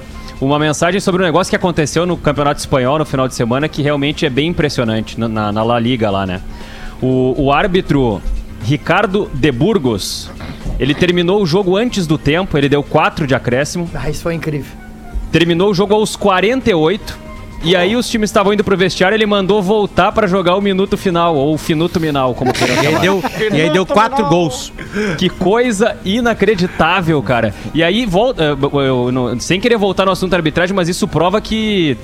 uma 0.41 0.59
mensagem 0.59 0.99
sobre 0.99 1.21
um 1.21 1.25
negócio 1.25 1.49
que 1.49 1.55
aconteceu 1.55 2.05
no 2.05 2.17
Campeonato 2.17 2.59
Espanhol 2.59 2.99
no 2.99 3.05
final 3.05 3.27
de 3.27 3.33
semana 3.35 3.67
que 3.69 3.81
realmente 3.81 4.25
é 4.25 4.29
bem 4.29 4.49
impressionante 4.49 5.19
na, 5.19 5.27
na, 5.27 5.51
na 5.51 5.63
La 5.63 5.79
Liga 5.79 6.09
lá, 6.09 6.25
né? 6.25 6.41
O, 7.01 7.33
o 7.37 7.51
árbitro 7.51 8.21
Ricardo 8.63 9.29
de 9.33 9.51
Burgos, 9.51 10.29
ele 10.79 10.93
terminou 10.93 11.41
o 11.41 11.45
jogo 11.45 11.77
antes 11.77 12.05
do 12.07 12.17
tempo, 12.17 12.57
ele 12.57 12.67
deu 12.67 12.81
4 12.83 13.27
de 13.27 13.35
acréscimo, 13.35 13.89
Ah, 13.93 14.09
isso 14.09 14.23
foi 14.23 14.33
incrível. 14.33 14.71
Terminou 15.37 15.69
o 15.71 15.73
jogo 15.73 15.93
aos 15.93 16.15
48. 16.15 17.25
E 17.61 17.75
aí 17.75 17.95
os 17.97 18.07
times 18.09 18.29
estavam 18.29 18.53
indo 18.53 18.63
pro 18.63 18.77
vestiário, 18.77 19.15
ele 19.15 19.25
mandou 19.25 19.61
voltar 19.61 20.11
pra 20.13 20.27
jogar 20.27 20.55
o 20.55 20.61
minuto 20.61 20.95
final, 20.95 21.35
ou 21.35 21.55
o 21.55 21.57
finuto 21.57 21.99
minal, 21.99 22.33
como 22.33 22.53
queiram 22.53 22.75
E 22.75 22.77
aí 22.77 22.85
chamar. 22.85 22.99
deu, 23.01 23.23
e 23.51 23.61
aí 23.61 23.69
deu 23.71 23.85
quatro 23.85 24.23
gols. 24.27 24.71
Que 25.17 25.27
coisa 25.27 25.97
inacreditável, 26.05 27.21
cara. 27.21 27.53
E 27.73 27.83
aí, 27.83 28.05
volta, 28.05 28.43
eu, 28.43 28.81
eu 28.81 29.11
não- 29.11 29.37
sem 29.39 29.59
querer 29.59 29.77
voltar 29.77 30.05
no 30.05 30.11
assunto 30.11 30.31
da 30.31 30.37
arbitragem, 30.37 30.73
mas 30.75 30.87
isso 30.87 31.05
prova 31.07 31.41
que 31.41 31.97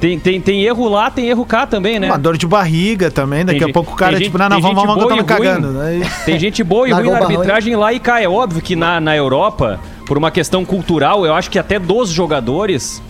Tem, 0.00 0.18
tem, 0.18 0.40
tem 0.40 0.62
erro 0.64 0.88
lá, 0.88 1.10
tem 1.10 1.28
erro 1.28 1.44
cá 1.44 1.66
também, 1.66 1.98
né? 2.00 2.06
Uma 2.06 2.18
dor 2.18 2.36
de 2.38 2.46
barriga 2.46 3.10
também, 3.10 3.44
daqui 3.44 3.58
Tem 3.60 3.70
a 3.70 3.72
pouco 3.72 3.92
o 3.92 3.96
cara, 3.96 4.12
tem 4.16 4.22
tipo, 4.26 4.38
gente- 4.38 4.48
não, 4.48 4.56
não, 4.56 4.62
tem 4.62 4.74
vamos, 4.74 4.94
vamos, 4.94 5.12
me 5.14 5.20
e 5.20 5.24
cagando. 5.24 5.80
Aí- 5.80 6.02
Tem 6.24 6.38
gente 6.38 6.62
boa 6.64 6.88
e 6.88 6.92
ruim 6.92 7.10
na 7.10 7.18
arbitragem 7.18 7.76
lá 7.76 7.92
e 7.92 7.98
cá. 8.00 8.22
É 8.22 8.28
óbvio 8.28 8.62
que 8.62 8.74
na, 8.76 9.00
na 9.00 9.14
Europa, 9.16 9.78
por 10.08 10.18
uma 10.18 10.30
questão 10.32 10.64
cultural, 10.64 11.24
eu 11.24 11.34
acho 11.34 11.48
que 11.50 11.58
até 11.58 11.78
dos 11.78 12.08
jogadores 12.10 13.00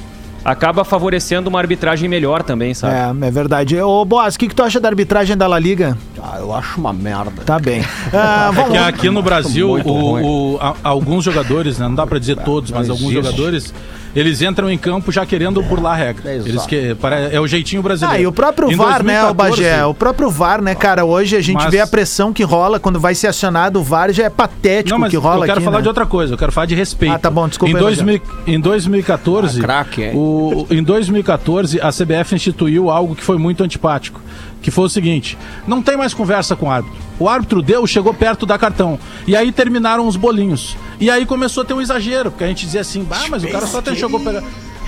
acaba 0.44 0.84
favorecendo 0.84 1.48
uma 1.48 1.58
arbitragem 1.58 2.08
melhor 2.08 2.42
também, 2.42 2.72
sabe? 2.74 2.94
É, 3.24 3.28
é 3.28 3.30
verdade. 3.30 3.80
Ô, 3.80 4.04
Boas, 4.04 4.34
o 4.34 4.38
que, 4.38 4.48
que 4.48 4.54
tu 4.54 4.62
acha 4.62 4.80
da 4.80 4.88
arbitragem 4.88 5.36
da 5.36 5.46
La 5.46 5.58
Liga? 5.58 5.96
Ah, 6.22 6.36
eu 6.38 6.54
acho 6.54 6.78
uma 6.80 6.92
merda. 6.92 7.42
Tá 7.44 7.58
bem. 7.58 7.82
Ah, 8.12 8.50
É 8.56 8.70
que 8.70 8.76
aqui 8.76 9.10
no 9.10 9.22
Brasil, 9.22 9.70
o, 9.84 10.54
o- 10.54 10.58
a- 10.60 10.74
alguns 10.82 11.24
jogadores, 11.24 11.78
né, 11.78 11.86
não 11.86 11.94
dá 11.94 12.06
pra 12.06 12.18
dizer 12.18 12.36
todos, 12.38 12.70
mas 12.70 12.88
alguns 12.90 13.12
jogadores, 13.12 13.72
eles 14.14 14.42
entram 14.42 14.70
em 14.70 14.78
campo 14.78 15.10
já 15.12 15.24
querendo 15.26 15.62
burlar 15.62 15.92
a 15.92 15.96
regra. 15.96 16.32
Eles 16.32 16.64
que, 16.66 16.94
pare- 16.96 17.34
é 17.34 17.40
o 17.40 17.46
jeitinho 17.46 17.82
brasileiro. 17.82 18.18
Ah, 18.18 18.20
e 18.22 18.26
o 18.26 18.32
próprio 18.32 18.70
Em 18.70 18.76
VAR, 18.76 19.02
né, 19.02 19.22
o 19.24 19.34
2014, 19.34 19.62
Bagé? 19.62 19.84
O 19.86 19.94
próprio 19.94 20.30
VAR, 20.30 20.60
né, 20.62 20.74
cara? 20.74 21.04
Hoje 21.04 21.36
a 21.36 21.40
gente 21.40 21.56
Mas- 21.62 21.70
vê 21.70 21.80
a 21.80 21.86
pressão 21.86 22.32
que 22.32 22.42
rola 22.42 22.78
quando 22.80 22.98
vai 22.98 23.14
ser 23.14 23.26
acionado 23.28 23.80
o 23.80 23.82
VAR, 23.82 24.12
já 24.12 24.24
é 24.24 24.30
patético 24.30 24.90
Não, 24.90 24.98
mas 24.98 25.10
que 25.10 25.16
rola 25.16 25.36
eu 25.36 25.40
quero 25.42 25.52
aqui, 25.58 25.64
falar 25.64 25.76
né? 25.78 25.82
de 25.82 25.88
outra 25.88 26.06
coisa, 26.06 26.34
eu 26.34 26.38
quero 26.38 26.52
falar 26.52 26.66
de 26.66 26.74
respeito. 26.74 27.14
Ah, 27.14 27.18
tá 27.18 27.30
bom, 27.30 27.46
desculpa 27.48 27.72
Em, 27.72 27.76
aí, 27.76 27.80
2000, 27.82 28.20
em 28.46 28.60
2014, 28.60 29.58
Ah, 29.58 29.62
craque, 29.62 30.02
hein? 30.02 30.12
o, 30.14 30.66
em 30.70 30.82
2014, 30.82 31.80
a 31.80 31.90
CBF 31.90 32.34
instituiu 32.34 32.90
algo 32.90 33.14
que 33.14 33.22
foi 33.22 33.38
muito 33.38 33.62
antipático, 33.62 34.20
que 34.62 34.70
foi 34.70 34.84
o 34.84 34.88
seguinte: 34.88 35.38
não 35.66 35.82
tem 35.82 35.96
mais 35.96 36.14
conversa 36.14 36.56
com 36.56 36.66
o 36.66 36.70
árbitro. 36.70 36.98
O 37.18 37.28
árbitro 37.28 37.62
deu, 37.62 37.86
chegou 37.86 38.14
perto 38.14 38.46
da 38.46 38.56
cartão. 38.56 38.98
E 39.26 39.34
aí 39.34 39.50
terminaram 39.50 40.06
os 40.06 40.16
bolinhos. 40.16 40.76
E 41.00 41.10
aí 41.10 41.26
começou 41.26 41.62
a 41.62 41.66
ter 41.66 41.74
um 41.74 41.80
exagero, 41.80 42.30
porque 42.30 42.44
a 42.44 42.48
gente 42.48 42.64
dizia 42.64 42.80
assim, 42.80 43.02
bah, 43.02 43.26
mas 43.28 43.42
o 43.42 43.48
cara 43.48 43.66
só 43.66 43.82
tem 43.82 43.96
chegou 43.96 44.20
pegar. 44.20 44.42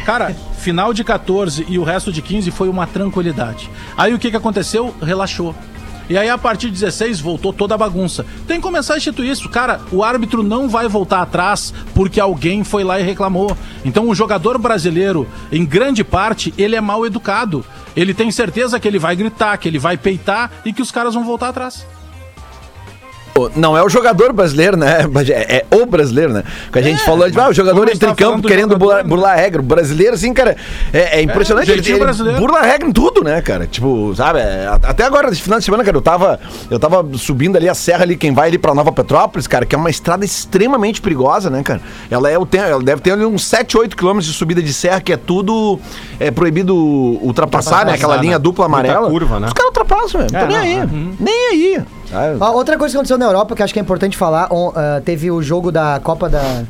Cara, 0.05 0.35
final 0.59 0.95
de 0.95 1.05
14 1.05 1.67
e 1.69 1.79
o 1.79 1.85
resto 1.85 2.13
de 2.13 2.23
15 2.23 2.51
foi 2.51 2.69
uma 2.69 2.87
tranquilidade. 2.87 3.71
Aí 3.97 4.15
o 4.15 4.19
que, 4.19 4.31
que 4.31 4.37
aconteceu? 4.37 4.95
Relaxou. 5.03 5.55
E 6.11 6.19
aí, 6.19 6.29
a 6.29 6.37
partir 6.37 6.67
de 6.67 6.73
16, 6.73 7.21
voltou 7.21 7.53
toda 7.53 7.77
a 7.77 7.79
bagunça. 7.79 8.27
Tem 8.45 8.57
que 8.57 8.63
começar 8.65 8.95
a 8.95 8.97
instituir 8.97 9.31
isso. 9.31 9.49
Cara, 9.49 9.81
o 9.93 10.03
árbitro 10.03 10.43
não 10.43 10.69
vai 10.69 10.89
voltar 10.89 11.23
atrás 11.23 11.73
porque 11.95 12.19
alguém 12.19 12.65
foi 12.65 12.83
lá 12.83 12.99
e 12.99 13.05
reclamou. 13.05 13.57
Então, 13.85 14.09
o 14.09 14.15
jogador 14.15 14.59
brasileiro, 14.59 15.29
em 15.53 15.65
grande 15.65 16.03
parte, 16.03 16.53
ele 16.59 16.75
é 16.75 16.81
mal 16.81 17.07
educado. 17.07 17.65
Ele 17.97 18.15
tem 18.15 18.31
certeza 18.31 18.79
que 18.79 18.87
ele 18.87 18.99
vai 18.99 19.17
gritar, 19.17 19.57
que 19.59 19.69
ele 19.69 19.79
vai 19.79 19.97
peitar 19.97 20.51
e 20.65 20.73
que 20.73 20.83
os 20.83 20.91
caras 20.91 21.15
vão 21.15 21.25
voltar 21.25 21.49
atrás. 21.49 21.87
Não 23.55 23.77
é 23.77 23.83
o 23.83 23.89
jogador 23.89 24.33
brasileiro, 24.33 24.77
né? 24.77 25.09
É, 25.31 25.65
é 25.71 25.77
o 25.77 25.87
brasileiro, 25.87 26.33
né? 26.33 26.43
Que 26.73 26.79
a 26.79 26.83
gente 26.83 27.05
falou 27.05 27.31
de 27.31 27.39
ah, 27.39 27.49
o 27.49 27.53
jogador 27.53 27.83
entra 27.83 27.95
em 27.95 27.99
tava 27.99 28.15
falando 28.15 28.33
campo 28.33 28.43
do 28.43 28.49
querendo 28.49 28.77
burlar, 28.77 28.99
né? 28.99 29.03
burlar 29.05 29.33
a 29.33 29.37
regra. 29.37 29.61
O 29.61 29.65
brasileiro, 29.65 30.15
assim, 30.15 30.33
cara, 30.33 30.57
é, 30.93 31.19
é 31.19 31.23
impressionante. 31.23 31.71
É, 31.71 31.75
ele, 31.75 31.93
ele 31.93 32.39
burla 32.39 32.63
regra 32.63 32.89
em 32.89 32.93
tudo, 32.93 33.23
né, 33.23 33.41
cara? 33.41 33.67
Tipo, 33.67 34.13
sabe? 34.17 34.41
é, 34.41 34.67
até 34.83 35.05
agora, 35.05 35.29
nesse 35.29 35.43
final 35.43 35.59
de 35.59 35.65
semana, 35.65 35.85
cara, 35.85 35.97
eu 35.97 36.03
tava, 36.03 36.41
eu 36.71 36.79
tava 36.79 37.07
subindo 37.17 37.57
ali 37.57 37.69
a 37.69 37.75
serra 37.75 38.03
ali, 38.03 38.17
quem 38.17 38.33
vai 38.33 38.49
ali 38.49 38.59
pra 38.59 38.75
Nova 38.75 38.91
Petrópolis, 38.91 39.47
cara, 39.47 39.65
que 39.65 39.75
é 39.75 39.79
uma 39.79 39.91
estrada 39.91 40.25
extremamente 40.25 41.01
perigosa, 41.01 41.51
né, 41.51 41.63
cara? 41.63 41.81
Ela, 42.11 42.31
é 42.31 42.39
o 42.39 42.49
ela 42.53 42.83
deve 42.83 43.01
ter 43.01 43.13
ali 43.13 43.25
uns 43.25 43.45
7, 43.45 43.77
8 43.77 43.97
quilômetros 43.97 44.27
de 44.27 44.33
subida 44.33 44.63
de 44.63 44.73
serra, 44.73 45.01
que 45.01 45.13
é 45.13 45.17
tudo 45.17 45.79
é, 46.19 46.31
proibido 46.31 46.75
ultrapassar, 46.75 47.87
né? 47.87 47.95
Aquela 47.95 48.17
linha 48.17 48.39
dupla 48.39 48.67
amarela. 48.67 49.09
curva, 49.09 49.41
né? 49.41 49.47
Os 49.47 49.53
caras 49.53 49.69
ultrapassam, 49.69 50.21
velho. 50.21 50.33
Não 50.33 50.41
tô 50.41 50.47
nem 50.47 50.57
aí. 50.57 50.89
Nem 51.19 51.49
aí. 51.51 51.85
Ó, 52.41 52.53
outra 52.53 52.77
coisa 52.77 52.93
que 52.93 52.97
aconteceu 52.97 53.19
na 53.19 53.27
Europa 53.27 53.55
que 53.55 53.63
acho 53.63 53.73
que 53.73 53.79
é 53.79 53.83
importante 53.83 54.17
falar, 54.17 54.53
on- 54.53 54.73
ah, 54.75 55.01
teve 55.05 55.31
o 55.31 55.43
jogo 55.43 55.71
da 55.73 56.01
Copa 56.03 56.29
da. 56.29 56.63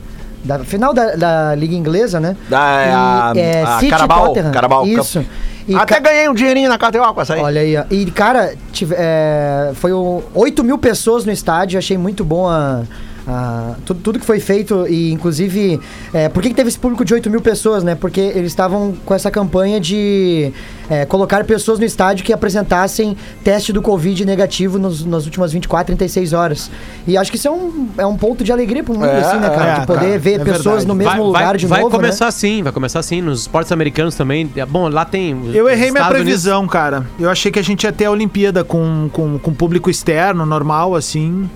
Da 0.43 0.59
final 0.61 0.95
da, 0.95 1.15
da 1.17 1.55
Liga 1.55 1.75
Inglesa, 1.75 2.19
né? 2.19 2.35
Da- 2.49 3.33
E, 3.37 3.39
é, 3.41 3.63
a 3.63 3.79
City 3.79 3.91
Carabao, 3.91 4.29
Tottenham. 4.29 4.51
Carabao. 4.53 4.87
Isso. 4.87 5.23
E 5.69 5.75
Até 5.75 5.97
ca- 5.97 6.01
ganhei 6.01 6.31
um 6.31 6.35
dinheirinho 6.35 6.67
na 6.71 6.79
KTO 6.79 7.13
com 7.13 7.21
essa 7.21 7.35
aí. 7.35 7.43
Olha 7.43 7.61
aí, 7.61 7.77
ó. 7.77 7.85
E, 7.91 8.07
cara, 8.11 8.55
tive, 8.73 8.95
é, 8.99 9.73
foi 9.75 9.93
o 9.93 10.23
8 10.35 10.65
mil 10.65 10.79
pessoas 10.79 11.27
no 11.27 11.31
estádio, 11.33 11.79
achei 11.79 11.99
muito 11.99 12.25
bom 12.25 12.49
a. 12.49 12.81
a- 13.27 13.75
tudo, 13.85 14.01
tudo 14.01 14.19
que 14.19 14.25
foi 14.27 14.41
feito 14.41 14.87
e 14.89 15.13
inclusive 15.13 15.79
é, 16.13 16.29
por 16.29 16.43
que, 16.43 16.49
que 16.51 16.55
teve 16.55 16.69
esse 16.69 16.79
público 16.79 17.05
de 17.05 17.13
8 17.15 17.29
mil 17.31 17.41
pessoas 17.41 17.85
né 17.85 17.95
porque 17.95 18.21
eles 18.21 18.47
estavam 18.53 18.95
com 19.05 19.15
essa 19.15 19.31
campanha 19.31 19.79
de 19.81 20.53
é, 20.89 21.05
colocar 21.05 21.45
pessoas 21.45 21.79
no 21.79 21.85
estádio 21.85 22.25
que 22.25 22.33
apresentassem 22.33 23.17
teste 23.45 23.73
do 23.73 23.81
Covid 23.83 24.25
negativo 24.25 24.79
nos, 24.79 25.05
nas 25.05 25.25
últimas 25.27 25.53
24, 25.53 25.87
36 25.97 26.33
horas 26.33 26.71
e 27.07 27.17
acho 27.17 27.31
que 27.31 27.37
isso 27.37 27.49
é 27.49 27.51
um, 27.51 27.89
é 27.99 28.07
um 28.07 28.17
ponto 28.17 28.43
de 28.43 28.53
alegria 28.53 28.83
pro 28.83 28.95
mundo 28.95 29.07
É, 29.07 29.21
assim 29.21 29.39
né 29.39 29.51
cara 29.51 29.71
é, 29.77 29.81
de 29.81 29.87
poder 29.87 30.01
cara, 30.07 30.19
ver 30.19 30.41
é 30.41 30.45
pessoas 30.45 30.65
verdade. 30.85 30.87
no 30.89 30.95
mesmo 30.95 31.11
vai, 31.13 31.21
lugar 31.21 31.45
vai, 31.49 31.57
de 31.59 31.67
vai 31.67 31.81
novo 31.83 31.93
né? 31.93 31.97
começar 31.99 32.27
assim, 32.27 32.63
vai 32.63 32.73
começar 32.73 32.99
assim. 33.01 33.21
Nos 33.21 33.43
esportes 33.43 33.71
americanos 33.73 34.15
também. 34.15 34.51
É, 34.57 34.65
Bom, 34.65 34.89
lá 34.89 35.05
tem. 35.05 35.31
Eu 35.53 35.69
errei 35.69 35.91
minha 35.91 36.01
Estados 36.03 36.09
Unidos- 36.21 36.23
previsão, 36.25 36.67
cara. 36.67 37.07
Eu 37.19 37.29
achei 37.29 37.51
que 37.53 37.59
a 37.59 37.63
gente 37.63 37.85
ia 37.85 37.93
ter 37.93 38.07
a 38.07 38.11
Olimpíada 38.11 38.65
com, 38.65 39.09
com, 39.13 39.39
com 39.39 39.53
público 39.53 39.91
externo, 39.91 40.45
normal, 40.47 40.95
assim. 40.95 41.49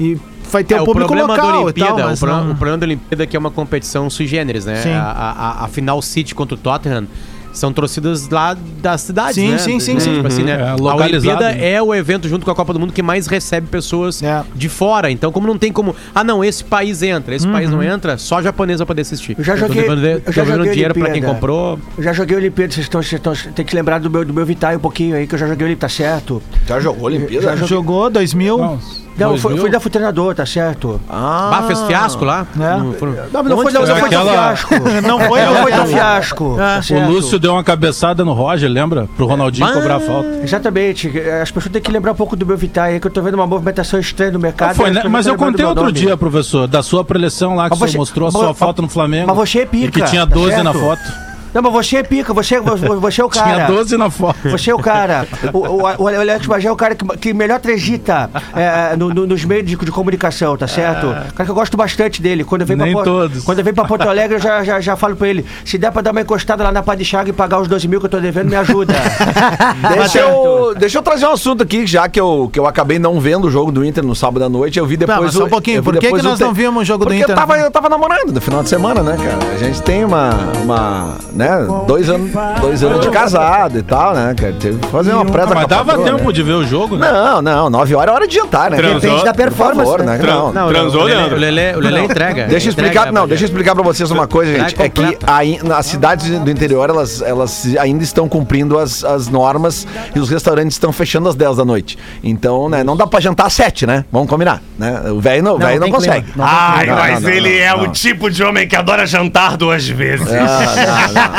E 0.00 0.18
vai 0.52 0.62
ter 0.64 0.74
É, 0.74 0.78
o 0.80 0.82
o 0.82 0.86
público 0.86 1.08
problema 1.08 1.36
da 1.36 1.42
local 1.42 1.60
e 1.60 1.64
Olimpíada, 1.64 1.94
tal, 1.96 2.06
mas 2.08 2.18
o, 2.18 2.20
problema, 2.20 2.44
não- 2.44 2.52
o 2.52 2.56
problema 2.56 2.78
da 2.78 2.86
Olimpíada 2.86 3.22
é 3.24 3.26
que 3.26 3.36
é 3.36 3.38
uma 3.38 3.50
competição 3.50 4.08
sui 4.10 4.26
generis, 4.26 4.64
né? 4.66 4.76
Sim. 4.76 4.92
A, 4.92 5.02
a, 5.60 5.64
a 5.64 5.68
final 5.68 6.00
City 6.02 6.34
contra 6.34 6.54
o 6.54 6.58
Tottenham 6.58 7.06
são 7.52 7.70
torcidas 7.70 8.30
lá 8.30 8.56
das 8.80 9.02
cidades, 9.02 9.34
Sim, 9.34 9.50
né? 9.50 9.58
sim, 9.58 9.78
sim, 9.78 9.96
Tipo 9.96 10.00
sim. 10.00 10.22
assim, 10.26 10.42
né? 10.42 10.52
É, 10.52 10.68
a 10.70 10.74
Olimpíada 10.96 11.52
né? 11.52 11.72
é 11.72 11.82
o 11.82 11.94
evento 11.94 12.26
junto 12.26 12.46
com 12.46 12.50
a 12.50 12.54
Copa 12.54 12.72
do 12.72 12.80
Mundo 12.80 12.94
que 12.94 13.02
mais 13.02 13.26
recebe 13.26 13.66
pessoas 13.66 14.22
É. 14.22 14.42
de 14.54 14.70
fora. 14.70 15.10
Então, 15.10 15.30
como 15.30 15.46
não 15.46 15.58
tem 15.58 15.70
como... 15.70 15.94
Ah, 16.14 16.24
não, 16.24 16.42
esse 16.42 16.64
país 16.64 17.02
entra, 17.02 17.34
esse 17.34 17.46
país 17.46 17.68
Uhum. 17.68 17.76
não 17.76 17.82
entra, 17.82 18.16
só 18.16 18.40
japonês 18.40 18.78
vai 18.78 18.86
poder 18.86 19.02
assistir. 19.02 19.36
Eu 19.38 19.44
já 19.44 19.54
joguei- 19.54 19.82
devolvendo- 19.82 20.22
eu 20.24 20.32
já 20.32 20.44
joguei 20.46 20.72
dinheiro 20.72 20.94
pra 20.94 21.10
quem 21.10 21.22
comprou. 21.22 21.78
Eu 21.98 22.02
já 22.02 22.14
joguei 22.14 22.38
Olimpíada, 22.38 22.72
vocês 22.72 22.86
estão, 22.86 23.02
vocês 23.02 23.20
estão. 23.20 23.34
Tem 23.52 23.66
que 23.66 23.74
lembrar 23.76 23.98
do 24.00 24.08
meu, 24.08 24.24
do 24.24 24.32
meu 24.32 24.46
Vitae 24.46 24.74
um 24.76 24.80
pouquinho 24.80 25.14
aí, 25.14 25.26
que 25.26 25.34
eu 25.34 25.38
já 25.38 25.46
joguei 25.46 25.66
Olimpíada, 25.66 25.92
tá 25.92 25.94
certo? 25.94 26.42
Já 26.66 26.80
jogou 26.80 27.04
Olimpíada? 27.04 27.42
Já 27.44 27.52
joguei. 27.56 27.68
Jogou 27.68 28.08
2000. 28.08 28.56
Não, 28.56 28.78
Não, 29.16 29.30
mil? 29.32 29.38
fui 29.38 29.70
da 29.70 29.78
fui 29.80 29.90
treinador, 29.90 30.34
tá 30.34 30.46
certo? 30.46 31.00
Ah, 31.08 31.48
Bah, 31.50 31.62
fez 31.66 31.80
fiasco 31.82 32.24
lá. 32.24 32.46
É. 32.58 32.76
No- 32.76 32.92
foram- 32.94 33.12
Não, 33.32 33.42
não 33.42 33.56
foi, 33.62 33.72
não, 33.72 33.80
não 33.86 33.96
foi 33.96 34.06
Aquela- 34.08 34.32
fiasco. 34.32 34.74
Não 35.06 35.20
foi, 35.20 35.42
Não 35.42 35.54
foi 35.62 35.72
tão 35.72 35.82
É. 35.84 35.86
fiasco. 35.86 36.56
tá 36.56 36.80
O? 37.08 37.10
Lúcio 37.10 37.38
deu 37.38 37.52
uma 37.52 37.64
cabeçada 37.64 38.24
no 38.24 38.32
Roger, 38.32 38.70
lembra? 38.70 39.08
Pro 39.16 39.26
Ronaldinho 39.26 39.66
Mas- 39.66 39.76
cobrar 39.76 39.96
a 39.96 40.00
falta. 40.00 40.28
Exatamente. 40.42 41.08
As 41.42 41.50
pessoas 41.50 41.72
têm 41.72 41.82
que 41.82 41.90
lembrar 41.90 42.12
um 42.12 42.16
pouco 42.16 42.34
do 42.36 42.46
meu 42.46 42.56
Vitae 42.56 42.94
aí, 42.94 43.00
que 43.00 43.06
eu 43.06 43.10
tô 43.10 43.20
vendo 43.22 43.34
uma 43.34 43.46
movimentação 43.46 43.98
estranha 44.00 44.30
no 44.32 44.38
mercado. 44.38 44.74
Foi, 44.74 44.90
né? 44.90 45.02
Mas 45.08 45.26
eu 45.26 45.36
contei 45.36 45.64
outro 45.64 45.84
nome. 45.84 45.92
dia, 45.94 46.16
professor, 46.16 46.66
da 46.66 46.82
sua 46.82 47.04
preleção 47.04 47.54
lá, 47.56 47.64
que 47.64 47.70
Mas 47.70 47.78
você 47.78 47.86
você- 47.92 47.98
mostrou 47.98 48.28
a 48.28 48.30
sua 48.30 48.48
mas- 48.48 48.58
foto 48.58 48.82
no 48.82 48.88
Flamengo. 48.88 49.26
mas 49.28 49.36
você 49.36 49.60
é 49.60 49.66
pica, 49.66 49.86
E 49.86 49.90
que 49.90 50.02
tinha 50.10 50.26
tá 50.26 50.34
12 50.34 50.56
na 50.62 50.72
certo? 50.72 50.78
foto. 50.80 51.31
Não, 51.54 51.62
mas 51.62 51.72
você 51.72 51.96
é 51.98 52.02
pica, 52.02 52.32
você, 52.32 52.60
você, 52.60 52.86
você 52.86 53.20
é 53.20 53.24
o 53.24 53.28
cara. 53.28 53.54
Tinha 53.54 53.66
12 53.66 53.96
na 53.96 54.10
foto. 54.10 54.48
Você 54.50 54.70
é 54.70 54.74
o 54.74 54.78
cara. 54.78 55.26
O, 55.52 55.58
o, 55.58 55.82
o, 55.82 56.02
o 56.04 56.08
Alex 56.08 56.46
Bagé 56.46 56.68
é 56.68 56.72
o 56.72 56.76
cara 56.76 56.94
que, 56.94 57.04
que 57.18 57.34
melhor 57.34 57.60
transita 57.60 58.30
é, 58.54 58.96
no- 58.96 59.12
no- 59.12 59.26
nos 59.26 59.44
meios 59.44 59.66
de, 59.66 59.76
de 59.76 59.90
comunicação, 59.90 60.56
tá 60.56 60.66
certo? 60.66 61.08
Cara 61.34 61.44
que 61.44 61.50
eu 61.50 61.54
gosto 61.54 61.76
bastante 61.76 62.22
dele. 62.22 62.44
Quando 62.44 62.62
eu 62.62 62.66
venho, 62.66 62.78
Nem 62.82 62.94
pra, 62.94 63.02
todos. 63.04 63.44
Quando 63.44 63.58
eu 63.58 63.64
venho 63.64 63.74
pra 63.74 63.84
Porto 63.84 64.08
Alegre, 64.08 64.36
eu 64.36 64.40
já, 64.40 64.62
já, 64.64 64.80
já 64.80 64.96
falo 64.96 65.14
pra 65.16 65.28
ele: 65.28 65.44
se 65.64 65.76
der 65.78 65.90
pra 65.92 66.02
dar 66.02 66.10
uma 66.12 66.20
encostada 66.20 66.62
lá 66.64 66.72
na 66.72 66.82
Padixaga 66.82 67.30
e 67.30 67.32
pagar 67.32 67.60
os 67.60 67.68
12 67.68 67.86
mil 67.88 68.00
que 68.00 68.06
eu 68.06 68.10
tô 68.10 68.18
devendo, 68.20 68.48
me 68.48 68.56
ajuda. 68.56 68.94
Deixa 69.94 70.18
eu, 70.20 70.74
deixa 70.76 70.98
eu 70.98 71.02
trazer 71.02 71.26
um 71.26 71.32
assunto 71.32 71.62
aqui, 71.62 71.86
já 71.86 72.08
que 72.08 72.20
eu, 72.20 72.48
que 72.52 72.58
eu 72.58 72.66
acabei 72.66 72.98
não 72.98 73.20
vendo 73.20 73.46
o 73.46 73.50
jogo 73.50 73.70
do 73.72 73.84
Inter 73.84 74.04
no 74.04 74.14
sábado 74.14 74.44
à 74.44 74.48
noite. 74.48 74.78
Eu 74.78 74.86
vi 74.86 74.96
depois. 74.96 75.16
Não, 75.18 75.24
mas 75.24 75.34
só 75.34 75.42
o- 75.44 75.46
um 75.46 75.50
pouquinho, 75.50 75.82
por 75.82 75.96
que 75.98 76.10
que 76.12 76.22
nós 76.22 76.38
te- 76.38 76.44
não 76.44 76.52
vimos 76.54 76.82
o 76.82 76.84
jogo 76.84 77.04
do 77.04 77.08
Porque 77.08 77.22
Inter? 77.22 77.30
Eu 77.30 77.36
tava, 77.36 77.58
eu 77.58 77.70
tava 77.70 77.88
namorando 77.88 78.30
no 78.32 78.40
final 78.40 78.62
de 78.62 78.68
semana, 78.68 79.02
né, 79.02 79.16
cara? 79.16 79.52
A 79.54 79.58
gente 79.58 79.82
tem 79.82 80.04
uma. 80.04 80.30
uma 80.62 81.16
né, 81.32 81.41
dois 81.86 82.08
anos, 82.08 82.30
dois 82.60 82.82
anos 82.82 83.00
de 83.00 83.10
casado 83.10 83.78
e 83.78 83.82
tal, 83.82 84.14
né, 84.14 84.34
cara? 84.38 84.54
Teve 84.58 84.78
que 84.78 84.86
fazer 84.88 85.12
uma 85.12 85.24
preta 85.24 85.52
Ah, 85.52 85.54
mas 85.54 85.54
com 85.54 85.60
a 85.60 85.66
dava 85.66 85.84
patroa, 85.84 86.06
tempo 86.10 86.26
né? 86.26 86.32
de 86.32 86.42
ver 86.42 86.52
o 86.52 86.64
jogo, 86.64 86.96
né? 86.96 87.10
Não, 87.10 87.42
não, 87.42 87.70
nove 87.70 87.94
horas 87.94 88.12
é 88.12 88.16
hora 88.16 88.28
de 88.28 88.34
jantar, 88.34 88.70
né? 88.70 88.76
Transou? 88.76 89.00
Depende 89.00 89.24
da 89.24 89.32
Por 89.32 89.36
performance, 89.42 89.78
favor, 89.90 90.02
né? 90.04 90.18
né? 90.18 90.24
Não, 90.26 90.52
Não, 90.52 90.68
Transou, 90.68 91.04
Leandro? 91.04 91.36
o 91.36 91.38
Lelê, 91.38 91.74
o 91.74 91.80
Lelê 91.80 92.04
entrega. 92.04 92.46
Deixa 92.46 92.68
eu 92.68 92.72
Entrega, 92.72 92.88
explicar, 92.90 93.12
não, 93.12 93.26
deixa 93.26 93.44
eu 93.44 93.46
explicar 93.46 93.74
pra 93.74 93.82
vocês 93.84 94.10
uma 94.10 94.26
coisa, 94.26 94.52
gente. 94.52 94.74
É 94.80 94.88
que 94.88 95.00
completa. 95.02 95.26
aí, 95.32 95.58
nas 95.62 95.86
cidades 95.86 96.28
do 96.38 96.50
interior, 96.50 96.88
elas, 96.90 97.22
elas 97.22 97.66
ainda 97.78 98.02
estão 98.04 98.28
cumprindo 98.28 98.78
as, 98.78 99.04
as 99.04 99.28
normas 99.28 99.86
e 100.14 100.18
os 100.18 100.30
restaurantes 100.30 100.74
estão 100.74 100.92
fechando 100.92 101.28
às 101.28 101.34
10 101.34 101.56
da 101.56 101.64
noite. 101.64 101.98
Então, 102.22 102.68
né, 102.68 102.82
não 102.84 102.96
dá 102.96 103.06
pra 103.06 103.20
jantar 103.20 103.46
às 103.46 103.52
7, 103.54 103.86
né? 103.86 104.04
Vamos 104.12 104.28
combinar, 104.28 104.62
né? 104.78 105.02
O 105.10 105.20
velho 105.20 105.42
não, 105.42 105.54
o 105.56 105.58
velho 105.58 105.80
não, 105.80 105.90
tem 105.90 105.92
clima, 105.98 106.14
consegue. 106.14 106.26
não 106.36 106.44
tem 106.46 106.54
Ai, 106.54 106.86
Não, 106.86 106.94
mas 106.96 107.14
não, 107.14 107.20
não, 107.22 107.36
ele 107.36 107.58
não, 107.58 107.64
é 107.64 107.76
não. 107.76 107.82
o 107.84 107.88
tipo 107.88 108.30
de 108.30 108.42
homem 108.44 108.66
que 108.68 108.76
adora 108.76 109.06
jantar 109.06 109.56
duas 109.56 109.86
vezes. 109.88 110.26
Ah, 110.32 111.06
não, 111.06 111.14
não, 111.14 111.31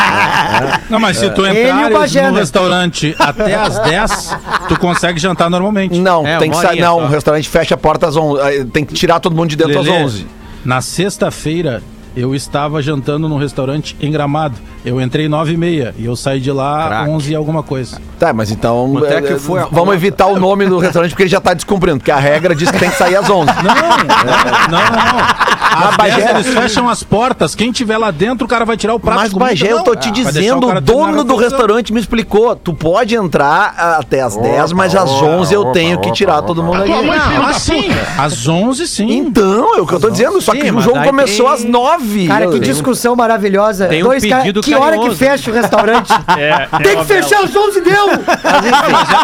não. 0.90 1.00
Mas 1.00 1.18
se 1.18 1.30
tu 1.32 1.46
e 1.46 1.90
Bagé, 1.94 2.28
no 2.28 2.34
né? 2.34 2.40
restaurante 2.40 3.16
até 3.20 3.56
as 3.56 3.80
10, 3.80 4.38
tu 4.68 4.80
consegue 4.80 5.20
jantar 5.20 5.50
normalmente. 5.50 6.00
Não, 6.00 6.26
É, 6.26 6.38
tem 6.38 6.50
que 6.52 6.58
sair. 6.58 6.80
Não, 6.82 7.00
só. 7.00 7.06
o 7.06 7.08
restaurante 7.08 7.50
fecha 7.50 7.76
a 7.76 7.78
porta 7.78 8.08
às 8.08 8.16
11. 8.16 8.42
Aí 8.42 8.66
Tem 8.66 8.84
que 8.86 8.94
tirar 8.94 9.20
todo 9.20 9.36
mundo 9.36 9.50
de 9.50 9.56
dentro 9.56 9.82
Lelê, 9.82 9.98
às 9.98 10.04
11. 10.06 10.28
Na 10.66 10.82
sexta-feira, 10.82 11.82
eu 12.16 12.34
estava 12.36 12.82
jantando 12.82 13.28
num 13.28 13.38
restaurante 13.38 13.96
em 14.02 14.12
Gramado. 14.12 14.56
Eu 14.86 15.00
entrei 15.02 15.28
9 15.30 15.54
e 15.54 15.58
meia 15.58 15.96
e 15.98 16.06
eu 16.06 16.16
saí 16.16 16.40
de 16.40 16.52
lá 16.52 16.88
Craque. 16.88 17.10
11 17.12 17.32
e 17.32 17.36
alguma 17.36 17.64
coisa. 17.64 18.00
Tá, 18.20 18.34
mas 18.34 18.52
então. 18.52 18.92
Quanto 18.92 19.06
é 19.08 19.22
que 19.22 19.34
eh, 19.34 19.40
foi 19.40 19.62
a 19.62 19.66
vamos 19.66 19.94
evitar 19.96 20.28
o 20.28 20.40
nome 20.40 20.66
do 20.66 20.78
restaurante 20.78 21.12
porque 21.12 21.24
ele 21.24 21.30
já 21.30 21.42
tá 21.42 21.54
descumprindo, 21.54 21.98
porque 22.00 22.12
a 22.12 22.18
regra 22.18 22.54
diz 22.56 22.70
que 22.70 22.78
tem 22.80 22.90
que 22.90 22.98
sair 22.98 23.16
às 23.16 23.30
11. 23.30 23.48
Não, 23.48 23.64
não, 23.64 24.70
não, 24.70 24.92
não. 24.92 25.54
Às 25.90 25.96
Bagé- 25.98 26.18
10 26.18 26.30
eles 26.30 26.48
fecham 26.54 26.88
as 26.88 27.02
portas. 27.02 27.56
Quem 27.56 27.72
tiver 27.72 27.98
lá 27.98 28.12
dentro, 28.12 28.46
o 28.46 28.48
cara 28.48 28.64
vai 28.64 28.78
tirar 28.78 28.94
o 28.94 29.00
prato. 29.00 29.20
Mas. 29.20 29.34
Bagé, 29.34 29.72
eu 29.72 29.82
tô 29.84 29.96
te 29.96 30.12
deixar 30.12 30.32
dizendo, 30.32 30.58
o 30.58 30.60
terminar 30.72 30.82
dono 30.82 31.22
a 31.22 31.24
do 31.24 31.36
restaurante 31.36 31.92
me 31.92 32.00
explicou. 32.00 32.56
Tu 32.56 32.74
pode 32.74 33.16
entrar 33.16 33.74
até 34.00 34.22
às 34.22 34.38
10, 34.38 34.72
mas 34.74 34.96
às 34.96 35.10
11 35.10 35.54
eu 35.54 35.66
tenho 35.72 36.00
que 36.00 36.12
tirar 36.12 36.42
todo 36.44 36.62
mundo 36.62 36.82
aqui. 36.84 36.90
Não, 36.92 37.48
assim, 37.48 37.86
às 38.18 38.48
11 38.48 38.88
sim. 38.88 39.10
Então, 39.12 39.76
é 39.78 39.82
o 39.82 39.88
que 39.88 39.94
eu 39.94 40.00
tô 40.00 40.10
dizendo. 40.10 40.40
Só 40.42 40.52
Sim, 40.52 40.60
que 40.60 40.72
o 40.72 40.82
jogo 40.82 40.98
aí 41.00 41.08
começou 41.08 41.46
tem- 41.46 41.56
às 41.56 41.64
9. 41.64 42.03
Cara, 42.28 42.48
que 42.48 42.60
discussão 42.60 43.16
maravilhosa. 43.16 43.88
Tem 43.88 44.02
um 44.04 44.08
Dois 44.08 44.24
caras. 44.24 44.44
pedido 44.44 44.62
Que 44.62 44.74
hora 44.76 44.92
que 44.92 44.98
carinhoso. 44.98 45.18
fecha 45.18 45.52
o 45.52 45.54
restaurante? 45.54 46.12
É, 46.38 46.68
Tem 46.82 46.98
que 46.98 47.06
fechar 47.06 47.44
às 47.44 47.56
11 47.56 47.82
deu! 47.82 48.06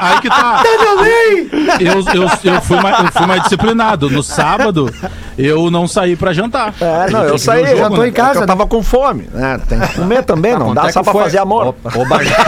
Aí 0.02 0.22
que 0.22 0.30
tá. 0.30 0.64
Também! 0.64 1.50
Eu, 1.80 2.22
eu, 2.22 2.30
eu, 2.54 2.62
fui 2.62 2.80
mais, 2.82 3.00
eu 3.06 3.12
fui 3.12 3.26
mais 3.26 3.42
disciplinado. 3.44 4.10
No 4.10 4.22
sábado, 4.24 4.94
eu 5.38 5.70
não 5.72 5.88
saí 5.88 6.16
pra 6.16 6.32
jantar. 6.34 6.74
É, 6.80 7.10
não, 7.10 7.24
eu 7.24 7.38
saí. 7.38 7.66
jogo, 7.66 7.78
Jantou 7.78 8.00
né? 8.00 8.08
em 8.10 8.12
casa, 8.12 8.34
É 8.34 8.38
eu 8.38 8.42
né? 8.42 8.48
tava 8.48 8.68
com 8.68 8.82
fome. 8.84 9.28
né? 9.34 9.60
tem 9.68 9.80
que 9.80 9.94
comer 9.96 10.24
também, 10.24 10.58
não 10.58 10.74
dá 10.74 10.88
é 10.88 10.92
só 10.92 11.02
pra 11.04 11.14
fazer 11.14 11.40
amor. 11.40 11.76
Ô, 11.96 12.06
Bagé. 12.06 12.36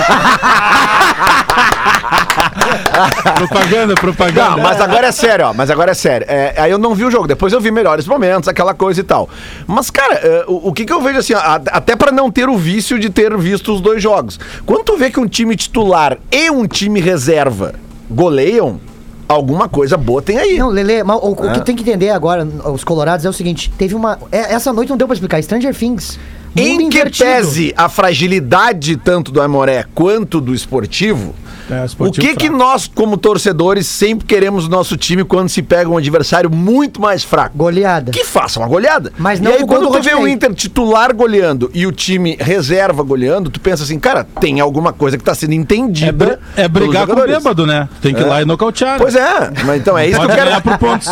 Propaganda, 3.35 3.95
propaganda. 3.95 4.49
Não, 4.51 4.57
mas 4.59 4.79
agora 4.79 5.07
é 5.07 5.11
sério, 5.11 5.47
ó. 5.47 5.53
Mas 5.53 5.69
agora 5.69 5.91
é 5.91 5.93
sério. 5.93 6.25
É, 6.29 6.53
aí 6.57 6.71
eu 6.71 6.77
não 6.77 6.93
vi 6.93 7.05
o 7.05 7.11
jogo. 7.11 7.27
Depois 7.27 7.51
eu 7.53 7.59
vi 7.59 7.71
melhores 7.71 8.07
momentos, 8.07 8.47
aquela 8.47 8.73
coisa 8.73 8.99
e 8.99 9.03
tal. 9.03 9.29
Mas, 9.67 9.89
cara, 9.89 10.15
é, 10.15 10.45
o, 10.47 10.69
o 10.69 10.73
que, 10.73 10.85
que 10.85 10.93
eu 10.93 11.01
vejo 11.01 11.19
assim, 11.19 11.33
ó, 11.33 11.39
até 11.71 11.95
pra 11.95 12.11
não 12.11 12.29
ter 12.31 12.49
o 12.49 12.57
vício 12.57 12.99
de 12.99 13.09
ter 13.09 13.35
visto 13.37 13.73
os 13.73 13.81
dois 13.81 14.01
jogos. 14.01 14.39
Quando 14.65 14.83
tu 14.83 14.97
vê 14.97 15.09
que 15.09 15.19
um 15.19 15.27
time 15.27 15.55
titular 15.55 16.17
e 16.31 16.49
um 16.51 16.67
time 16.67 16.99
reserva 16.99 17.73
goleiam, 18.09 18.79
alguma 19.27 19.67
coisa 19.69 19.97
boa 19.97 20.21
tem 20.21 20.37
aí. 20.37 20.57
Não, 20.57 20.69
Lele, 20.69 21.03
mas 21.03 21.17
o, 21.21 21.35
o 21.41 21.49
É. 21.49 21.53
que 21.53 21.61
tem 21.61 21.75
que 21.75 21.81
entender 21.81 22.09
agora, 22.09 22.45
os 22.65 22.83
colorados, 22.83 23.25
é 23.25 23.29
o 23.29 23.33
seguinte: 23.33 23.71
teve 23.77 23.95
uma. 23.95 24.19
é- 24.31 24.53
essa 24.53 24.71
noite 24.73 24.89
não 24.89 24.97
deu 24.97 25.07
pra 25.07 25.13
explicar. 25.13 25.41
Stranger 25.41 25.73
Things. 25.75 26.19
mundo 26.55 26.67
Em 26.67 26.77
que 26.89 26.97
invertido. 26.99 27.29
pese 27.29 27.73
a 27.77 27.87
fragilidade 27.87 28.97
tanto 28.97 29.31
do 29.31 29.41
Amoré 29.41 29.85
quanto 29.95 30.41
do 30.41 30.53
esportivo, 30.53 31.33
É, 31.69 31.85
o 31.99 32.11
que 32.11 32.35
que 32.35 32.45
fraco. 32.47 32.57
nós, 32.57 32.87
como 32.93 33.17
torcedores, 33.17 33.87
sempre 33.87 34.25
queremos 34.25 34.65
no 34.65 34.69
nosso 34.71 34.97
time 34.97 35.23
quando 35.23 35.49
se 35.49 35.61
pega 35.61 35.89
um 35.89 35.97
adversário 35.97 36.49
muito 36.49 37.01
mais 37.01 37.23
fraco? 37.23 37.57
Goleada. 37.57 38.11
Que 38.11 38.23
faça 38.23 38.59
uma 38.59 38.67
goleada. 38.67 39.11
Mas 39.17 39.39
e 39.39 39.43
não 39.43 39.51
aí, 39.51 39.63
o 39.63 39.65
gol 39.65 39.77
quando 39.77 39.91
do 39.91 39.97
tu 39.97 40.03
vê 40.03 40.15
o. 40.15 40.27
Inter 40.27 40.53
titular 40.53 41.13
goleando 41.15 41.69
e 41.73 41.85
o 41.85 41.91
time 41.91 42.37
reserva 42.39 43.03
goleando, 43.03 43.49
tu 43.49 43.59
pensa 43.59 43.83
assim, 43.83 43.99
cara, 43.99 44.25
tem 44.39 44.59
alguma 44.59 44.93
coisa 44.93 45.17
que 45.17 45.23
tá 45.23 45.35
sendo 45.35 45.51
É, 45.53 45.55
entendida. 45.55 46.11
br- 46.11 46.33
é 46.55 46.67
brigar 46.67 47.05
com 47.07 47.13
o 47.13 47.27
bêbado, 47.27 47.65
né? 47.65 47.89
Tem 48.01 48.13
que 48.13 48.21
ir 48.21 48.25
lá 48.25 48.41
e 48.41 48.45
nocautear. 48.45 48.97
Pois 48.97 49.15
é, 49.15 49.51
mas 49.65 49.79
então 49.81 49.97
é 49.97 50.07
isso 50.07 50.19
que 50.19 50.25
eu 50.25 50.29
quero. 50.29 50.49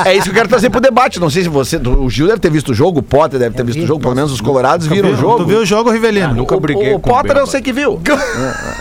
É 0.06 0.14
isso 0.14 0.24
que 0.24 0.30
eu 0.30 0.34
quero 0.34 0.48
trazer 0.50 0.70
pro 0.70 0.80
debate. 0.80 1.20
Não 1.20 1.30
sei 1.30 1.44
se 1.44 1.50
você. 1.50 1.78
O 1.78 2.10
Gil 2.10 2.28
deve 2.28 2.40
ter 2.40 2.50
visto 2.52 2.70
o 2.70 2.74
jogo, 2.74 3.00
o 3.00 3.04
Potter 3.04 3.40
deve 3.40 3.56
ter 3.56 3.64
visto 3.66 3.82
o 3.84 3.88
jogo, 3.88 4.00
pelo 4.02 4.16
menos 4.16 4.32
os 4.32 4.42
colorados 4.42 4.88
viram 4.88 5.12
o 5.12 5.16
jogo. 5.16 5.38
Tu 5.44 5.46
viu 5.46 5.60
o 5.62 5.66
jogo, 5.66 5.90
Rivelino? 5.92 6.34
Nunca 6.34 6.58
briguei 6.60 6.94
o, 6.94 6.98
o 6.98 7.00
com 7.00 7.10
Potter 7.10 7.36
eu 7.38 7.48
sei 7.48 7.62
que 7.62 7.72
viu. 7.74 8.00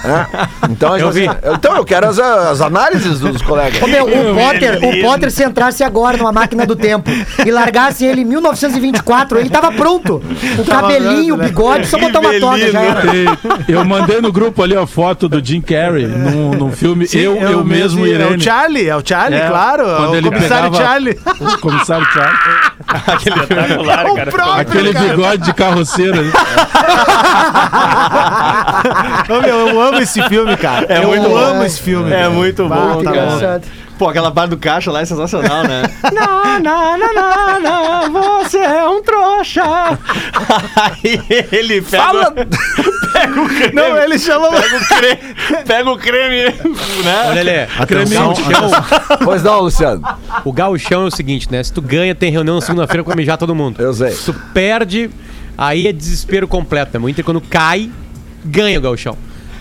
É, 0.04 0.08
é. 0.10 0.48
Então, 0.70 0.96
Eu 0.96 1.08
assim, 1.08 1.20
vi. 1.20 1.28
Então 1.58 1.76
eu 1.76 1.84
quero 1.84 2.06
as, 2.08 2.18
as 2.18 2.60
análises 2.60 3.20
dos 3.20 3.42
colegas. 3.42 3.82
Ô, 3.82 3.86
meu, 3.86 4.04
o 4.04 4.34
Potter, 4.34 4.78
o 4.82 5.02
Potter 5.02 5.30
se 5.30 5.44
entrasse 5.44 5.84
agora 5.84 6.16
numa 6.16 6.32
máquina 6.32 6.64
do 6.64 6.74
tempo 6.76 7.10
e 7.44 7.50
largasse 7.50 8.04
ele 8.04 8.22
em 8.22 8.24
1924, 8.24 9.38
ele 9.38 9.50
tava 9.50 9.72
pronto. 9.72 10.22
O 10.58 10.64
cabelinho, 10.64 11.34
o 11.34 11.38
bigode, 11.38 11.86
só 11.86 11.98
botar 11.98 12.20
uma 12.20 12.38
toga 12.40 12.70
já 12.70 12.80
era. 12.80 13.02
E 13.68 13.72
Eu 13.72 13.84
mandei 13.84 14.20
no 14.20 14.32
grupo 14.32 14.62
ali 14.62 14.76
a 14.76 14.86
foto 14.86 15.28
do 15.28 15.44
Jim 15.44 15.60
Carrey 15.60 16.06
num, 16.06 16.50
num 16.52 16.72
filme 16.72 17.06
Eu, 17.12 17.36
eu, 17.36 17.64
mesmo 17.64 18.06
É 18.06 18.10
Irene. 18.10 18.36
o 18.36 18.40
Charlie, 18.40 18.88
é 18.88 18.96
o 18.96 19.02
Charlie, 19.04 19.38
É, 19.40 19.48
claro. 19.48 19.82
É 19.82 19.96
quando 19.96 20.10
o 20.10 20.16
ele 20.16 20.30
comissário 20.30 20.70
pegava- 20.70 20.90
Charlie. 20.90 21.18
O 21.40 21.58
comissário 21.58 22.06
Charlie. 22.06 22.38
espetacular, 23.26 24.04
cara. 24.14 24.60
Aquele 24.60 24.92
bigode 24.92 25.42
de 25.44 25.52
carroceiro. 25.54 26.22
né? 26.22 26.32
Ô, 29.28 29.40
meu, 29.42 29.68
eu 29.68 29.80
amo 29.80 29.98
esse 29.98 30.22
filme, 30.28 30.56
cara. 30.56 30.86
É 30.88 30.98
eu 31.02 31.08
muito 31.08 31.36
amo 31.36 31.47
bom. 31.54 31.64
esse 31.64 31.80
filme. 31.80 32.12
É 32.12 32.28
muito 32.28 32.68
bom, 32.68 33.02
tá. 33.02 33.10
Engraçado. 33.10 33.64
Pô, 33.98 34.08
aquela 34.08 34.30
parte 34.30 34.50
do 34.50 34.56
caixa 34.56 34.92
lá 34.92 35.00
é 35.00 35.04
sensacional, 35.04 35.64
né? 35.64 35.82
não, 36.14 36.60
não, 36.60 36.98
não, 36.98 37.14
não, 37.60 38.08
não, 38.10 38.42
você 38.44 38.58
é 38.58 38.86
um 38.86 39.02
trouxa. 39.02 39.62
Aí 40.76 41.20
ele 41.50 41.82
pega, 41.82 42.02
Fala- 42.04 42.30
pega 42.30 43.40
o 43.40 43.48
creme. 43.48 43.72
Não, 43.74 43.96
ele 43.98 44.18
chama. 44.18 44.48
Pega 44.50 44.76
o 44.76 44.86
creme, 44.88 45.34
pega 45.66 45.90
o 45.90 45.98
creme, 45.98 46.42
né? 47.04 47.22
Olha, 47.26 47.34
Lelê, 47.34 47.62
Atenção, 47.78 48.34
gauchão, 48.34 48.70
Pois 49.24 49.42
não, 49.42 49.60
Luciano. 49.62 50.02
o 50.44 50.52
gauchão 50.52 51.02
é 51.02 51.06
o 51.06 51.10
seguinte, 51.10 51.50
né? 51.50 51.60
Se 51.62 51.72
tu 51.72 51.82
ganha, 51.82 52.14
tem 52.14 52.30
reunião 52.30 52.54
na 52.54 52.60
segunda-feira 52.60 53.02
pra 53.02 53.16
mijar 53.16 53.36
todo 53.36 53.52
mundo. 53.54 53.80
Eu 53.82 53.92
sei. 53.92 54.12
Se 54.12 54.26
tu 54.26 54.34
perde, 54.54 55.10
aí 55.56 55.88
é 55.88 55.92
desespero 55.92 56.46
completo, 56.46 56.96
né? 56.96 57.04
O 57.04 57.08
Inter, 57.08 57.24
quando 57.24 57.40
cai, 57.40 57.90
ganha 58.44 58.78
o 58.78 58.82
gauchão. 58.82 59.16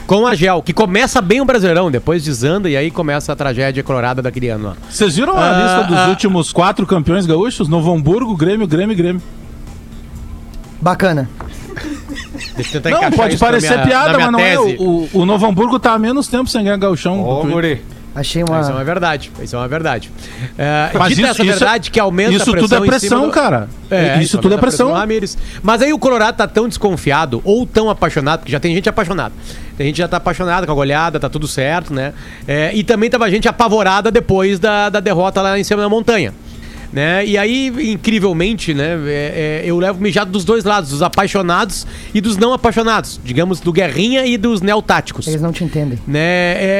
Com 0.07 0.25
a 0.25 0.33
Gel, 0.33 0.61
que 0.63 0.71
começa 0.71 1.21
bem 1.21 1.41
o 1.41 1.45
Brasileirão, 1.45 1.91
depois 1.91 2.23
desanda 2.23 2.69
e 2.69 2.77
aí 2.77 2.89
começa 2.89 3.33
a 3.33 3.35
tragédia 3.35 3.83
colorada 3.83 4.21
daquele 4.21 4.47
ano 4.47 4.69
lá. 4.69 4.77
Vocês 4.89 5.17
viram 5.17 5.35
a 5.35 5.49
Ah, 5.49 5.61
lista 5.63 5.83
dos 5.83 5.97
ah. 5.97 6.07
últimos 6.09 6.53
quatro 6.53 6.87
campeões 6.87 7.25
gaúchos? 7.25 7.67
Novo 7.67 7.93
Hamburgo, 7.93 8.33
Grêmio, 8.35 8.65
Grêmio 8.65 8.95
Grêmio. 8.95 9.21
Bacana. 10.81 11.29
Deixa 12.55 12.77
eu 12.77 12.81
tentar 12.81 13.01
Não, 13.01 13.11
pode 13.11 13.37
parecer 13.37 13.71
minha- 13.73 13.85
piada, 13.85 14.17
mas 14.17 14.31
não 14.31 14.39
é. 14.39 14.55
tese. 14.57 14.77
O, 14.79 15.09
o 15.11 15.25
Novo 15.25 15.45
Hamburgo 15.45 15.77
tá 15.77 15.93
há 15.93 15.99
menos 15.99 16.27
tempo 16.27 16.49
sem 16.49 16.63
ganhar 16.63 16.77
gauchão. 16.77 17.21
Ô, 17.27 17.43
do 17.43 17.49
Achei 18.19 18.41
Isso 18.41 18.51
é 18.51 18.55
uma 18.55 18.71
uma. 18.71 18.83
verdade, 18.83 19.31
isso 19.43 19.55
é 19.55 19.59
uma 19.59 19.67
verdade. 19.67 20.11
É, 20.57 20.89
Mas 20.97 21.09
dita 21.09 21.21
isso- 21.21 21.29
essa 21.31 21.43
isso- 21.43 21.59
verdade 21.59 21.91
que 21.91 21.99
aumenta 21.99 22.31
Isso 22.31 22.49
a 22.49 22.51
pressão 22.53 22.67
tudo 22.67 22.83
é 22.83 22.87
pressão, 22.87 23.25
do- 23.27 23.31
cara. 23.31 23.69
É, 23.91 24.21
isso 24.23 24.37
tudo 24.39 24.55
é 24.55 24.57
pressão. 24.57 24.91
Ramires. 24.91 25.37
Mas 25.61 25.83
aí 25.83 25.93
o 25.93 25.99
Colorado 25.99 26.35
tá 26.35 26.47
tão 26.47 26.67
desconfiado 26.67 27.41
ou 27.43 27.63
tão 27.67 27.91
apaixonado, 27.91 28.39
porque 28.39 28.51
já 28.51 28.59
tem 28.59 28.73
gente 28.73 28.89
apaixonada. 28.89 29.35
Tem 29.77 29.85
gente 29.85 29.95
que 29.97 30.01
já 30.01 30.07
tá 30.07 30.17
apaixonada 30.17 30.65
com 30.65 30.71
a 30.71 30.75
goleada, 30.75 31.19
tá 31.19 31.29
tudo 31.29 31.47
certo, 31.47 31.93
né? 31.93 32.11
É, 32.47 32.71
e 32.73 32.83
também 32.83 33.07
tava 33.07 33.29
gente 33.29 33.47
apavorada 33.47 34.09
depois 34.09 34.57
da, 34.57 34.89
da 34.89 34.99
derrota 34.99 35.39
lá 35.41 35.59
em 35.59 35.63
cima 35.63 35.83
da 35.83 35.87
montanha. 35.89 36.33
Né? 36.91 37.25
E 37.25 37.37
aí, 37.37 37.67
incrivelmente, 37.91 38.73
né, 38.73 38.97
é- 39.07 39.61
é, 39.65 39.69
eu 39.69 39.77
levo 39.77 40.01
mijado 40.01 40.31
dos 40.31 40.45
dois 40.45 40.63
lados, 40.63 40.89
dos 40.91 41.01
apaixonados 41.01 41.85
e 42.13 42.21
dos 42.21 42.37
não 42.37 42.53
apaixonados, 42.53 43.19
digamos, 43.23 43.59
do 43.59 43.73
Guerrinha 43.73 44.25
e 44.25 44.37
dos 44.37 44.61
neotáticos 44.61 45.27
Eles 45.27 45.41
não 45.41 45.51
te 45.51 45.63
entendem. 45.65 45.99
né? 46.07 46.19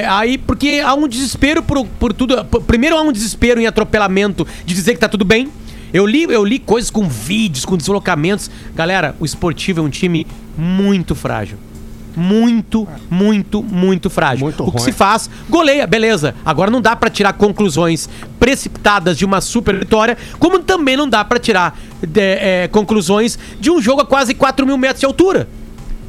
É, 0.02 0.06
aí, 0.10 0.38
porque 0.38 0.82
há 0.84 0.94
um 0.94 1.08
desespero 1.08 1.62
por, 1.62 1.86
por 2.00 2.14
tudo. 2.14 2.44
Primeiro 2.66 2.96
há 2.98 3.02
um 3.02 3.12
desespero 3.12 3.60
em 3.60 3.68
atropelamento 3.68 4.48
de 4.66 4.74
dizer 4.74 4.94
que 4.94 5.00
tá 5.00 5.10
tudo 5.10 5.26
bem. 5.26 5.50
Eu 5.94 6.06
li, 6.06 6.24
eu 6.24 6.44
li 6.44 6.60
coisas 6.60 6.90
com 6.90 7.08
vídeos, 7.08 7.64
com 7.66 7.76
deslocamentos. 7.78 8.50
Galera, 8.76 9.16
o 9.20 9.26
esportivo 9.26 9.80
é 9.80 9.84
um 9.84 9.90
time 9.90 10.26
muito 10.58 11.16
frágil. 11.16 11.58
Muito, 12.18 12.88
muito, 13.10 13.62
muito 13.64 14.10
frágil. 14.10 14.46
Muito 14.46 14.64
o 14.64 14.72
que 14.72 14.78
ruim. 14.80 14.84
se 14.86 14.92
faz, 14.92 15.30
goleia, 15.50 15.86
beleza. 15.86 16.34
Agora 16.44 16.72
não 16.72 16.82
dá 16.82 16.96
pra 16.96 17.10
tirar 17.10 17.34
conclusões 17.34 18.10
precipitadas 18.40 19.18
de 19.18 19.24
uma 19.24 19.40
super 19.40 19.78
vitória, 19.78 20.18
como 20.40 20.60
também 20.60 20.98
não 20.98 21.08
dá 21.08 21.24
pra 21.24 21.38
tirar 21.40 21.78
de- 22.02 22.20
é, 22.22 22.68
conclusões 22.72 23.38
de 23.60 23.70
um 23.70 23.80
jogo 23.82 24.02
a 24.02 24.06
quase 24.06 24.34
4 24.34 24.66
mil 24.66 24.78
metros 24.78 25.00
de 25.02 25.06
altura. 25.06 25.48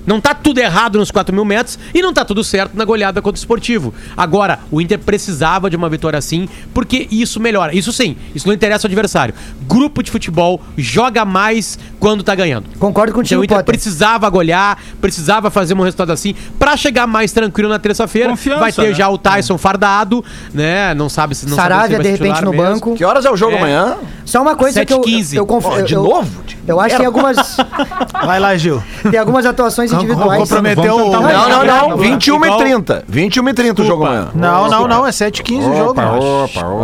Não 0.09 0.21
tá 0.21 0.33
tudo 0.35 0.59
errado 0.59 0.99
nos 0.99 1.11
4 1.11 1.35
mil 1.35 1.45
metros 1.45 1.79
e 1.95 2.01
não 2.01 2.13
tá 2.15 2.25
tudo 2.25 2.43
certo 2.43 2.73
na 2.75 2.85
goleada 2.85 3.21
contra 3.21 3.37
o 3.39 3.41
esportivo. 3.41 3.93
Agora, 4.17 4.59
o 4.71 4.81
Inter 4.81 4.99
precisava 4.99 5.69
de 5.69 5.77
uma 5.77 5.89
vitória 5.89 6.19
assim, 6.19 6.49
porque 6.73 7.07
isso 7.11 7.39
melhora. 7.39 7.77
Isso 7.77 7.93
sim, 7.93 8.17
isso 8.35 8.47
não 8.47 8.55
interessa 8.55 8.87
ao 8.87 8.89
adversário. 8.89 9.35
Grupo 9.69 10.03
de 10.03 10.11
futebol 10.11 10.61
joga 10.79 11.25
mais 11.27 11.79
quando 12.01 12.23
tá 12.23 12.35
ganhando. 12.35 12.65
Concordo 12.79 13.11
Então, 13.11 13.21
contigo, 13.23 13.41
o 13.43 13.45
Inter 13.45 13.59
Potter. 13.59 13.75
precisava 13.75 14.29
golear, 14.31 14.79
precisava 15.01 15.51
fazer 15.51 15.75
um 15.75 15.83
resultado 15.83 16.11
assim, 16.11 16.35
pra 16.59 16.75
chegar 16.77 17.07
mais 17.07 17.31
tranquilo 17.31 17.69
na 17.69 17.79
terça-feira. 17.79 18.31
Confiança, 18.31 18.61
Vai 18.61 18.73
ter 18.73 18.89
né? 18.89 18.95
já 18.95 19.09
o 19.11 19.19
Tyson 19.19 19.59
fardado, 19.59 20.25
né? 20.55 20.95
Não 20.95 21.11
sabe 21.11 21.35
se 21.35 21.47
não 21.47 21.55
sabe 21.55 21.69
se 21.69 21.75
Saravia, 21.75 21.97
vai 21.99 22.05
de 22.07 22.11
repente, 22.13 22.43
no 22.45 22.51
mesmo. 22.53 22.67
banco. 22.67 22.95
Que 22.97 23.05
horas 23.05 23.27
é 23.27 23.31
o 23.31 23.37
jogo 23.37 23.53
É. 23.53 23.59
amanhã? 23.59 23.97
Só 24.25 24.41
uma 24.41 24.57
coisa 24.57 24.85
que 24.87 24.93
eu, 24.93 25.01
7h15. 25.03 25.35
eu, 25.37 25.45
conf- 25.47 25.67
Ó, 25.67 25.81
de 25.83 25.93
eu- 25.95 26.03
novo? 26.03 26.49
Eu 26.67 26.79
acho 26.81 26.91
que 26.91 26.97
tem 26.99 27.07
algumas, 27.07 27.57
Vai 28.27 28.39
lá, 28.39 28.55
Gil. 28.57 28.83
tem 29.11 29.19
algumas 29.19 29.47
atuações 29.47 29.91
individuais. 30.03 30.41
Comprometeu 30.41 30.95
o. 30.97 31.11
Não, 31.11 31.23
não, 31.23 31.49
não. 31.65 31.89
Não, 31.91 31.97
21 31.97 32.45
e 32.45 32.57
30. 32.59 33.05
21 33.09 33.49
e 33.49 33.55
30 33.55 33.83
o 33.83 33.85
jogo 33.85 34.05
amanhã. 34.05 34.29
Não, 34.35 34.69
não, 34.69 34.89
não. 34.89 35.07
É 35.07 35.11
7h15 35.11 35.71
o 35.71 35.77
jogo. 35.77 36.01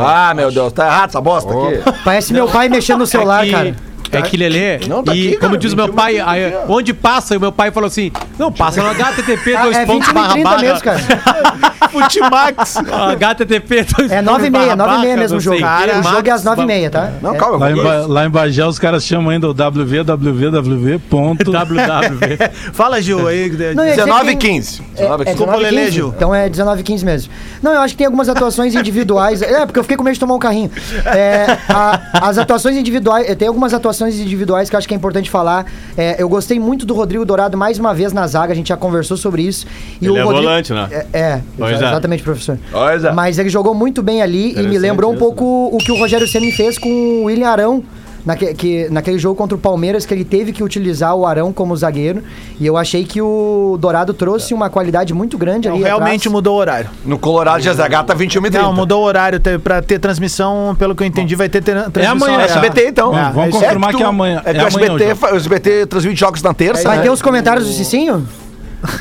Ah, 0.01 0.33
meu 0.35 0.51
Deus, 0.51 0.73
tá 0.73 0.87
errado 0.87 1.11
essa 1.11 1.21
bosta 1.21 1.53
aqui. 1.53 2.01
Parece 2.05 2.33
meu 2.33 2.49
pai 2.49 2.69
mexendo 2.69 3.01
no 3.01 3.07
celular, 3.07 3.47
é 3.47 3.75
É 4.19 4.23
que 4.23 4.37
Lelê, 4.37 4.79
Não, 4.87 5.03
tá 5.03 5.15
e 5.15 5.29
aqui, 5.29 5.37
como 5.37 5.51
cara, 5.51 5.59
diz 5.59 5.73
o 5.73 5.77
meu 5.77 5.87
21 5.87 5.97
pai, 5.97 6.21
aí, 6.21 6.55
onde 6.69 6.93
passa, 6.95 7.35
e 7.35 7.37
o 7.37 7.41
meu 7.41 7.53
pai 7.53 7.71
falou 7.71 7.87
assim, 7.89 8.11
não, 8.39 8.51
passa 8.53 8.83
no 8.83 8.89
HTTP, 8.91 9.55
Ah, 9.55 9.63
dois 9.63 9.77
é 9.77 9.87
pontos, 9.87 10.07
21 10.09 10.15
barra, 10.15 10.33
30 10.33 10.49
barra. 10.51 10.63
mesmo, 10.63 10.81
cara. 10.81 11.01
Futimax. 11.95 12.77
HTTP, 12.77 13.85
dois 13.97 14.11
É 14.11 14.17
pontos, 14.23 14.33
9 14.33 14.47
e 14.47 14.51
meia, 14.51 14.77
barra, 14.77 14.93
9 14.93 14.99
e 14.99 15.01
meia 15.03 15.17
mesmo 15.17 15.35
o 15.35 15.37
não 15.37 15.41
jogo. 15.41 15.57
o 15.57 15.61
jogo 15.61 16.29
é 16.29 16.31
às 16.31 16.43
Max, 16.43 16.45
9 16.45 16.63
e 16.63 16.67
meia, 16.67 16.91
tá? 16.91 17.13
Não, 17.23 17.35
É. 17.35 17.39
calma, 17.39 17.59
Lá 17.59 17.71
em, 17.71 18.07
lá 18.09 18.27
em 18.27 18.31
Bagé 18.31 18.67
os 18.67 18.79
caras 18.79 19.05
chamam 19.05 19.31
ainda 19.31 19.49
o 19.49 19.55
www. 19.55 20.99
ponto- 21.09 21.51
www. 21.53 22.39
Fala, 22.73 23.01
Gil, 23.01 23.27
aí. 23.29 23.49
Não, 23.75 23.85
eu 23.85 23.89
ia 23.89 23.95
dizer 23.95 24.05
19 24.05 24.25
que 24.25 24.33
e 24.33 24.37
tem- 24.37 24.53
15. 24.57 24.83
É, 24.97 25.01
19 25.03 25.23
é 25.23 25.25
15. 25.27 25.35
Desculpa, 25.37 25.53
19 25.53 25.63
Lelê, 25.63 25.81
15. 25.85 25.93
Gil. 25.93 26.15
Então 26.17 26.35
é 26.35 26.49
19 26.49 26.81
e 26.81 26.85
15 26.85 27.05
mesmo. 27.05 27.33
Não, 27.63 27.73
eu 27.73 27.81
acho 27.81 27.95
que 27.95 27.99
tem 27.99 28.07
algumas 28.07 28.29
atuações 28.29 28.75
individuais. 28.75 29.41
É, 29.43 29.65
porque 29.65 29.79
eu 29.79 29.85
fiquei 29.85 29.97
com 29.97 30.03
medo 30.03 30.15
de 30.15 30.21
tomar 30.21 30.35
um 30.35 30.39
carrinho. 30.39 30.71
É, 31.07 31.47
a- 31.69 32.01
as 32.29 32.39
atuações 32.39 32.77
individuais. 32.77 33.35
Tem 33.37 33.47
algumas 33.49 33.73
atuações 33.73 34.04
individuais 34.21 34.69
que 34.69 34.77
eu 34.77 34.79
acho 34.79 34.87
que 34.87 34.95
é 34.95 34.97
importante 34.97 35.31
falar. 35.31 35.67
É, 35.97 36.17
eu 36.23 36.29
gostei 36.29 36.59
muito 36.61 36.85
do 36.85 36.95
Rodrigo 36.95 37.25
Dourado 37.25 37.57
mais 37.57 37.79
uma 37.79 37.95
vez 37.95 38.13
na 38.13 38.27
zaga, 38.27 38.53
a 38.53 38.57
gente 38.57 38.69
já 38.69 38.77
conversou 38.77 39.17
sobre 39.17 39.43
isso. 39.43 39.67
E 40.01 40.07
Ele 40.07 40.19
é 40.19 40.23
Rodrigo, 40.23 40.43
volante, 40.47 40.73
né? 40.73 40.89
É, 40.91 41.07
é, 41.19 41.41
Pois 41.57 41.73
exa- 41.77 41.85
é. 41.87 41.89
exatamente, 41.89 42.23
professor. 42.23 42.59
Pois 42.71 43.05
é. 43.05 43.13
Mas 43.13 43.39
ele 43.39 43.49
jogou 43.49 43.75
muito 43.75 44.03
bem 44.03 44.21
ali 44.23 44.53
e 44.59 44.63
me 44.63 44.79
lembrou 44.79 45.13
um 45.13 45.17
pouco 45.17 45.71
o 45.73 45.79
que 45.79 45.91
o 45.91 45.97
Rogério 45.99 46.29
Ceni 46.29 46.53
fez 46.53 46.77
com 46.79 46.89
o 46.89 47.25
William 47.25 47.49
Arão. 47.49 47.83
Naque, 48.25 48.55
que, 48.55 48.89
naquele 48.91 49.19
jogo 49.19 49.35
contra 49.37 49.55
o 49.55 49.59
Palmeiras, 49.61 50.07
que 50.07 50.15
ele 50.15 50.25
teve 50.25 50.51
que 50.51 50.63
utilizar 50.65 51.15
o 51.15 51.27
Arão 51.27 51.53
como 51.53 51.77
zagueiro. 51.77 52.23
E 52.59 52.65
eu 52.67 52.77
achei 52.77 53.05
que 53.05 53.21
o 53.21 53.77
Dourado 53.79 54.15
trouxe 54.15 54.55
uma 54.55 54.71
qualidade 54.71 55.13
muito 55.13 55.37
grande 55.37 55.69
ali. 55.69 55.83
Realmente 55.83 56.23
atrás. 56.23 56.33
mudou 56.33 56.55
o 56.55 56.59
horário. 56.59 56.89
No 57.05 57.19
Colorado 57.19 57.63
GZH 57.63 58.03
tá 58.07 58.15
21 58.15 58.47
e 58.47 58.51
30. 58.51 58.63
Não, 58.67 58.73
mudou 58.73 59.03
o 59.03 59.05
horário 59.05 59.39
pra 59.63 59.83
ter 59.83 59.99
transmissão, 59.99 60.75
pelo 60.79 60.95
que 60.95 61.03
eu 61.03 61.07
entendi, 61.07 61.35
vai 61.37 61.49
ter 61.51 61.63
ter 61.63 61.75
transmissão. 61.91 62.29
amanhã, 62.29 62.41
É 62.41 62.45
SBT, 62.47 62.89
então. 62.89 63.11
Vamos- 63.13 63.35
vamos 63.35 63.49
É 63.57 63.59
confirmar 63.61 63.91
tu- 63.91 63.97
que 63.99 64.03
é 64.03 64.07
amanhã- 64.07 64.43
É 64.45 64.53
que 64.55 64.59
é 64.59 64.63
o 64.63 64.67
amanhã 64.69 64.93
o 64.93 64.97
SBT, 64.97 65.27
o 65.33 65.37
SBT 65.37 65.87
transmite 65.87 66.19
jogos 66.21 66.43
na 66.43 66.55
terça. 66.55 66.83
Vai 66.89 66.97
né? 66.97 67.03
ter 67.03 67.11
os 67.11 67.21
comentários 67.21 67.67
do 67.67 67.73
Cicinho? 67.75 68.27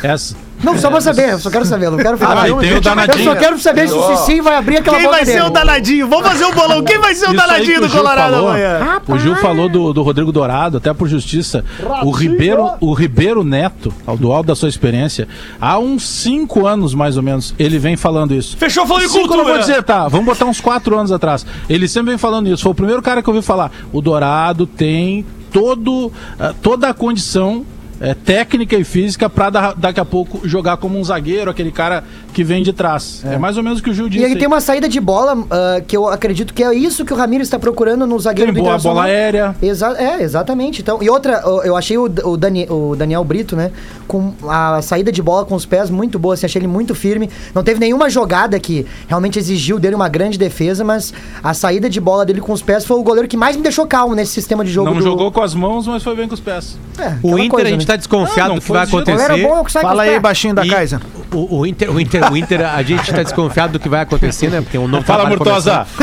Essa. 0.01 0.35
Não, 0.63 0.77
só 0.77 0.89
pra 0.89 1.01
saber, 1.01 1.31
eu 1.31 1.39
só 1.39 1.49
quero 1.49 1.65
saber, 1.65 1.87
eu 1.87 1.91
não 1.91 1.97
quero 1.97 2.17
falar. 2.17 2.43
Ah, 2.43 2.47
eu, 2.47 2.57
tem 2.57 2.71
o 2.71 2.75
eu 2.75 2.81
danadinho. 2.81 3.25
só 3.25 3.35
quero 3.35 3.59
saber 3.59 3.89
se 3.89 3.93
o 3.95 4.15
Cicinho 4.15 4.41
vai 4.43 4.55
abrir 4.55 4.77
aquela 4.77 4.97
Quem 4.97 5.09
vai 5.09 5.25
ser 5.25 5.33
dele. 5.33 5.45
o 5.47 5.49
danadinho? 5.49 6.07
Vamos 6.07 6.25
fazer 6.25 6.45
o 6.45 6.53
bolão. 6.53 6.83
Quem 6.85 6.99
vai 6.99 7.13
ser 7.13 7.29
o 7.29 7.33
danadinho 7.33 7.81
do 7.81 7.85
o 7.85 7.89
Gil 7.89 7.97
Colorado 7.97 8.33
falou. 8.33 8.49
amanhã? 8.49 9.01
O 9.05 9.19
Gil 9.19 9.35
falou 9.35 9.67
do, 9.67 9.91
do 9.91 10.01
Rodrigo 10.03 10.31
Dourado, 10.31 10.77
até 10.77 10.93
por 10.93 11.09
justiça. 11.09 11.65
O 12.03 12.11
Ribeiro, 12.11 12.71
o 12.79 12.93
Ribeiro 12.93 13.43
Neto, 13.43 13.93
ao 14.07 14.15
do 14.15 14.31
alto 14.31 14.47
da 14.47 14.55
sua 14.55 14.69
experiência, 14.69 15.27
há 15.59 15.77
uns 15.77 16.07
cinco 16.07 16.65
anos 16.65 16.93
mais 16.93 17.17
ou 17.17 17.23
menos, 17.23 17.53
ele 17.59 17.77
vem 17.77 17.97
falando 17.97 18.33
isso. 18.33 18.55
Fechou 18.55 18.87
falando 18.87 19.03
de 19.03 19.09
Cinco, 19.09 19.23
eu 19.25 19.27
vou 19.27 19.37
cultura. 19.39 19.59
dizer, 19.59 19.83
tá, 19.83 20.07
vamos 20.07 20.25
botar 20.25 20.45
uns 20.45 20.61
quatro 20.61 20.97
anos 20.97 21.11
atrás. 21.11 21.45
Ele 21.67 21.89
sempre 21.89 22.11
vem 22.11 22.17
falando 22.17 22.47
isso. 22.47 22.63
Foi 22.63 22.71
o 22.71 22.75
primeiro 22.75 23.01
cara 23.01 23.21
que 23.21 23.29
eu 23.29 23.33
ouvi 23.35 23.45
falar. 23.45 23.69
O 23.91 24.01
Dourado 24.01 24.65
tem 24.65 25.25
todo, 25.51 26.09
ah, 26.39 26.53
toda 26.61 26.87
a 26.87 26.93
condição 26.93 27.65
eh, 28.03 28.13
técnica 28.13 28.75
e 28.75 28.83
física 28.83 29.29
pra 29.29 29.49
da- 29.49 29.73
daqui 29.73 29.99
a 29.99 30.05
pouco 30.05 30.47
jogar 30.47 30.77
como 30.77 30.99
um 30.99 31.03
zagueiro, 31.03 31.49
aquele 31.49 31.71
cara 31.71 32.03
que 32.33 32.43
vem 32.43 32.61
de 32.61 32.73
trás. 32.73 33.23
É, 33.25 33.37
mais 33.37 33.55
ou 33.57 33.63
menos 33.63 33.79
o 33.79 33.83
que 33.83 33.89
o 33.89 33.93
Gil 33.93 34.09
disse. 34.09 34.21
E 34.21 34.25
ele 34.25 34.33
aí. 34.33 34.39
tem 34.39 34.47
uma 34.47 34.59
saída 34.61 34.89
de 34.89 34.99
bola 34.99 35.37
ah, 35.49 35.81
que 35.87 35.95
eu 35.95 36.07
acredito 36.07 36.53
que 36.53 36.63
é 36.63 36.73
isso 36.75 37.05
que 37.05 37.13
o 37.13 37.15
Ramiro 37.15 37.41
está 37.41 37.57
procurando 37.57 38.05
no 38.05 38.19
zagueiro 38.19 38.51
Tem 38.53 38.61
do 38.61 38.65
boa 38.65 38.77
bola 38.77 39.05
aérea. 39.05 39.55
Exa 39.61 39.95
é, 39.97 40.21
exatamente. 40.21 40.81
Então, 40.81 41.01
e 41.01 41.09
outra, 41.09 41.41
eu- 41.63 41.75
achei 41.77 41.97
o, 41.97 42.03
o, 42.03 42.37
Dani- 42.37 42.67
o 42.69 42.95
Daniel 42.95 43.23
Brito, 43.23 43.55
né? 43.55 43.71
Com 44.07 44.33
a 44.47 44.81
saída 44.81 45.11
de 45.11 45.21
bola 45.21 45.45
com 45.45 45.55
os 45.55 45.65
pés 45.65 45.89
muito 45.89 46.19
boa, 46.19 46.33
assim, 46.33 46.45
achei 46.45 46.59
ele 46.59 46.67
muito 46.67 46.93
firme. 46.93 47.29
Não 47.55 47.63
teve 47.63 47.79
nenhuma 47.79 48.09
jogada 48.09 48.59
que 48.59 48.85
realmente 49.07 49.39
exigiu 49.39 49.79
dele 49.79 49.95
uma 49.95 50.09
grande 50.09 50.37
defesa, 50.37 50.83
mas 50.83 51.13
a 51.41 51.53
saída 51.53 51.89
de 51.89 52.01
bola 52.01 52.25
dele 52.25 52.41
com 52.41 52.51
os 52.51 52.61
pés 52.61 52.83
foi 52.85 52.97
o 52.97 53.03
goleiro 53.03 53.27
que 53.27 53.37
mais 53.37 53.55
me 53.55 53.63
deixou 53.63 53.87
calmo 53.87 54.13
nesse 54.13 54.31
sistema 54.33 54.65
de 54.65 54.71
jogo. 54.71 54.89
Não 54.89 54.97
do- 54.97 55.03
jogou 55.03 55.31
com 55.31 55.41
as 55.41 55.55
mãos, 55.55 55.87
mas 55.87 56.03
foi 56.03 56.15
bem 56.15 56.27
com 56.27 56.33
os 56.33 56.39
pés. 56.39 56.77
É, 56.99 57.13
O 57.23 57.37
Inter, 57.37 57.49
coisa, 57.49 57.67
a 57.67 57.71
gente 57.71 57.87
né? 57.87 57.92
Tá 57.93 57.97
desconfiado 57.97 58.49
Não, 58.49 58.55
não 58.55 58.59
do 58.59 58.61
que 58.61 58.71
vai. 58.71 58.85
O 58.85 58.87
acontecer. 58.87 59.31
é 59.31 59.37
bom, 59.43 59.57
é 59.57 59.61
o 59.61 59.69
Fala 59.69 60.03
aí, 60.03 60.19
baixinho 60.19 60.53
da 60.53 60.65
Kaiser. 60.65 60.99
O, 61.31 61.59
o 61.59 61.65
Inter, 61.65 61.91
o, 61.91 61.99
Inter, 61.99 62.31
o 62.31 62.37
Inter, 62.37 62.69
a 62.69 62.81
gente 62.83 63.11
tá 63.11 63.23
desconfiado 63.23 63.73
do 63.73 63.79
que 63.79 63.89
vai 63.89 64.01
acontecer, 64.01 64.49
né? 64.49 64.61
Porque 64.61 64.77
o 64.77 64.87
novo 64.87 65.05
Fala, 65.05 65.25
Murtosa. 65.25 65.85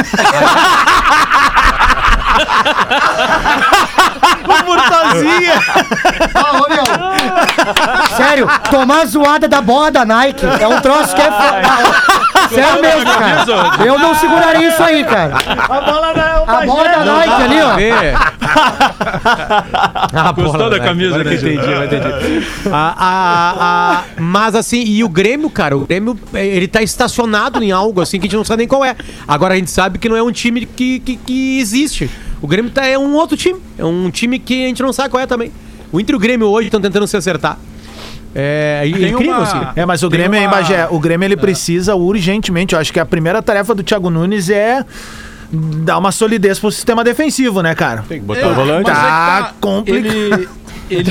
Murtosinha. 4.67 5.55
Sério, 8.17 8.49
tomar 8.71 9.07
zoada 9.07 9.49
da 9.49 9.61
bola 9.61 9.91
da 9.91 10.05
Nike 10.05 10.47
é 10.47 10.69
um 10.69 10.81
troço 10.81 11.15
que 11.15 11.23
é. 11.23 11.31
Sério 12.55 12.83
mesmo, 12.83 13.05
cara. 13.05 13.45
Eu 13.87 13.99
não 13.99 14.15
seguraria 14.15 14.69
isso 14.69 14.83
aí, 14.83 15.05
cara. 15.05 15.35
A 15.37 15.81
bola 15.81 16.13
da 16.13 16.45
A 16.47 16.67
bola 16.67 16.85
da 16.89 17.05
Nike 17.05 17.43
ali, 17.43 17.61
ó. 17.63 17.77
Gostou 20.35 20.53
bola, 20.59 20.71
da 20.71 20.81
camisa, 20.81 21.19
né, 21.23 21.35
entendi, 21.35 21.57
eu 21.57 21.85
entendi. 21.85 22.47
A- 22.71 22.95
a- 22.99 23.99
a- 23.99 24.05
mas 24.21 24.55
assim, 24.55 24.83
e 24.85 25.03
o 25.05 25.09
Grêmio, 25.09 25.49
cara, 25.51 25.77
o 25.77 25.81
Grêmio, 25.87 26.19
ele 26.35 26.67
tá 26.69 26.83
estacionado 26.83 27.63
em 27.63 27.73
algo 27.73 28.01
assim 28.01 28.19
que 28.19 28.27
a 28.27 28.29
gente 28.29 28.37
não 28.37 28.45
sabe 28.45 28.61
nem 28.61 28.69
qual 28.69 28.85
é. 28.85 28.97
Agora 29.27 29.55
a 29.55 29.57
gente 29.57 29.71
sabe 29.71 29.99
que 29.99 30.09
não 30.09 30.17
é 30.17 30.23
um 30.23 30.33
time 30.33 30.67
que, 30.67 31.01
que, 31.01 31.17
que 31.17 31.59
existe. 31.59 32.11
O 32.43 32.47
Grêmio 32.47 32.71
tá, 32.71 32.85
é 32.87 32.99
um 32.99 33.15
outro 33.15 33.37
time. 33.37 33.61
É 33.79 33.85
um 33.85 34.11
time 34.11 34.39
que 34.39 34.65
a 34.65 34.69
gente 34.69 34.83
não 34.83 34.93
sabe 34.93 35.11
qual 35.11 35.23
é 35.23 35.27
também. 35.27 35.53
O 35.93 36.01
Inter 36.01 36.15
e 36.15 36.17
o 36.17 36.21
Grêmio 36.21 36.49
hoje 36.49 36.69
estão 36.69 36.81
tentando 36.81 37.07
se 37.07 37.17
acertar. 37.17 37.59
É, 38.35 38.83
é 38.85 38.87
incrível, 38.89 39.19
uma- 39.35 39.43
assim. 39.43 39.61
É, 39.77 39.85
mas 39.85 40.03
o 40.03 40.09
Tem 40.09 40.21
Grêmio, 40.21 40.39
hein, 40.39 40.47
uma- 40.47 40.57
Bagé? 40.57 40.87
O 40.91 40.99
Grêmio 41.01 41.27
ele 41.27 41.37
precisa 41.37 41.95
urgentemente. 41.97 42.75
Eu 42.75 42.81
acho 42.81 42.93
que 42.93 43.01
a 43.01 43.07
primeira 43.07 43.43
tarefa 43.43 43.75
do 43.75 43.83
Thiago 43.83 44.09
Nunes 44.11 44.49
é 44.51 44.85
dar 45.53 45.99
uma 45.99 46.13
solidez 46.13 46.61
pro 46.61 46.71
sistema 46.71 47.03
defensivo, 47.03 47.61
né, 47.61 47.75
cara? 47.75 48.05
Tem 48.09 48.21
que 48.21 48.25
botar 48.27 48.49
o 48.49 48.55
volante. 48.55 48.89
Mas 48.89 48.99
é 48.99 49.01
que 49.01 49.07
Tá 49.09 49.53
complicado. 49.61 50.07
Ele, 50.07 50.49
ele 50.91 51.11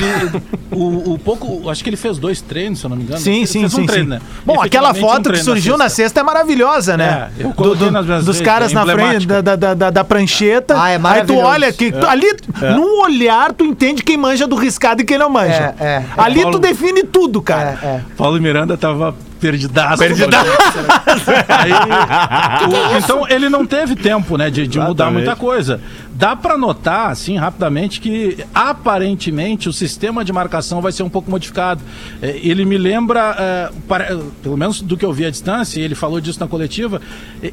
o, 0.70 1.14
o 1.14 1.18
pouco, 1.18 1.68
acho 1.68 1.82
que 1.82 1.90
ele 1.90 1.96
fez 1.96 2.18
dois 2.18 2.40
treinos, 2.40 2.78
se 2.78 2.86
eu 2.86 2.90
não 2.90 2.96
me 2.96 3.02
engano. 3.02 3.18
Sim, 3.20 3.38
Ele 3.38 3.46
sim, 3.46 3.60
fez 3.60 3.74
um 3.74 3.76
sim, 3.78 3.86
treino, 3.86 4.04
sim. 4.04 4.10
né? 4.10 4.20
Bom, 4.44 4.60
aquela 4.60 4.90
Efetivamente, 4.90 4.98
um 5.04 5.24
foto 5.24 5.32
que 5.32 5.42
surgiu 5.44 5.76
na 5.76 5.88
sexta 5.88 6.20
é 6.20 6.22
maravilhosa, 6.22 6.96
né? 6.96 7.30
É, 7.38 7.44
eu 7.44 7.52
coloquei 7.52 7.90
nas 7.90 8.04
minhas 8.06 8.24
dos 8.24 8.40
caras 8.40 8.70
é 8.70 8.74
na 8.74 8.86
frente 8.86 9.26
da, 9.26 9.40
da, 9.40 9.56
da, 9.74 9.90
da 9.90 10.04
prancheta. 10.04 10.74
Ah, 10.80 10.90
é 10.90 10.92
aí 10.94 10.98
tu 10.98 11.02
maravilhoso. 11.02 11.46
olha 11.46 11.72
que 11.72 11.92
ali, 12.06 12.36
num 12.76 13.02
olhar, 13.02 13.52
tu 13.52 13.64
entende 13.64 14.02
quem 14.02 14.16
manja 14.16 14.46
do 14.46 14.56
riscado 14.56 15.02
e 15.02 15.04
quem 15.04 15.18
não 15.18 15.30
manja. 15.30 15.74
É, 15.80 15.84
é. 15.84 16.04
Ali 16.16 16.42
Paulo- 16.42 16.58
tu 16.58 16.60
define 16.60 17.02
tudo, 17.04 17.42
cara. 17.42 17.78
É, 17.82 17.86
é. 17.86 18.00
Paulo 18.16 18.40
Miranda 18.40 18.76
tava 18.76 19.14
perdidaço. 19.40 19.98
Perdidaço. 19.98 20.46
Aí, 21.48 21.72
o- 22.94 22.98
então 22.98 23.26
ele 23.28 23.48
não 23.48 23.66
teve 23.66 23.96
tempo, 23.96 24.36
né, 24.36 24.50
de, 24.50 24.66
de 24.66 24.78
mudar 24.88 25.10
muita 25.10 25.34
coisa. 25.36 25.80
Dá 26.12 26.36
pra 26.36 26.58
notar, 26.58 27.10
assim, 27.10 27.36
rapidamente, 27.38 28.00
que 28.00 28.44
aparentemente 28.54 29.68
o 29.68 29.72
sistema 29.72 30.24
de 30.24 30.32
marcação 30.32 30.80
vai 30.82 30.92
ser 30.92 31.02
um 31.02 31.08
pouco 31.08 31.30
modificado. 31.30 31.80
É, 32.20 32.38
Ele 32.42 32.64
me 32.64 32.76
lembra, 32.76 33.34
é, 33.38 33.70
para- 33.88 34.18
pelo 34.42 34.56
menos 34.56 34.80
do 34.82 34.96
que 34.96 35.04
eu 35.04 35.12
vi 35.12 35.24
à 35.24 35.30
distância, 35.30 35.80
e 35.80 35.82
ele 35.82 35.94
falou 35.94 36.20
disso 36.20 36.38
na 36.40 36.46
coletiva, 36.46 37.00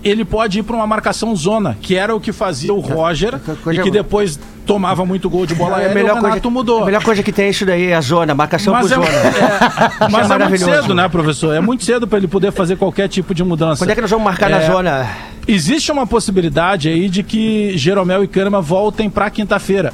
ele 0.04 0.26
pode 0.26 0.60
ir 0.60 0.64
pra 0.64 0.76
uma 0.76 0.88
marcação 0.88 1.34
zona, 1.36 1.78
que 1.82 1.96
era 1.96 2.14
o 2.16 2.20
que 2.20 2.32
fazia 2.34 2.74
o 2.74 2.80
Roger, 2.80 3.36
e 3.36 3.80
que 3.84 3.92
depois 3.92 4.38
tomava 4.68 5.06
muito 5.06 5.30
gol 5.30 5.46
de 5.46 5.56
bola 5.56 5.78
aérea, 5.78 6.14
o 6.14 6.22
Renato 6.22 6.52
mudou. 6.52 6.84
A 6.84 6.86
melhor 6.86 7.02
coisa 7.02 7.24
que 7.24 7.32
tem 7.32 7.46
é 7.46 7.50
isso 7.50 7.66
daí, 7.66 7.88
é 7.88 7.96
a 7.96 8.02
zona, 8.02 8.36
marcação 8.36 8.74
Mas, 8.74 8.92
por 8.92 8.92
é, 8.92 8.96
zona. 8.96 9.08
é- 9.08 10.10
mas 10.12 10.30
é, 10.30 10.38
muito 10.38 10.58
cedo, 10.64 10.94
né, 10.94 11.08
professor? 11.10 11.56
É 11.56 11.60
muito 11.62 11.84
cedo 11.84 12.06
para 12.06 12.18
ele 12.18 12.28
poder 12.28 12.52
fazer 12.52 12.76
qualquer 12.76 13.08
tipo 13.08 13.34
de 13.34 13.44
mudança. 13.44 13.84
Quando 13.84 13.92
é 13.92 13.96
que 13.96 14.02
nós 14.02 14.10
vamos 14.12 14.26
marcar 14.26 14.50
na 14.50 14.58
É, 14.58 14.68
zona? 14.68 15.10
Existe 15.48 15.92
uma 15.92 16.06
possibilidade 16.06 16.90
aí 16.90 17.08
de 17.08 17.24
que 17.24 17.78
Jeromel 17.78 18.24
e 18.24 18.28
Kahneman 18.28 18.62
voltem 18.62 19.10
para 19.10 19.30
quinta-feira. 19.30 19.94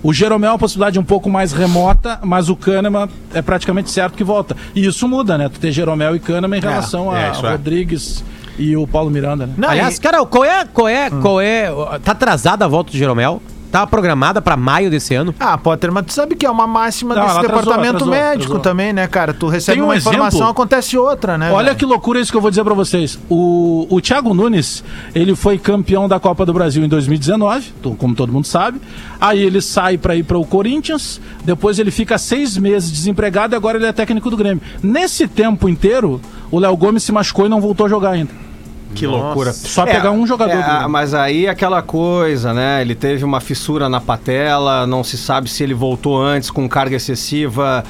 O 0.00 0.12
Jeromel 0.12 0.50
é 0.50 0.52
uma 0.52 0.58
possibilidade 0.58 0.98
um 0.98 1.04
pouco 1.04 1.28
mais 1.28 1.52
remota, 1.52 2.18
mas 2.22 2.48
o 2.48 2.56
Kahneman 2.56 3.08
é 3.34 3.42
praticamente 3.42 3.90
certo 3.90 4.14
que 4.16 4.24
volta. 4.24 4.56
E 4.74 4.86
isso 4.86 5.06
muda, 5.08 5.36
né? 5.36 5.48
Tu 5.48 5.58
ter 5.60 5.72
Jeromel 5.72 6.14
e 6.16 6.20
Kahneman 6.20 6.58
em 6.58 6.62
relação 6.62 7.10
a 7.10 7.18
é, 7.20 7.26
é. 7.26 7.30
Rodrigues 7.30 8.24
e 8.58 8.76
o 8.76 8.86
Paulo 8.86 9.10
Miranda, 9.10 9.46
né? 9.46 9.54
Não, 9.56 9.68
Aliás, 9.68 9.96
e- 9.96 10.00
cara, 10.00 10.24
qual 10.26 10.44
é, 10.44 10.64
qual 10.72 10.88
é, 10.88 11.10
qual 11.10 11.40
é, 11.40 11.68
tá 12.04 12.12
atrasada 12.12 12.64
a 12.64 12.68
volta 12.68 12.90
do 12.92 12.96
Jeromel? 12.98 13.40
Tá 13.72 13.86
programada 13.86 14.42
pra 14.42 14.54
maio 14.54 14.90
desse 14.90 15.14
ano? 15.14 15.34
Ah, 15.40 15.56
Potter, 15.56 15.90
mas 15.90 16.04
tu 16.04 16.12
sabe 16.12 16.36
que 16.36 16.44
é 16.44 16.50
uma 16.50 16.66
máxima 16.66 17.14
Não, 17.14 17.22
desse 17.22 17.32
ela 17.36 17.40
atrasou, 17.40 17.62
departamento 17.72 17.96
atrasou, 18.04 18.14
médico 18.14 18.42
atrasou. 18.52 18.60
também, 18.60 18.92
né, 18.92 19.06
cara? 19.08 19.32
Tu 19.32 19.48
recebe 19.48 19.76
Tem 19.76 19.82
um 19.82 19.86
uma 19.86 19.96
informação, 19.96 20.40
exemplo. 20.40 20.50
acontece 20.52 20.98
outra, 20.98 21.38
né? 21.38 21.50
Olha 21.50 21.68
velho? 21.68 21.78
que 21.78 21.86
loucura 21.86 22.20
isso 22.20 22.30
que 22.30 22.36
eu 22.36 22.40
vou 22.42 22.50
dizer 22.50 22.62
pra 22.64 22.74
vocês. 22.74 23.18
O, 23.30 23.86
o 23.88 23.98
Thiago 24.00 24.34
Nunes, 24.34 24.84
ele 25.14 25.34
foi 25.34 25.56
campeão 25.58 26.06
da 26.06 26.20
Copa 26.20 26.44
do 26.44 26.52
Brasil 26.52 26.84
em 26.84 26.88
2019, 26.88 27.72
to- 27.82 27.94
como 27.98 28.14
todo 28.14 28.30
mundo 28.30 28.46
sabe. 28.46 28.78
Aí 29.18 29.40
ele 29.40 29.62
sai 29.62 29.96
pra 29.96 30.14
ir 30.14 30.22
para 30.24 30.36
o 30.38 30.44
Corinthians, 30.44 31.18
depois 31.42 31.78
ele 31.78 31.90
fica 31.90 32.18
seis 32.18 32.58
meses 32.58 32.92
desempregado 32.92 33.54
e 33.54 33.56
agora 33.56 33.78
ele 33.78 33.86
é 33.86 33.92
técnico 33.92 34.28
do 34.28 34.36
Grêmio. 34.36 34.62
Nesse 34.82 35.26
tempo 35.26 35.66
inteiro, 35.66 36.20
o 36.50 36.58
Léo 36.58 36.76
Gomes 36.76 37.02
se 37.04 37.10
machucou 37.10 37.46
e 37.46 37.48
não 37.48 37.58
voltou 37.60 37.86
a 37.86 37.88
jogar 37.88 38.10
ainda. 38.10 38.30
Que 38.94 39.06
loucura. 39.06 39.52
Só 39.52 39.84
pegar 39.84 40.10
um 40.10 40.26
jogador. 40.26 40.54
do 40.54 40.70
É, 40.70 40.86
mas 40.88 41.14
aí 41.14 41.48
aquela 41.48 41.82
coisa, 41.82 42.52
né? 42.52 42.80
Ele 42.80 42.94
teve 42.94 43.24
uma 43.24 43.40
fissura 43.40 43.88
na 43.88 44.00
patela, 44.00 44.86
não 44.86 45.02
se 45.02 45.16
sabe 45.16 45.48
se 45.50 45.62
ele 45.62 45.74
voltou 45.74 46.20
antes 46.22 46.50
com 46.50 46.68
carga 46.68 46.96
excessiva. 46.96 47.84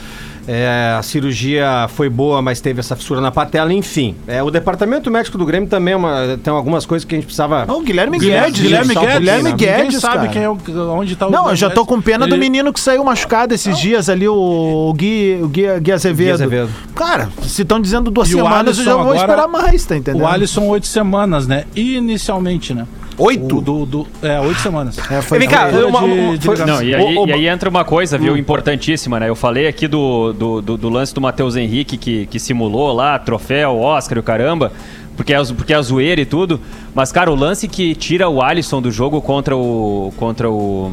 É, 0.47 0.97
a 0.99 1.03
cirurgia 1.03 1.87
foi 1.95 2.09
boa, 2.09 2.43
mas 2.43 2.61
teve 2.61 2.81
essa 2.81 2.97
fissura 2.97 3.21
na 3.21 3.31
patela, 3.31 3.73
enfim. 3.73 4.17
É, 4.27 4.43
o 4.43 4.51
departamento 4.51 5.11
médico 5.11 5.39
do 5.39 5.47
Grêmio 5.47 5.69
também 5.69 5.95
é 5.95 5.97
uma- 5.97 6.39
tem 6.43 6.53
algumas 6.53 6.85
coisas 6.85 7.05
que 7.07 7.15
a 7.15 7.19
gente 7.19 7.27
precisava. 7.27 7.65
Não, 7.67 7.79
o 7.79 7.83
Guilherme 7.83 8.19
Guilherme, 8.19 8.47
Guedes. 8.51 8.61
Guilherme 8.63 8.95
Guedes. 8.95 9.19
Guilherme 9.19 9.53
Guedes, 9.53 10.01
sabe 10.01 10.29
quem 10.31 10.43
é 10.43 10.49
o, 10.49 10.59
onde 10.97 11.15
tá 11.17 11.29
o 11.29 11.31
Não, 11.31 11.49
eu 11.51 11.57
já 11.57 11.71
tô 11.71 11.87
com 11.87 12.01
pena 12.01 12.27
do 12.27 12.37
menino 12.37 12.73
que 12.73 12.81
saiu 12.81 13.05
machucado 13.05 13.55
esses 13.55 13.79
dias 13.79 14.09
ali, 14.09 14.27
o 14.27 14.93
Gui, 14.97 15.39
o 15.43 15.49
Gui, 15.49 15.63
Gui 15.81 15.93
Azevedo. 15.93 16.27
Gui 16.27 16.33
Azevedo. 16.33 16.71
Cara, 16.95 17.29
se 17.43 17.63
estão 17.63 17.81
dizendo 17.81 18.11
duas 18.11 18.29
E 18.29 18.33
semanas, 18.33 18.79
eu 18.79 18.85
já 18.85 18.97
vou 18.97 19.15
esperar 19.15 19.47
mais, 19.49 19.85
tá 19.85 19.97
entendendo? 19.97 20.23
O 20.23 20.27
Alisson, 20.27 20.67
oito 20.67 20.87
semanas, 20.87 21.47
né? 21.47 21.65
Inicialmente, 21.77 22.75
né? 22.75 22.87
Oito? 23.19 23.59
O 23.59 23.61
do, 23.61 23.87
do- 23.87 24.07
é, 24.23 24.41
oito 24.41 24.61
semanas. 24.61 24.99
É, 25.11 25.21
foi, 25.21 25.39
Vem 25.39 25.49
cá, 25.49 25.69
uma- 25.87 26.01
de- 26.01 26.39
de 26.39 26.47
foi-. 26.47 26.57
Não, 26.65 26.83
e 26.83 26.95
aí, 26.95 27.17
Ô, 27.17 27.23
ô, 27.23 27.27
e 27.29 27.33
aí 27.33 27.47
entra 27.49 27.69
uma 27.69 27.85
coisa, 27.85 28.17
viu, 28.17 28.37
importantíssima, 28.37 29.21
né? 29.21 29.29
Eu 29.29 29.37
falei 29.37 29.67
aqui 29.67 29.87
do, 29.87 30.33
do, 30.33 30.63
do- 30.63 30.77
do 30.79 30.89
lance 30.89 31.15
do 31.15 31.21
Matheus 31.21 31.55
Henrique 31.57 31.97
que, 31.97 32.27
que 32.27 32.39
simulou 32.39 32.93
lá, 32.93 33.19
troféu, 33.19 33.79
Oscar 33.79 34.17
e 34.17 34.21
o 34.21 34.23
caramba, 34.23 34.73
porque 35.17 35.35
é, 35.35 35.45
porque 35.45 35.75
é 35.75 35.83
zoeira 35.83 36.21
e 36.21 36.25
tudo. 36.25 36.59
Mas, 36.95 37.13
cara, 37.13 37.31
o 37.31 37.35
lance 37.35 37.69
que 37.69 37.95
tira 37.95 38.29
o 38.29 38.41
Alisson 38.43 38.81
do 38.81 38.91
jogo 38.91 39.21
contra 39.21 39.57
o. 39.57 40.13
contra 40.17 40.51
o. 40.51 40.93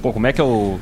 Pô, 0.00 0.12
como 0.12 0.26
é 0.26 0.32
que 0.32 0.40
é 0.40 0.44
o 0.44 0.78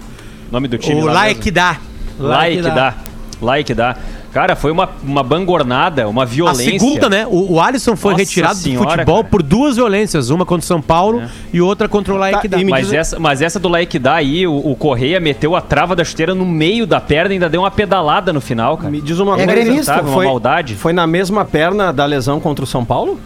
nome 0.53 0.69
do 0.69 0.77
time? 0.79 1.01
O 1.01 1.07
lá 1.07 1.13
like 1.13 1.39
mesmo? 1.41 1.53
dá. 1.53 1.77
Like 2.19 2.63
dá. 2.63 2.95
Like 3.41 3.75
dá. 3.75 3.97
Cara, 4.33 4.55
foi 4.55 4.70
uma, 4.70 4.89
uma 5.03 5.22
bangornada, 5.22 6.09
uma 6.09 6.22
A 6.22 6.26
violência. 6.26 6.78
segunda, 6.78 7.09
né? 7.09 7.26
O, 7.28 7.55
o 7.55 7.61
Alisson 7.61 7.97
foi 7.97 8.12
Nossa 8.12 8.22
retirado 8.22 8.55
senhora, 8.55 8.85
do 8.87 8.91
futebol 8.93 9.16
cara. 9.18 9.28
por 9.28 9.43
duas 9.43 9.76
violências. 9.76 10.31
Uma 10.31 10.47
contra 10.47 10.62
o 10.64 10.66
São 10.66 10.81
Paulo 10.81 11.22
e 11.53 11.61
outra 11.61 11.89
contra 11.89 12.14
o 12.14 12.16
Tá, 12.16 12.59
e 12.61 12.64
me 12.64 12.70
Mas 12.70 12.87
diz- 12.87 12.95
essa, 12.95 13.18
mas 13.18 13.43
essa 13.43 13.59
do 13.59 13.68
dá 13.99 14.14
aí, 14.14 14.47
o, 14.47 14.55
o 14.55 14.76
Correia 14.76 15.18
meteu 15.18 15.57
a 15.57 15.61
trava 15.61 15.97
da 15.97 16.05
chuteira 16.05 16.35
no 16.35 16.47
meio 16.47 16.87
da 16.87 17.01
perna 17.01 17.31
e 17.31 17.33
ainda 17.35 17.49
deu 17.49 17.62
uma 17.62 17.70
pedalada 17.70 18.33
no 18.33 18.41
final, 18.41 18.76
cara. 18.76 18.91
Me 18.91 19.01
diz 19.01 19.18
uma 19.18 19.33
É 19.41 19.45
coisa, 19.45 19.53
gremista, 19.53 19.95
sabe? 19.95 20.09
Uma 20.09 20.14
foi, 20.14 20.26
maldade. 20.26 20.74
foi 20.76 20.93
na 20.93 21.07
mesma 21.07 21.45
perna 21.45 21.93
da 21.93 22.05
lesão 22.07 22.39
contra 22.39 22.64
o 22.64 22.66
São 22.68 22.85
Paulo? 22.85 23.18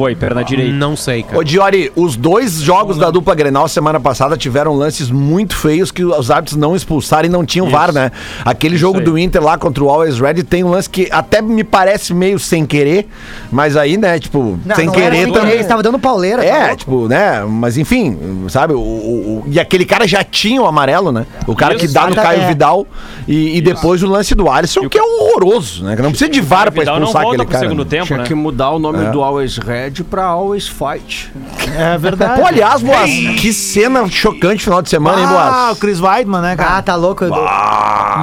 Foi, 0.00 0.14
perna 0.14 0.42
direita. 0.42 0.72
Não 0.72 0.96
sei, 0.96 1.22
cara. 1.22 1.38
Ô, 1.38 1.44
Diori, 1.44 1.92
os 1.94 2.16
dois 2.16 2.54
jogos 2.60 2.96
da 2.96 3.10
dupla 3.10 3.34
Grenal 3.34 3.68
semana 3.68 4.00
passada 4.00 4.36
tiveram 4.36 4.74
lances 4.74 5.10
muito 5.10 5.54
feios 5.54 5.90
que 5.92 6.04
os 6.04 6.30
árbitros 6.30 6.56
não 6.56 6.74
expulsaram 6.74 7.26
e 7.26 7.28
não 7.28 7.44
tinham 7.44 7.68
VAR, 7.68 7.92
né? 7.92 8.10
Aquele 8.44 8.76
jogo 8.76 8.98
aí. 8.98 9.04
do 9.04 9.18
Inter 9.18 9.42
lá 9.42 9.58
contra 9.58 9.84
o 9.84 9.88
Always 9.90 10.18
Red 10.18 10.42
tem 10.44 10.64
um 10.64 10.70
lance 10.70 10.88
que 10.88 11.08
até 11.10 11.42
me 11.42 11.62
parece 11.64 12.14
meio 12.14 12.38
sem 12.38 12.64
querer, 12.64 13.06
mas 13.52 13.76
aí, 13.76 13.96
né, 13.96 14.18
tipo, 14.18 14.58
Não, 14.64 14.74
sem 14.76 14.86
não 14.86 14.92
querer 14.94 15.24
sem 15.24 15.32
também. 15.32 15.50
Eles 15.52 15.62
estavam 15.62 15.82
dando 15.82 15.98
pauleira. 15.98 16.38
tá 16.42 16.48
É, 16.48 16.60
louco? 16.62 16.76
tipo, 16.76 17.08
né? 17.08 17.44
Mas 17.46 17.76
enfim, 17.76 18.46
sabe? 18.48 18.72
O, 18.74 18.78
o- 18.80 18.82
o- 18.82 19.44
e 19.46 19.60
aquele 19.60 19.84
cara 19.84 20.06
já 20.08 20.24
tinha 20.24 20.62
o 20.62 20.66
amarelo, 20.66 21.12
né? 21.12 21.26
O 21.46 21.54
cara 21.54 21.74
que 21.74 21.84
Isso, 21.84 21.94
dá 21.94 22.06
no 22.08 22.14
tá- 22.14 22.22
Caio 22.22 22.42
é. 22.42 22.48
Vidal. 22.48 22.86
E, 23.28 23.58
e 23.58 23.60
depois 23.60 24.02
o 24.02 24.06
lance 24.08 24.34
do 24.34 24.48
Alisson, 24.50 24.88
que 24.88 24.98
é 24.98 25.02
horroroso, 25.02 25.84
né? 25.84 25.94
Que 25.96 26.02
não 26.02 26.10
precisa 26.10 26.30
de 26.30 26.40
VAR 26.40 26.72
pra 26.72 26.82
expulsar 26.82 27.22
volta 27.22 27.42
aquele 27.42 27.48
cara. 27.52 27.64
segundo 27.64 27.84
né? 27.84 27.90
tempo, 27.90 28.06
Tinha 28.06 28.18
né? 28.18 28.24
que 28.24 28.34
mudar 28.34 28.70
o 28.70 28.78
nome 28.78 29.04
É. 29.04 29.10
do 29.10 29.22
Always 29.22 29.58
Red 29.58 29.89
pra 30.04 30.24
Always 30.24 30.68
Fight. 30.68 31.32
É 31.76 31.98
verdade. 31.98 32.40
Pô, 32.40 32.46
aliás, 32.46 32.82
Boas, 32.82 33.10
que 33.40 33.52
cena 33.52 34.08
chocante 34.08 34.64
final 34.64 34.80
de 34.82 34.88
semana, 34.88 35.20
hein, 35.20 35.26
Ah, 35.28 35.64
Boas? 35.66 35.76
o 35.76 35.80
Chris 35.80 36.00
Weidman, 36.00 36.40
né, 36.40 36.52
Ah, 36.52 36.56
cara? 36.56 36.82
tá 36.82 36.94
louco. 36.94 37.24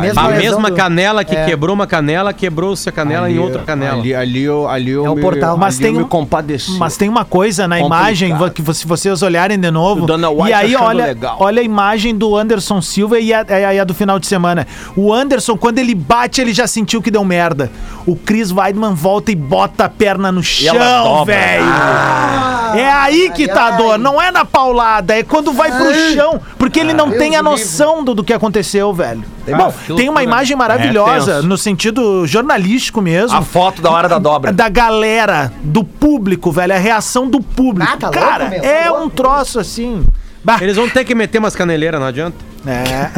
Mesma 0.01 0.21
A 0.23 0.27
mesma 0.29 0.69
do- 0.69 0.75
canela 0.75 1.23
que 1.23 1.35
É. 1.35 1.45
quebrou 1.45 1.73
uma 1.73 1.87
canela, 1.87 2.33
quebrou-se 2.33 2.87
a 2.87 2.91
canela 2.91 3.29
em 3.29 3.39
outra 3.39 3.63
canela. 3.63 3.99
Ali, 3.99 4.13
ali, 4.13 4.43
eu, 4.43 4.67
ali 4.67 4.91
eu 4.91 5.05
É 5.05 5.09
o 5.09 5.15
me, 5.15 5.21
portal. 5.21 5.51
ali 5.51 5.59
Mas 5.59 5.77
tem 5.77 5.87
eu 5.87 5.93
me 5.93 6.03
um- 6.03 6.07
compadeci. 6.07 6.77
Mas 6.77 6.97
tem 6.97 7.09
uma 7.09 7.25
coisa 7.25 7.67
na 7.67 7.77
Complicado. 7.77 8.01
imagem, 8.01 8.35
que 8.53 8.73
se 8.73 8.85
vocês 8.85 9.21
olharem 9.21 9.59
de 9.59 9.71
novo. 9.71 10.05
E 10.47 10.53
aí, 10.53 10.75
olha, 10.75 11.05
legal. 11.05 11.37
olha 11.39 11.61
a 11.61 11.63
imagem 11.65 12.15
do 12.15 12.35
Anderson 12.35 12.81
Silva 12.81 13.19
e 13.19 13.33
a, 13.33 13.45
e 13.73 13.79
a 13.79 13.83
do 13.83 13.93
final 13.93 14.19
de 14.19 14.27
semana. 14.27 14.67
O 14.95 15.11
Anderson, 15.13 15.57
quando 15.57 15.79
ele 15.79 15.95
bate, 15.95 16.41
ele 16.41 16.53
já 16.53 16.67
sentiu 16.67 17.01
que 17.01 17.09
deu 17.09 17.23
merda. 17.23 17.71
O 18.05 18.15
Chris 18.15 18.51
Weidman 18.51 18.93
volta 18.93 19.31
e 19.31 19.35
bota 19.35 19.85
a 19.85 19.89
perna 19.89 20.31
no 20.31 20.43
chão, 20.43 20.73
dobra. 21.03 21.35
Velho. 21.47 22.79
é 22.79 22.91
aí 22.91 23.31
que 23.31 23.43
ai, 23.43 23.47
tá 23.55 23.61
a 23.63 23.71
ai. 23.71 23.77
dor, 23.77 23.97
não 23.97 24.21
é 24.21 24.31
na 24.31 24.45
paulada, 24.45 25.17
é 25.17 25.23
quando 25.23 25.51
vai 25.53 25.71
pro 25.71 25.93
chão. 26.13 26.39
Porque 26.57 26.79
ele 26.79 26.93
não 26.93 27.07
Deus 27.09 27.19
tem 27.19 27.35
a 27.35 27.43
noção 27.43 28.03
do, 28.03 28.13
do 28.13 28.23
que 28.23 28.33
aconteceu, 28.33 28.93
velho. 28.93 29.23
Bom, 29.47 29.73
tem 29.95 30.09
uma 30.09 30.23
imagem 30.23 30.57
maravilhosa, 30.57 31.35
tenso. 31.35 31.47
no 31.47 31.57
sentido 31.57 32.27
jornalístico 32.27 33.01
mesmo 33.01 33.37
A 33.37 33.41
foto 33.41 33.81
da 33.81 33.89
hora 33.89 34.09
da 34.09 34.19
dobra. 34.19 34.51
da 34.51 34.67
galera, 34.67 35.53
do 35.63 35.83
público, 35.83 36.51
velho, 36.51 36.73
a 36.73 36.77
reação 36.77 37.29
do 37.29 37.39
público. 37.41 37.89
Ah, 37.91 37.97
tá 37.97 38.07
louco, 38.09 38.19
Cara, 38.19 38.49
meu, 38.49 38.61
tá 38.61 38.67
é 38.67 38.89
louco. 38.89 39.05
um 39.05 39.09
troço 39.09 39.59
assim. 39.59 40.03
Bah, 40.43 40.57
Eles 40.61 40.75
vão 40.77 40.87
ter 40.89 41.03
que 41.03 41.13
meter 41.15 41.39
umas 41.39 41.55
caneleiras, 41.55 41.99
não 41.99 42.07
adianta. 42.07 42.37
É. 42.71 43.11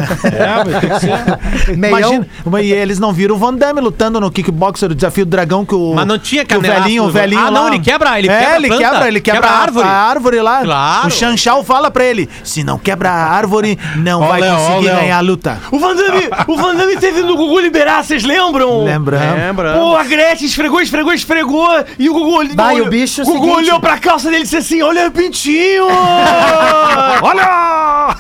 É. 1.70 1.76
Meião. 1.76 2.26
Imagina, 2.46 2.62
e 2.62 2.72
eles 2.74 3.00
não 3.00 3.12
viram 3.14 3.36
o 3.36 3.38
Van 3.38 3.54
Damme 3.54 3.82
lutando 3.82 4.20
no 4.20 4.30
kickboxer 4.32 4.90
do 4.90 4.96
desafio 4.96 5.26
do 5.26 5.30
dragão 5.30 5.66
que 5.66 5.76
o 5.76 5.94
Mas 5.96 6.06
não 6.08 6.18
tinha 6.20 6.44
que 6.46 6.56
o 6.56 6.62
velhinho, 6.62 7.04
o 7.06 7.12
velhinho 7.12 7.42
Ah, 7.42 7.52
não, 7.52 7.64
lá- 7.64 7.68
ele 7.70 7.80
quebra- 7.80 8.18
ele 8.20 8.30
é, 8.30 8.38
quebra 8.40 8.56
ele 8.58 8.68
planta, 8.68 8.84
quebra, 8.90 9.08
ele 9.08 9.22
quebra, 9.22 9.42
quebra 9.42 9.56
a 9.56 9.62
árvore. 9.62 9.88
árvore. 9.88 9.88
A 9.88 10.10
árvore 10.10 10.42
lá. 10.42 10.62
Claro. 10.64 11.08
O 11.08 11.12
Chanchal 11.12 11.64
fala 11.64 11.90
pra 11.92 12.04
ele: 12.04 12.30
"Se 12.44 12.64
não 12.64 12.78
quebra 12.78 13.10
a 13.10 13.14
árvore, 13.32 13.78
não 13.98 14.20
vai 14.22 14.42
conseguir 14.42 14.86
Léo. 14.88 14.96
ganhar 14.98 15.18
a 15.18 15.22
luta". 15.22 15.58
O 15.72 15.80
Van 15.80 15.96
Damme, 15.96 16.30
o 16.48 16.56
Van 16.58 16.76
Damme 16.76 16.98
teve 16.98 17.22
no 17.22 17.36
Gugu 17.36 17.60
liberar, 17.60 18.04
vocês 18.04 18.24
lembram? 18.24 18.84
Lembrando. 18.84 19.36
Lembra? 19.36 19.74
Pô, 19.74 19.96
a 19.96 20.04
Gretchen 20.04 20.46
esfregou, 20.48 20.82
esfregou, 20.82 21.14
esfregou. 21.14 21.68
E 21.98 22.10
o 22.10 22.14
Gugu, 22.14 22.56
Vai, 22.56 22.76
olhou- 22.76 22.88
o 22.88 22.90
bicho 22.90 23.22
é 23.22 23.24
o 23.24 23.28
Gugu 23.28 23.40
seguinte- 23.40 23.58
olhou 23.58 23.80
pra 23.80 23.98
calça 23.98 24.26
dele 24.30 24.42
e 24.42 24.44
disse 24.44 24.58
assim: 24.58 24.82
Olha 24.82 25.08
o 25.08 25.12
pintinho! 25.12 25.86
Olha! 27.22 28.16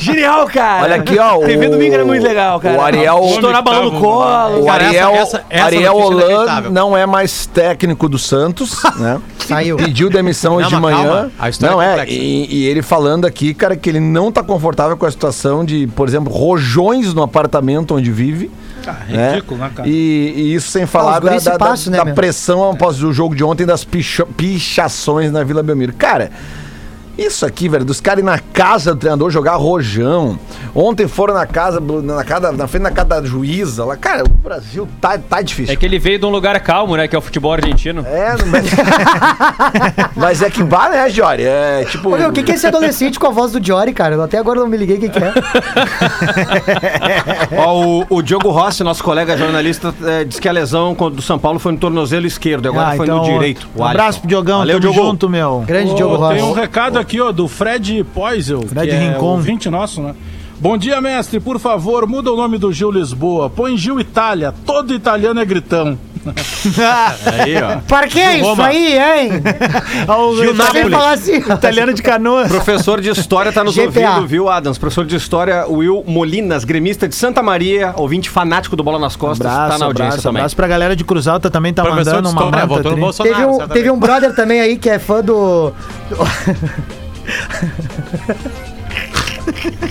Genial, 0.00 0.46
cara. 0.46 0.69
Olha 0.82 0.96
aqui, 0.96 1.18
ó. 1.18 1.38
TV 1.38 1.66
o- 1.66 1.70
domingo 1.70 1.94
era 1.94 2.04
muito 2.04 2.22
legal, 2.22 2.60
cara. 2.60 2.78
O 2.78 2.80
Ariel. 2.80 3.24
Estourar 3.26 3.62
balão 3.62 3.90
no 3.90 4.00
colo. 4.00 4.62
O 4.62 4.66
Cara, 4.66 4.86
Ariel, 4.86 5.10
essa- 5.10 5.20
essa- 5.38 5.44
essa 5.50 5.64
Ariel 5.66 5.92
é 5.92 6.04
Holan 6.04 6.70
não 6.70 6.96
é 6.96 7.06
mais 7.06 7.46
técnico 7.46 8.08
do 8.08 8.18
Santos, 8.18 8.82
né? 8.98 9.20
Saiu. 9.46 9.76
Pediu 9.76 10.08
demissão 10.10 10.54
hoje 10.56 10.70
Não, 10.70 10.78
de 10.78 10.82
manhã. 10.82 10.96
calma, 11.04 11.32
a 11.38 11.48
história 11.48 11.74
não 11.74 11.82
é 11.82 12.00
é, 12.02 12.08
e, 12.08 12.46
e 12.58 12.66
ele 12.66 12.82
falando 12.82 13.26
aqui, 13.26 13.52
cara, 13.52 13.76
que 13.76 13.88
ele 13.88 13.98
não 14.00 14.30
tá 14.30 14.42
confortável 14.44 14.96
com 14.96 15.04
a 15.06 15.10
situação 15.10 15.64
de, 15.64 15.88
por 15.88 16.06
exemplo, 16.06 16.32
rojões 16.32 17.12
no 17.12 17.22
apartamento 17.22 17.94
onde 17.96 18.10
vive. 18.12 18.50
né? 19.08 19.30
ridículo, 19.34 19.60
né, 19.60 19.70
cara? 19.74 19.88
E, 19.88 20.32
e 20.36 20.54
isso 20.54 20.70
sem 20.70 20.86
falar 20.86 21.18
os 21.18 21.24
da, 21.44 21.50
da- 21.52 21.58
da- 21.58 21.58
passam, 21.58 21.92
né, 21.92 21.98
da 22.02 22.12
pressão 22.14 22.70
após 22.70 23.02
o 23.02 23.12
jogo 23.12 23.34
de 23.34 23.42
ontem 23.44 23.66
das 23.66 23.84
picha- 23.84 24.26
pichações 24.36 25.30
na 25.32 25.42
Vila 25.42 25.62
Belmiro. 25.62 25.92
Cara, 25.92 26.30
isso 27.20 27.44
aqui, 27.44 27.68
velho, 27.68 27.84
dos 27.84 28.00
caras 28.00 28.22
ir 28.22 28.24
na 28.24 28.38
casa 28.38 28.94
do 28.94 28.98
treinador 29.00 29.30
jogar 29.30 29.56
rojão. 29.56 30.38
Ontem 30.74 31.06
foram 31.06 31.34
na 31.34 31.46
casa, 31.46 31.80
na, 31.80 32.24
casa, 32.24 32.52
na 32.52 32.66
frente 32.66 32.84
da 32.84 32.90
casa 32.90 33.08
da 33.08 33.22
juíza 33.24 33.84
lá. 33.84 33.96
Cara, 33.96 34.24
o 34.24 34.28
Brasil 34.28 34.88
tá, 35.00 35.18
tá 35.18 35.42
difícil. 35.42 35.72
É 35.72 35.76
que 35.76 35.84
ele 35.84 35.98
veio 35.98 36.18
de 36.18 36.24
um 36.24 36.30
lugar 36.30 36.58
calmo, 36.60 36.96
né? 36.96 37.06
Que 37.06 37.14
é 37.14 37.18
o 37.18 37.22
futebol 37.22 37.52
argentino. 37.52 38.04
É, 38.06 38.34
mas... 38.46 38.66
mas 40.16 40.42
é 40.42 40.50
que 40.50 40.62
vale, 40.62 40.96
né, 40.96 41.10
Jory? 41.10 41.42
É 41.42 41.84
tipo. 41.88 42.10
Meu, 42.16 42.30
o 42.30 42.32
que, 42.32 42.42
que 42.42 42.52
é 42.52 42.54
esse 42.54 42.66
adolescente 42.66 43.18
com 43.18 43.26
a 43.26 43.30
voz 43.30 43.52
do 43.52 43.64
Jory, 43.64 43.92
cara? 43.92 44.14
Eu 44.14 44.22
até 44.22 44.38
agora 44.38 44.60
não 44.60 44.68
me 44.68 44.76
liguei 44.76 44.96
o 44.96 45.00
que, 45.00 45.08
que 45.08 45.18
é. 45.18 45.32
Ó, 47.58 47.84
o, 47.84 48.06
o 48.08 48.22
Diogo 48.22 48.50
Rossi, 48.50 48.82
nosso 48.82 49.02
colega 49.02 49.36
jornalista, 49.36 49.94
eh, 50.04 50.24
disse 50.24 50.40
que 50.40 50.48
a 50.48 50.52
lesão 50.52 50.94
do 50.94 51.22
São 51.22 51.38
Paulo 51.38 51.58
foi 51.58 51.72
no 51.72 51.78
tornozelo 51.78 52.26
esquerdo, 52.26 52.68
agora 52.68 52.88
Ah, 52.88 52.96
foi 52.96 53.06
então, 53.06 53.18
no 53.18 53.24
direito. 53.24 53.68
Um 53.76 53.84
abraço 53.84 54.20
pro 54.20 54.28
Diogão, 54.28 54.58
Valeu, 54.58 54.80
tamo 54.80 54.92
Diogo. 54.92 55.08
junto, 55.08 55.28
meu. 55.28 55.64
Grande 55.66 55.92
Ô, 55.92 55.94
Diogo 55.94 56.16
Rossi. 56.16 56.34
Tem 56.34 56.44
um 56.44 56.52
recado 56.52 56.98
aqui, 56.98 57.09
ó, 57.18 57.32
do 57.32 57.48
Fred 57.48 58.04
Poisel, 58.14 58.60
Fred 58.62 58.88
que 58.90 58.94
é 58.94 59.12
Rincon. 59.12 59.24
ouvinte 59.24 59.70
nosso, 59.70 60.02
né? 60.02 60.14
Bom 60.60 60.76
dia, 60.76 61.00
mestre. 61.00 61.40
Por 61.40 61.58
favor, 61.58 62.06
muda 62.06 62.30
o 62.30 62.36
nome 62.36 62.58
do 62.58 62.70
Gil 62.70 62.90
Lisboa. 62.90 63.48
Põe 63.48 63.78
Gil 63.78 63.98
Itália. 63.98 64.52
Todo 64.66 64.92
italiano 64.92 65.40
é 65.40 65.44
gritão. 65.46 65.98
Aí, 67.40 67.56
ó. 67.62 67.78
Para 67.88 68.06
que 68.06 68.20
isso 68.20 68.44
Roma. 68.44 68.66
aí, 68.66 68.98
hein? 68.98 69.30
Ó, 70.06 70.28
o 70.30 70.36
Você 70.36 70.50
italiano, 70.50 70.90
falar 70.90 71.12
assim. 71.12 71.36
italiano 71.36 71.94
de 71.94 72.02
canoas. 72.02 72.48
Professor 72.48 73.00
de 73.00 73.10
História 73.10 73.50
tá 73.52 73.64
nos 73.64 73.74
GPA. 73.74 73.84
ouvindo, 74.10 74.26
viu, 74.26 74.48
Adams? 74.48 74.76
Professor 74.78 75.04
de 75.06 75.16
História, 75.16 75.66
Will 75.66 76.04
Molinas, 76.06 76.64
gremista 76.64 77.08
de 77.08 77.14
Santa 77.14 77.42
Maria, 77.42 77.94
ouvinte 77.96 78.28
fanático 78.28 78.76
do 78.76 78.82
Bola 78.84 78.98
nas 78.98 79.16
Costas, 79.16 79.46
Abraço, 79.46 79.72
tá 79.72 79.78
na 79.78 79.84
audiência 79.86 80.06
abraço, 80.08 80.22
também. 80.22 80.40
abraço 80.40 80.56
pra 80.56 80.68
galera 80.68 80.94
de 80.94 81.04
Cruz 81.04 81.26
Alta 81.26 81.50
também 81.50 81.72
tá 81.72 81.82
Professor 81.82 82.16
mandando 82.22 82.28
uma 82.28 82.40
história, 82.42 82.66
manta 82.66 82.68
votou 82.82 82.90
no 82.90 82.96
tri. 82.96 83.00
Bolsonaro. 83.00 83.36
Teve 83.36 83.46
um, 83.64 83.68
teve 83.68 83.90
um 83.90 83.98
brother 83.98 84.34
também 84.34 84.60
aí 84.60 84.76
que 84.76 84.90
é 84.90 84.98
fã 84.98 85.22
do. 85.22 85.72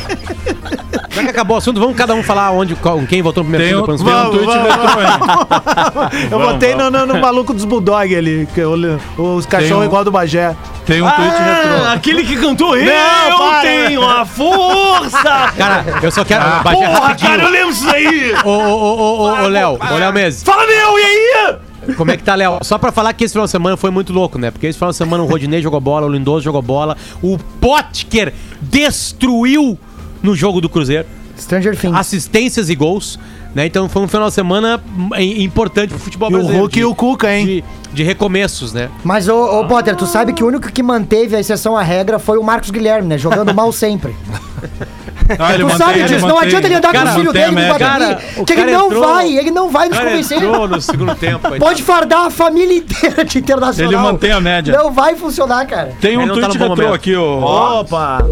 Já 1.20 1.24
que 1.26 1.30
acabou 1.30 1.56
o 1.56 1.58
assunto, 1.58 1.80
vamos 1.80 1.96
cada 1.96 2.14
um 2.14 2.24
falar 2.24 2.52
onde, 2.52 2.76
qual- 2.76 3.00
quem 3.08 3.22
votou 3.22 3.44
no 3.44 3.50
primeiro 3.50 3.86
Tem 3.86 3.86
turno 3.98 4.04
um, 4.04 4.32
tem 4.32 4.42
um 4.42 4.46
tweet 4.46 4.52
aí. 4.52 6.30
Eu 6.32 6.40
Vamos, 6.40 6.54
botei 6.54 6.72
no, 6.76 6.92
vamos. 6.92 7.00
no- 7.08 7.14
no 7.14 7.20
maluco 7.22 7.54
dos 7.54 7.66
Bulldog 7.66 8.16
ali, 8.16 8.48
que 8.54 8.60
eu- 8.62 8.76
os 9.18 9.46
cachorros 9.46 9.84
um- 9.84 9.86
igual 9.86 10.04
do 10.04 10.12
Bagé. 10.12 10.56
Tem 10.86 11.02
um 11.02 11.10
tweet 11.10 11.32
retrô. 11.32 11.86
aquele 11.94 12.24
que 12.24 12.36
cantou 12.38 12.76
Eu 12.76 12.86
Não, 13.30 13.38
para. 13.38 13.62
tenho 13.62 14.04
a 14.08 14.26
força! 14.26 15.52
Cara, 15.58 15.86
eu 16.02 16.12
só 16.12 16.24
quero. 16.26 16.44
Ah, 16.44 16.62
Bagé, 16.64 16.78
Porra, 16.88 17.00
rapidinho. 17.00 17.30
cara, 17.32 17.44
eu 17.44 17.50
lembro 17.50 17.74
disso 17.74 17.90
aí! 17.90 18.34
Ô, 18.44 18.50
ô, 18.50 18.54
ô, 18.54 18.96
ô, 18.96 19.22
ô, 19.30 19.44
ô, 19.44 19.48
Léo, 19.48 19.78
ô, 19.80 19.96
Léo 19.98 20.14
Mendes. 20.14 20.42
Fala, 20.44 20.66
meu, 20.66 20.98
e 20.98 21.02
aí? 21.04 21.56
Como 21.96 22.12
é 22.12 22.18
que 22.18 22.24
tá, 22.24 22.36
Léo? 22.36 22.60
Só 22.62 22.78
pra 22.78 22.92
falar 22.92 23.14
que 23.14 23.24
esse 23.24 23.34
final 23.34 23.46
de 23.46 23.52
semana 23.52 23.78
foi 23.78 23.90
muito 23.90 24.12
louco, 24.14 24.38
né? 24.38 24.52
Porque 24.52 24.68
esse 24.68 24.78
final 24.78 24.92
de 24.92 24.98
semana 24.98 25.24
o 25.24 25.28
Rodinei 25.28 25.62
jogou 25.62 25.80
bola, 25.80 26.06
o 26.06 26.10
Lindoso 26.10 26.44
jogou 26.44 26.62
bola, 26.62 26.96
o 27.22 27.38
Potker 27.60 28.34
destruiu 28.62 29.78
no 30.22 30.36
jogo 30.36 30.60
do 30.62 30.70
Cruzeiro. 30.70 31.06
Stranger 31.38 31.76
Things. 31.78 31.96
assistências 31.98 32.70
e 32.70 32.76
gols. 32.76 33.18
Né? 33.56 33.66
Então 33.66 33.90
foi 33.90 34.02
um 34.04 34.08
final 34.08 34.28
de 34.28 34.34
semana 34.36 34.80
im- 35.18 35.42
importante 35.44 35.90
pro 35.90 35.98
futebol 35.98 36.30
E 36.30 36.34
o 36.34 36.38
brasileiro. 36.38 36.62
Hulk 36.64 36.80
e 36.80 36.86
o 36.86 36.94
Cuca, 36.94 37.34
hein? 37.36 37.46
De, 37.46 37.64
de 37.94 38.04
recomeços, 38.04 38.74
né? 38.74 38.90
Mas, 39.04 39.28
ô, 39.28 39.60
ô 39.62 39.66
Potter, 39.66 39.96
tu 39.96 40.06
sabe 40.06 40.34
que 40.34 40.44
o 40.44 40.48
único 40.48 40.72
que 40.72 40.84
manteve 40.84 41.36
a 41.36 41.40
exceção 41.40 41.76
à 41.76 41.82
regra 41.82 42.20
foi 42.20 42.38
o 42.38 42.44
Marcos 42.44 42.70
Guilherme, 42.70 43.08
né? 43.08 43.18
Jogando 43.18 43.54
mal 43.54 43.72
sempre. 43.72 44.16
Ah, 45.38 45.54
ele 45.54 45.60
tu 45.64 45.70
mantém- 45.70 45.78
sabe 45.78 46.04
disso, 46.06 46.22
não 46.28 46.30
mantém- 46.38 46.48
adianta 46.48 46.68
ele 46.68 46.74
andar 46.76 46.88
com 46.88 46.94
Cara, 46.98 47.12
o 47.12 47.14
filho 47.14 47.32
dele 47.32 47.52
no 47.52 48.42
o 48.42 48.46
que 48.46 48.54
ele 48.54 48.72
não 48.72 48.86
entrou- 48.88 49.04
vai, 49.04 49.38
ele 49.38 49.52
não 49.52 49.70
vai 49.70 49.88
nos 49.88 50.00
convencer. 50.00 50.42
no 50.42 50.82
segundo 50.82 51.14
tempo. 51.14 51.48
Pode 51.60 51.84
fardar 51.84 52.26
a 52.26 52.30
família 52.32 52.76
inteira 52.78 53.24
de 53.24 53.38
internacional. 53.38 53.92
Ele 53.94 54.02
mantém 54.02 54.32
a 54.32 54.42
média. 54.42 54.76
Não 54.76 54.92
vai 54.92 55.16
funcionar, 55.16 55.68
cara. 55.68 55.94
Tem 56.02 56.18
um 56.18 56.26
tá 56.28 56.34
tweet 56.34 56.58
bom 56.58 56.70
retrô 56.70 56.94
aqui, 56.94 57.16
ô. 57.16 57.42
Opa! 57.44 58.26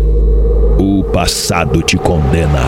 Passado 1.14 1.82
te 1.82 1.98
condena. 1.98 2.68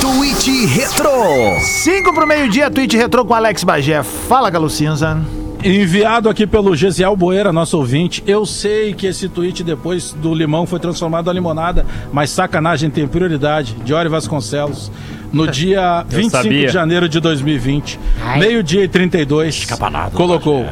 Tweet 0.00 0.66
Retro. 0.66 1.60
5 1.60 2.14
pro 2.14 2.26
meio-dia, 2.26 2.70
tweet 2.70 2.96
retrô 2.96 3.24
com 3.24 3.34
Alex 3.34 3.64
Bagé. 3.64 4.02
Fala, 4.02 4.50
Galo 4.50 4.70
Cinza. 4.70 5.20
Enviado 5.64 6.28
aqui 6.28 6.46
pelo 6.46 6.74
Gesiel 6.76 7.16
Boeira, 7.16 7.52
nosso 7.52 7.78
ouvinte. 7.78 8.22
Eu 8.26 8.44
sei 8.44 8.92
que 8.94 9.06
esse 9.06 9.28
tweet 9.28 9.62
depois 9.62 10.12
do 10.12 10.34
limão 10.34 10.66
foi 10.66 10.78
transformado 10.80 11.30
em 11.30 11.34
limonada, 11.34 11.86
mas 12.12 12.30
sacanagem 12.30 12.90
tem 12.90 13.06
prioridade. 13.06 13.76
Diori 13.84 14.08
Vasconcelos. 14.08 14.90
No 15.32 15.46
dia 15.50 16.04
25 16.08 16.30
sabia. 16.30 16.66
de 16.66 16.72
janeiro 16.72 17.08
de 17.08 17.20
2020, 17.20 17.98
meio-dia 18.38 18.84
e 18.84 18.88
32, 18.88 19.66
colocou. 20.12 20.66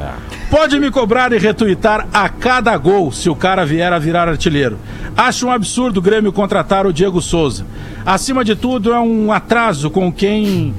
Pode 0.50 0.80
me 0.80 0.90
cobrar 0.90 1.32
e 1.32 1.38
retuitar 1.38 2.08
a 2.12 2.28
cada 2.28 2.76
gol 2.76 3.12
se 3.12 3.30
o 3.30 3.36
cara 3.36 3.64
vier 3.64 3.92
a 3.92 4.00
virar 4.00 4.28
artilheiro. 4.28 4.78
Acho 5.16 5.46
um 5.46 5.52
absurdo 5.52 5.98
o 5.98 6.02
Grêmio 6.02 6.32
contratar 6.32 6.86
o 6.86 6.92
Diego 6.92 7.22
Souza. 7.22 7.64
Acima 8.04 8.44
de 8.44 8.56
tudo, 8.56 8.92
é 8.92 8.98
um 8.98 9.32
atraso 9.32 9.90
com 9.90 10.10
quem 10.10 10.74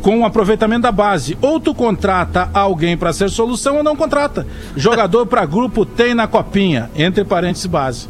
com 0.00 0.20
o 0.20 0.24
aproveitamento 0.24 0.82
da 0.82 0.92
base. 0.92 1.36
Ou 1.42 1.58
tu 1.58 1.74
contrata 1.74 2.48
alguém 2.54 2.96
pra 2.96 3.12
ser 3.12 3.28
solução 3.28 3.78
ou 3.78 3.82
não 3.82 3.96
contrata. 3.96 4.46
Jogador 4.76 5.26
pra 5.26 5.44
grupo 5.44 5.84
tem 5.84 6.14
na 6.14 6.28
copinha, 6.28 6.88
entre 6.94 7.24
parênteses 7.24 7.66
base. 7.66 8.08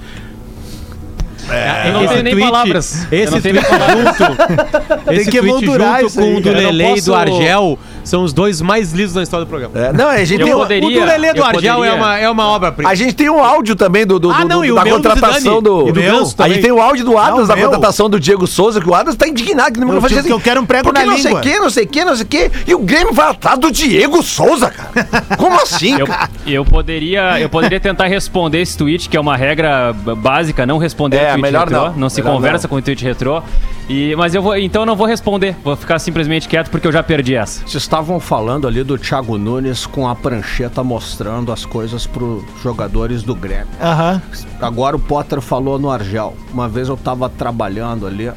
Eu 1.87 1.93
não 1.93 2.07
tenho 2.07 2.23
nem 2.23 2.33
tweet- 2.35 2.51
palavras. 2.51 3.07
Esse 3.13 3.33
não 3.33 3.41
tweet 3.41 3.59
junto, 3.61 5.13
esse 5.13 5.31
que 5.31 5.39
tweet 5.39 5.67
junto 5.67 5.67
com 6.15 6.35
o 6.37 6.41
do 6.41 6.51
não 6.53 6.59
Lele 6.73 6.99
e 6.99 7.01
do 7.01 7.15
Argel 7.15 7.79
são 8.03 8.23
os 8.23 8.33
dois 8.33 8.61
mais 8.61 8.93
lisos 8.93 9.17
na 9.17 9.23
história 9.25 9.45
do 9.45 9.49
programa. 9.49 9.77
É, 9.79 9.93
não, 9.93 10.09
a 10.09 10.25
gente, 10.25 10.41
Eu 10.41 10.47
tem, 10.47 10.57
poderia- 10.57 10.89
o 10.89 10.93
do 10.93 11.05
Lele 11.07 11.27
e 11.29 11.35
do 11.35 11.43
Argel 11.45 11.85
é 11.85 11.93
uma, 11.93 12.19
é 12.19 12.31
uma 12.31 12.47
obra-prima. 12.49 12.89
a 12.91 12.95
gente 12.95 13.15
tem 13.15 13.29
um 13.29 13.43
áudio 13.43 13.75
também 13.77 14.07
do, 14.07 14.19
do, 14.19 14.31
Ah, 14.31 14.43
do- 14.43 14.49
não, 14.49 14.59
do- 14.59 14.65
e 14.65 14.73
o 14.73 14.75
da 14.77 14.85
contratação 14.85 15.61
do. 15.63 15.89
E 15.89 15.93
do 15.93 16.01
a 16.39 16.49
gente 16.49 16.61
tem 16.63 16.71
o 16.73 16.81
áudio 16.81 17.05
do 17.05 17.19
Adams 17.19 17.41
Não, 17.43 17.47
da 17.49 17.57
meu. 17.57 17.71
contratação 17.71 18.09
do 18.11 18.19
Diego 18.21 18.47
Souza, 18.47 18.81
que 18.81 18.89
o 18.89 18.95
Adams 18.95 19.17
tá 19.17 19.27
indignado 19.27 19.73
que 19.73 19.81
não 19.81 19.93
Eu 19.93 20.01
digo 20.01 20.23
que 20.23 20.33
eu 20.33 20.41
quero 20.41 20.61
um 20.61 20.67
prego 20.67 20.93
na 20.93 21.05
não 21.05 21.17
língua. 21.17 21.23
sei 21.23 21.33
o 21.33 21.41
que, 21.41 21.59
não 21.61 21.71
sei 21.71 21.85
o 21.85 21.89
que, 21.89 22.05
não 22.05 22.15
sei 22.17 22.25
o 22.25 22.29
que. 22.29 22.51
E 22.67 22.75
o 22.75 22.79
Grêmio 22.81 23.13
vai 23.13 23.31
atrás 23.31 23.59
do 23.59 23.71
Diego 23.73 24.23
Souza, 24.23 24.71
cara. 24.71 25.07
Como 25.37 25.61
assim, 25.61 25.99
Eu, 25.99 26.07
cara? 26.07 26.29
eu 26.47 26.65
poderia, 26.65 27.41
eu 27.41 27.49
poderia 27.49 27.81
tentar 27.81 28.07
responder 28.07 28.61
esse 28.61 28.77
tweet, 28.77 29.09
que 29.09 29.17
é 29.17 29.21
uma 29.21 29.37
regra 29.37 29.93
básica, 29.93 30.65
não 30.65 30.79
responder 30.79 31.19
É, 31.37 31.41
tweet 31.41 31.53
melhor 31.53 31.69
retrô. 31.69 32.01
não. 32.01 32.09
se 32.11 32.21
Melhor 32.21 32.35
conversa 32.35 32.67
não. 32.67 32.71
com 32.71 32.77
o 32.77 32.83
tweet 32.83 33.05
retrô. 33.05 33.43
E, 33.89 34.15
mas 34.17 34.35
eu 34.35 34.43
vou, 34.43 34.57
então 34.57 34.83
eu 34.83 34.87
não 34.87 34.97
vou 34.97 35.07
responder. 35.07 35.57
Vou 35.63 35.77
ficar 35.77 35.99
simplesmente 35.99 36.49
quieto 36.49 36.71
porque 36.71 36.87
eu 36.87 36.93
já 36.93 37.03
perdi 37.03 37.35
essa. 37.35 37.61
Vocês 37.61 37.83
estavam 37.83 38.19
falando 38.19 38.67
ali 38.67 38.83
do 38.83 38.99
Thiago 38.99 39.39
Nunes 39.39 39.87
com 39.87 40.09
a 40.09 40.15
prancheta 40.15 40.83
mostrando 40.83 41.53
as 41.53 41.65
coisas 41.65 42.07
pros 42.07 42.43
jogadores 42.63 43.23
do 43.23 43.35
Grêmio. 43.35 43.69
Aham. 43.81 44.21
Agora 44.61 44.97
o 44.97 44.99
Potter 44.99 45.41
falou 45.41 45.79
no 45.79 45.91
Argel. 45.91 46.37
Uma 46.53 46.69
vez 46.69 46.89
eu 46.89 46.97
tava 46.97 47.29
trabalhando 47.29 48.07
ali, 48.07 48.33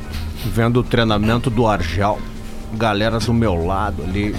vendo 0.45 0.82
o 0.82 0.84
treinamento 0.84 1.50
do 1.50 1.66
Argel. 1.66 2.20
Galera 2.72 3.18
do 3.18 3.34
meu 3.34 3.66
lado 3.66 4.04
ali. 4.04 4.36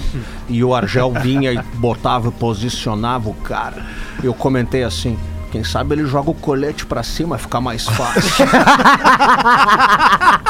E 0.47 0.63
o 0.63 0.73
Argel 0.73 1.11
vinha 1.11 1.51
e 1.51 1.59
botava 1.75 2.29
e 2.29 2.31
posicionava 2.31 3.29
o 3.29 3.33
cara. 3.33 3.85
Eu 4.23 4.33
comentei 4.33 4.83
assim. 4.83 5.17
Quem 5.51 5.65
sabe 5.65 5.95
ele 5.95 6.05
joga 6.05 6.31
o 6.31 6.33
colete 6.33 6.85
pra 6.85 7.03
cima, 7.03 7.37
fica 7.37 7.59
mais 7.59 7.85
fácil. 7.85 8.45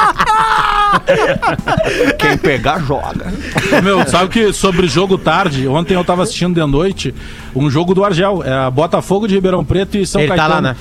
Quem 2.18 2.38
pegar, 2.38 2.78
joga. 2.80 3.32
Meu, 3.82 4.06
sabe 4.06 4.28
que 4.28 4.52
sobre 4.52 4.86
jogo 4.86 5.18
tarde, 5.18 5.66
ontem 5.66 5.94
eu 5.94 6.04
tava 6.04 6.22
assistindo 6.22 6.54
de 6.54 6.64
noite 6.70 7.12
um 7.54 7.68
jogo 7.68 7.94
do 7.94 8.04
Argel, 8.04 8.42
é 8.44 8.70
Botafogo 8.70 9.26
de 9.26 9.34
Ribeirão 9.34 9.64
Preto 9.64 9.96
e 9.96 10.06
São 10.06 10.20
Ele 10.20 10.28
tá 10.28 10.36
Caetano. 10.36 10.54
lá, 10.54 10.60
né? 10.72 10.76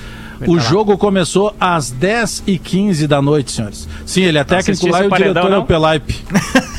O 0.48 0.60
jogo 0.60 0.98
começou 0.98 1.56
às 1.60 1.92
10h15 1.94 3.08
da 3.08 3.22
noite, 3.22 3.52
senhores. 3.52 3.88
Sim, 4.06 4.24
ele 4.24 4.38
é 4.38 4.44
técnico 4.44 4.72
Assistiu 4.72 4.92
lá 4.92 5.04
e 5.04 5.08
o 5.08 5.10
paredão, 5.10 5.34
diretor 5.34 5.52
é 5.52 5.56
o 5.56 5.60
não? 5.60 5.66
Pelaipe. 5.66 6.16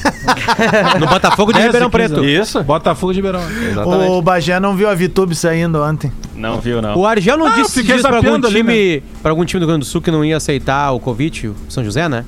No 1.01 1.07
Botafogo 1.07 1.53
de 1.53 1.59
10 1.59 1.67
Ribeirão 1.67 1.91
15 1.91 2.09
Preto. 2.09 2.25
Isso. 2.25 2.63
Botafogo 2.63 3.13
de 3.13 3.19
Ribeirão. 3.19 3.41
Exatamente. 3.51 4.11
O 4.11 4.23
Bagé 4.23 4.61
não 4.61 4.77
viu 4.77 4.89
a 4.89 4.95
Vitube 4.95 5.35
saindo 5.35 5.83
ontem. 5.83 6.13
Não 6.35 6.61
viu, 6.61 6.81
não. 6.81 6.97
O 6.97 7.07
Argel 7.07 7.37
não 7.37 7.47
Ah, 7.47 7.51
disse 7.57 7.83
dias 7.83 8.03
pra 8.03 8.17
algum 8.17 8.35
ali, 8.35 9.03
pra 9.23 9.33
algum 9.33 9.45
time 9.45 9.59
do 9.61 9.65
Rio 9.65 9.69
Grande 9.69 9.81
do 9.87 9.91
Sul 9.91 10.01
que 10.01 10.11
não 10.11 10.25
ia 10.25 10.37
aceitar 10.37 10.93
o 10.93 11.01
Covid, 11.01 11.49
o 11.49 11.55
São 11.69 11.85
José, 11.85 12.09
né? 12.09 12.25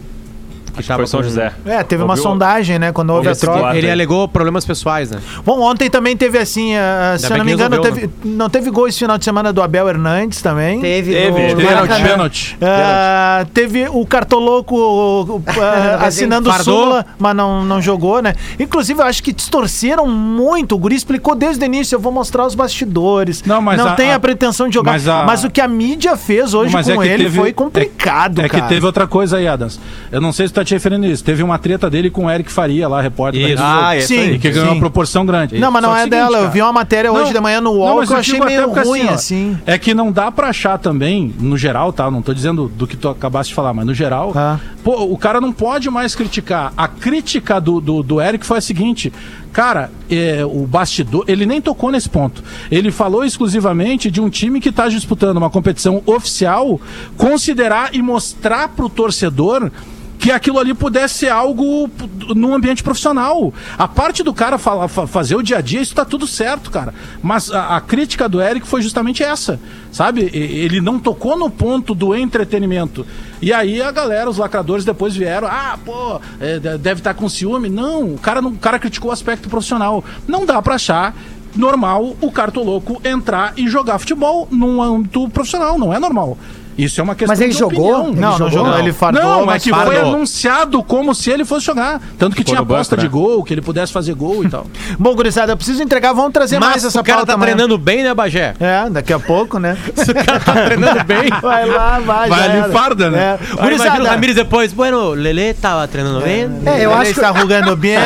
Que 0.77 0.83
que 0.83 0.93
foi 0.95 1.07
São 1.07 1.20
com- 1.20 1.25
José. 1.25 1.53
É, 1.64 1.83
teve 1.83 2.03
uma 2.03 2.16
sondagem, 2.16 2.79
né? 2.79 2.93
Quando 2.93 3.11
houve 3.11 3.29
Ouviu 3.29 3.51
a 3.51 3.55
troca. 3.55 3.77
Ele 3.77 3.91
alegou 3.91 4.27
problemas 4.29 4.64
pessoais, 4.64 5.11
né? 5.11 5.18
Bom, 5.45 5.61
ontem 5.61 5.89
também 5.89 6.16
teve 6.16 6.39
assim, 6.39 6.75
ah, 6.77 7.16
se 7.18 7.27
eu 7.33 7.39
não 7.39 7.45
me 7.45 7.53
engano, 7.53 7.77
resolveu, 7.77 8.09
teve, 8.09 8.29
não 8.29 8.49
teve 8.51 8.70
gol 8.70 8.89
esse 8.89 8.99
final 8.99 9.16
de 9.16 9.25
semana 9.25 9.53
do 9.53 9.62
Abel 9.62 9.89
Hernandes 9.89 10.43
também. 10.43 10.81
Teve, 10.81 11.12
Teve, 11.12 11.55
Pênalti. 12.03 12.57
Ah, 12.61 13.47
teve 13.55 13.87
o 13.89 14.05
Cartoloco 14.07 15.43
ah, 15.61 16.05
assinando 16.07 16.51
Fardou. 16.51 16.85
Sula, 16.85 17.07
mas 17.18 17.35
não, 17.37 17.62
não 17.64 17.81
jogou, 17.81 18.20
né? 18.22 18.35
Inclusive, 18.59 19.01
eu 19.01 19.07
acho 19.07 19.22
que 19.22 19.33
distorceram 19.33 20.07
muito. 20.07 20.75
O 20.75 20.79
Guri 20.79 20.97
explicou 20.97 21.35
desde 21.35 21.64
o 21.64 21.66
início: 21.66 21.95
eu 21.97 22.01
vou 22.01 22.12
mostrar 22.12 22.47
os 22.47 22.55
bastidores. 22.55 23.43
Não, 23.45 23.61
mas 23.61 23.81
a- 23.81 23.93
tem 23.95 24.12
a, 24.12 24.16
a- 24.16 24.20
pretensão 24.20 24.68
de 24.68 24.75
jogar. 24.75 24.93
mas 24.93 25.05
Mas, 25.05 25.45
a- 25.45 25.49
o 25.49 25.51
que 25.51 25.61
a 25.61 25.68
mídia 25.68 26.16
fez 26.16 26.55
hoje 26.55 26.72
Mas 26.72 26.87
com 26.91 27.03
é 27.03 27.07
ele 27.09 27.25
teve- 27.25 27.39
foi 27.39 27.53
complicado, 27.53 28.41
É, 28.41 28.47
é 28.47 28.49
cara. 28.49 28.62
que 28.62 28.68
teve 28.68 28.87
outra 28.87 29.07
coisa 29.07 29.37
aí, 29.37 29.47
Adams. 29.47 29.79
Eu 30.11 30.20
não 30.20 30.33
sei 30.33 30.49
se 30.49 30.55
tu 30.55 30.61
tá 30.64 30.68
te 30.68 30.74
referindo 30.74 31.06
a 31.06 31.08
isso. 31.08 31.22
Teve 31.22 31.42
uma 31.42 31.58
treta 31.58 31.88
dele 31.90 32.10
com 32.10 32.26
o 32.26 32.30
Eric 32.30 32.50
Faria 32.50 32.88
lá, 32.88 33.00
repórter. 33.00 33.40
da 33.40 33.48
Isso. 33.48 33.56
Globo. 33.62 33.78
Ah, 33.78 33.88
aí. 33.88 34.34
E 34.34 34.38
que 34.38 34.50
ganhou 34.50 34.66
sim. 34.66 34.72
uma 34.72 34.80
proporção 34.80 35.26
grande. 35.26 35.58
Não, 35.58 35.70
mas 35.70 35.82
não 35.82 35.90
que 35.90 35.96
é 35.96 35.98
seguinte, 36.04 36.10
dela. 36.10 36.36
Eu 36.36 36.40
cara. 36.42 36.50
vi 36.50 36.62
uma 36.62 36.72
matéria 36.72 37.12
hoje 37.12 37.24
Não, 37.26 37.32
de 37.32 37.40
manhã 37.40 37.60
no 37.60 37.70
não, 37.72 37.78
UOL 37.78 37.96
mas 37.96 38.08
que 38.08 38.12
eu 38.12 38.16
eu 38.16 38.20
achei 38.20 38.40
meio 38.40 38.70
ruim, 38.70 39.06
ó, 39.06 39.10
assim. 39.12 39.58
É 39.66 39.78
que 39.78 39.94
não 39.94 40.10
dá 40.10 40.30
pra 40.30 40.48
achar 40.48 40.78
também, 40.78 41.34
no 41.38 41.56
geral, 41.56 41.92
tá? 41.92 42.10
Não 42.10 42.22
tô 42.22 42.32
dizendo 42.32 42.68
do 42.68 42.86
que 42.86 42.96
tu 42.96 43.08
acabaste 43.08 43.50
de 43.50 43.54
falar, 43.54 43.72
mas 43.74 43.86
no 43.86 43.94
geral, 43.94 44.32
Ah. 44.34 44.58
pô, 44.82 45.04
o 45.04 45.16
cara 45.18 45.40
não 45.40 45.52
pode 45.52 45.88
mais 45.90 46.14
criticar. 46.14 46.72
A 46.76 46.88
crítica 46.88 47.60
do, 47.60 47.80
do, 47.80 48.02
do 48.02 48.20
Eric 48.20 48.44
foi 48.46 48.58
a 48.58 48.60
seguinte. 48.60 49.12
Cara, 49.52 49.90
é, 50.10 50.44
o 50.44 50.66
bastidor, 50.66 51.24
ele 51.28 51.46
nem 51.46 51.60
tocou 51.60 51.92
nesse 51.92 52.08
ponto. 52.08 52.42
Ele 52.70 52.90
falou 52.90 53.24
exclusivamente 53.24 54.10
de 54.10 54.20
um 54.20 54.28
time 54.28 54.60
que 54.60 54.68
está 54.70 54.88
disputando 54.88 55.36
uma 55.36 55.48
competição 55.48 56.02
oficial, 56.06 56.80
considerar 57.16 57.94
e 57.94 58.02
mostrar 58.02 58.68
pro 58.68 58.88
torcedor 58.88 59.70
que 60.18 60.30
aquilo 60.30 60.58
ali 60.58 60.72
pudesse 60.72 61.14
ser 61.18 61.28
algo 61.28 61.90
no 62.34 62.54
ambiente 62.54 62.82
profissional. 62.82 63.52
A 63.76 63.86
parte 63.86 64.22
do 64.22 64.32
cara 64.32 64.56
fala- 64.56 64.88
fa- 64.88 65.06
fazer 65.06 65.36
o 65.36 65.42
dia 65.42 65.58
a 65.58 65.60
dia, 65.60 65.80
isso 65.82 65.94
tá 65.94 66.04
tudo 66.04 66.26
certo, 66.26 66.70
cara. 66.70 66.94
Mas 67.22 67.50
a, 67.52 67.76
a 67.76 67.80
crítica 67.80 68.28
do 68.28 68.40
Eric 68.40 68.66
foi 68.66 68.80
justamente 68.80 69.22
essa, 69.22 69.60
sabe? 69.92 70.30
Ele 70.32 70.80
não 70.80 70.98
tocou 70.98 71.36
no 71.36 71.50
ponto 71.50 71.94
do 71.94 72.14
entretenimento. 72.14 73.06
E 73.42 73.52
aí 73.52 73.82
a 73.82 73.90
galera, 73.90 74.30
os 74.30 74.38
lacradores 74.38 74.84
depois 74.84 75.14
vieram, 75.14 75.46
ah, 75.48 75.78
pô, 75.84 76.20
é, 76.40 76.58
de- 76.58 76.78
deve 76.78 77.00
estar 77.00 77.12
com 77.14 77.28
ciúme. 77.28 77.68
Não, 77.68 78.14
o 78.14 78.18
cara, 78.18 78.40
não, 78.40 78.50
o 78.50 78.56
cara 78.58 78.78
criticou 78.78 79.10
o 79.10 79.12
aspecto 79.12 79.48
profissional. 79.48 80.02
Não 80.26 80.46
dá 80.46 80.62
pra 80.62 80.76
achar 80.76 81.14
normal 81.54 82.16
o 82.20 82.32
cartoloco 82.32 83.00
entrar 83.04 83.52
e 83.56 83.68
jogar 83.68 83.98
futebol 83.98 84.48
num 84.50 84.80
âmbito 84.82 85.28
profissional, 85.28 85.78
não 85.78 85.92
é 85.92 85.98
normal. 86.00 86.36
Isso 86.77 87.01
é 87.01 87.05
uma 87.05 87.14
questão 87.14 87.33
Mas 87.33 87.41
ele 87.41 87.53
de 87.53 87.59
jogou? 87.59 87.93
opinião. 88.01 88.09
Ele 88.12 88.20
Não, 88.20 88.39
não 88.39 88.51
jogou? 88.51 88.70
Não. 88.70 88.79
Ele 88.79 88.93
fardou, 88.93 89.22
Não, 89.22 89.43
é 89.43 89.47
mas 89.47 89.62
que 89.62 89.70
foi 89.70 89.85
fardou. 89.97 90.14
anunciado 90.14 90.83
como 90.83 91.14
se 91.14 91.31
ele 91.31 91.45
fosse 91.45 91.66
jogar. 91.66 92.01
Tanto 92.18 92.35
que 92.37 92.43
tinha 92.45 92.61
aposta 92.61 92.97
né? 92.97 93.03
de 93.03 93.09
gol, 93.09 93.43
que 93.45 93.55
ele 93.55 93.61
pudesse 93.62 93.93
fazer 93.93 94.14
gol 94.14 94.45
e 94.45 94.49
tal. 94.49 94.66
Bom, 94.99 95.14
gurizada, 95.14 95.53
eu 95.53 95.57
preciso 95.57 95.83
entregar. 95.83 96.12
Vamos 96.12 96.33
trazer 96.33 96.59
mais 96.59 96.75
Mas 96.75 96.85
essa 96.85 97.01
o 97.01 97.05
cara 97.05 97.18
pauta 97.18 97.33
tá 97.33 97.35
amanhã. 97.35 97.53
treinando 97.53 97.79
bem, 97.79 98.03
né, 98.03 98.12
Bagé? 98.14 98.55
É, 98.61 98.89
daqui 98.91 99.12
a 99.12 99.18
pouco, 99.18 99.59
né? 99.59 99.77
Se 99.97 100.11
o 100.11 100.14
cara 100.14 100.41
tá 100.41 100.53
treinando 100.53 101.05
bem. 101.05 101.31
Vai 101.41 101.66
lá, 101.66 101.99
vai. 102.01 102.29
Vai 102.29 102.59
ali 102.59 102.72
farda, 102.72 103.11
né? 103.11 103.39
É. 103.41 103.45
Imagina 103.45 103.61
o 103.61 103.62
Gurizada, 103.62 104.09
Ramires 104.11 104.35
depois. 104.37 104.72
Bueno, 104.72 105.11
Lele 105.11 105.55
tava 105.55 105.87
treinando 105.89 106.20
bem. 106.20 106.51
É, 106.66 106.85
eu 106.85 106.91
ele 106.91 107.01
acho 107.01 107.14
que... 107.14 107.20
está 107.20 107.33
jugando 107.39 107.77
bem, 107.77 107.97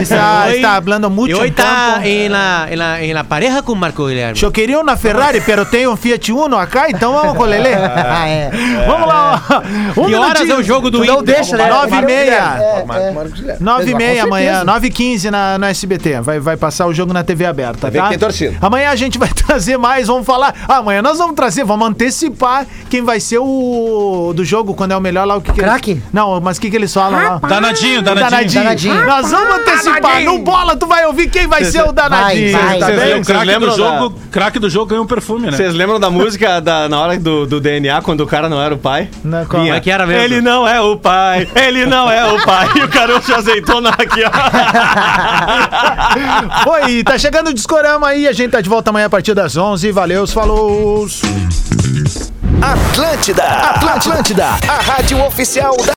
está, 0.00 0.44
Hoy- 0.46 0.56
está 0.56 0.74
hablando 0.76 1.10
muito 1.10 1.30
E 1.30 1.34
hoje 1.34 1.50
tá 1.52 2.00
em 2.04 2.28
la, 2.28 2.66
em, 2.70 2.76
la, 2.76 3.02
em 3.02 3.12
la 3.12 3.24
pareja 3.24 3.62
com 3.62 3.72
o 3.72 3.76
Marco 3.76 4.06
Guilherme. 4.06 4.38
Eu 4.42 4.50
queria 4.52 4.78
uma 4.80 4.96
Ferrari, 4.96 5.40
pero 5.40 5.64
tenho 5.64 5.92
um 5.92 5.96
Fiat 5.96 6.32
Uno 6.32 6.56
acá, 6.56 6.88
então 6.90 7.12
vamos 7.12 7.36
com 7.36 7.42
o 7.42 7.46
Lelê. 7.46 7.74
Ah, 8.14 8.28
é. 8.28 8.50
Vamos 8.86 9.08
lá. 9.08 9.42
ó. 9.50 10.00
Um 10.00 10.06
Que 10.06 10.14
horas 10.14 10.32
minutinho. 10.42 10.52
é 10.52 10.58
o 10.58 10.62
jogo 10.62 10.90
do 10.90 11.04
Não 11.04 11.20
Inter? 11.20 11.34
deixa, 11.36 11.56
né? 11.56 11.68
Nove 11.68 11.88
e 11.88 11.90
Marcos 11.90 12.06
meia. 12.12 12.24
Guilherme. 12.24 12.94
É, 12.94 13.50
é. 13.50 13.56
9 13.60 13.90
e 13.90 13.94
meia 13.94 14.22
amanhã, 14.24 14.52
certeza. 14.56 14.64
9 14.72 14.86
e 14.86 14.90
15 14.90 15.30
na, 15.30 15.58
no 15.58 15.64
SBT. 15.66 16.20
Vai, 16.20 16.40
vai 16.40 16.56
passar 16.56 16.86
o 16.86 16.94
jogo 16.94 17.12
na 17.12 17.22
TV 17.24 17.44
aberta, 17.46 17.90
ver 17.90 17.98
tá? 17.98 18.04
que 18.04 18.10
tem 18.10 18.18
torcida. 18.18 18.56
Amanhã 18.60 18.90
a 18.90 18.96
gente 18.96 19.18
vai 19.18 19.28
trazer 19.34 19.76
mais, 19.76 20.06
vamos 20.06 20.26
falar. 20.26 20.54
Ah, 20.68 20.76
amanhã 20.78 21.02
nós 21.02 21.18
vamos 21.18 21.34
trazer, 21.34 21.64
vamos 21.64 21.88
antecipar 21.88 22.66
quem 22.88 23.02
vai 23.02 23.20
ser 23.20 23.38
o 23.38 24.32
do 24.34 24.44
jogo, 24.44 24.74
quando 24.74 24.92
é 24.92 24.96
o 24.96 25.00
melhor 25.00 25.26
lá. 25.26 25.36
O 25.36 25.40
que 25.40 25.52
que 25.52 25.60
eles-? 25.60 26.02
Não, 26.12 26.40
mas 26.40 26.56
o 26.56 26.60
que, 26.60 26.70
que 26.70 26.76
eles 26.76 26.92
falam 26.92 27.22
lá? 27.22 27.38
Danadinho, 27.38 28.00
O 28.00 28.02
danadinho. 28.02 28.62
Danadinho. 28.62 29.06
Nós 29.06 29.30
vamos 29.30 29.56
antecipar. 29.56 30.22
No 30.22 30.38
bola, 30.38 30.76
tu 30.76 30.86
vai 30.86 31.04
ouvir 31.06 31.28
quem 31.28 31.46
vai 31.46 31.64
ser 31.64 31.82
o 31.82 31.92
danadinho. 31.92 32.52
vai, 32.56 32.78
vai. 32.78 32.96
bem? 32.96 33.20
O 33.20 33.24
craque 33.24 33.44
do 33.44 33.52
lembram 33.52 33.76
jogo, 33.76 34.18
craque 34.30 34.58
do 34.58 34.70
jogo 34.70 34.86
ganha 34.86 35.02
um 35.02 35.06
perfume, 35.06 35.46
né? 35.46 35.56
Vocês 35.56 35.74
lembram 35.74 35.98
da 35.98 36.10
música 36.10 36.60
da, 36.60 36.88
na 36.88 37.00
hora 37.00 37.18
do, 37.18 37.46
do 37.46 37.60
DNA, 37.60 38.00
quando 38.04 38.20
o 38.20 38.26
cara 38.26 38.48
não 38.48 38.62
era 38.62 38.74
o 38.74 38.78
pai? 38.78 39.08
Não, 39.24 39.44
qual? 39.46 39.62
Vinha, 39.62 39.74
é 39.74 39.80
que 39.80 39.90
era 39.90 40.06
mesmo? 40.06 40.22
Ele 40.22 40.40
não 40.40 40.68
é 40.68 40.80
o 40.80 40.96
pai, 40.96 41.48
ele 41.56 41.86
não 41.86 42.08
é 42.10 42.24
o 42.24 42.40
pai. 42.44 42.68
E 42.76 42.82
o 42.82 42.88
caroço 42.88 43.34
azeitona 43.34 43.88
aqui, 43.88 44.20
ó. 44.24 44.30
Oi, 46.84 47.02
tá 47.02 47.18
chegando 47.18 47.48
o 47.48 47.54
Discorama 47.54 48.08
aí. 48.08 48.28
A 48.28 48.32
gente 48.32 48.52
tá 48.52 48.60
de 48.60 48.68
volta 48.68 48.90
amanhã 48.90 49.06
a 49.06 49.10
partir 49.10 49.34
das 49.34 49.56
11. 49.56 49.90
Valeu, 49.90 50.26
falou. 50.26 51.06
Atlântida, 52.62 53.44
Atlântida, 53.44 54.46
a 54.46 54.80
rádio 54.80 55.22
oficial 55.22 55.76
da 55.84 55.92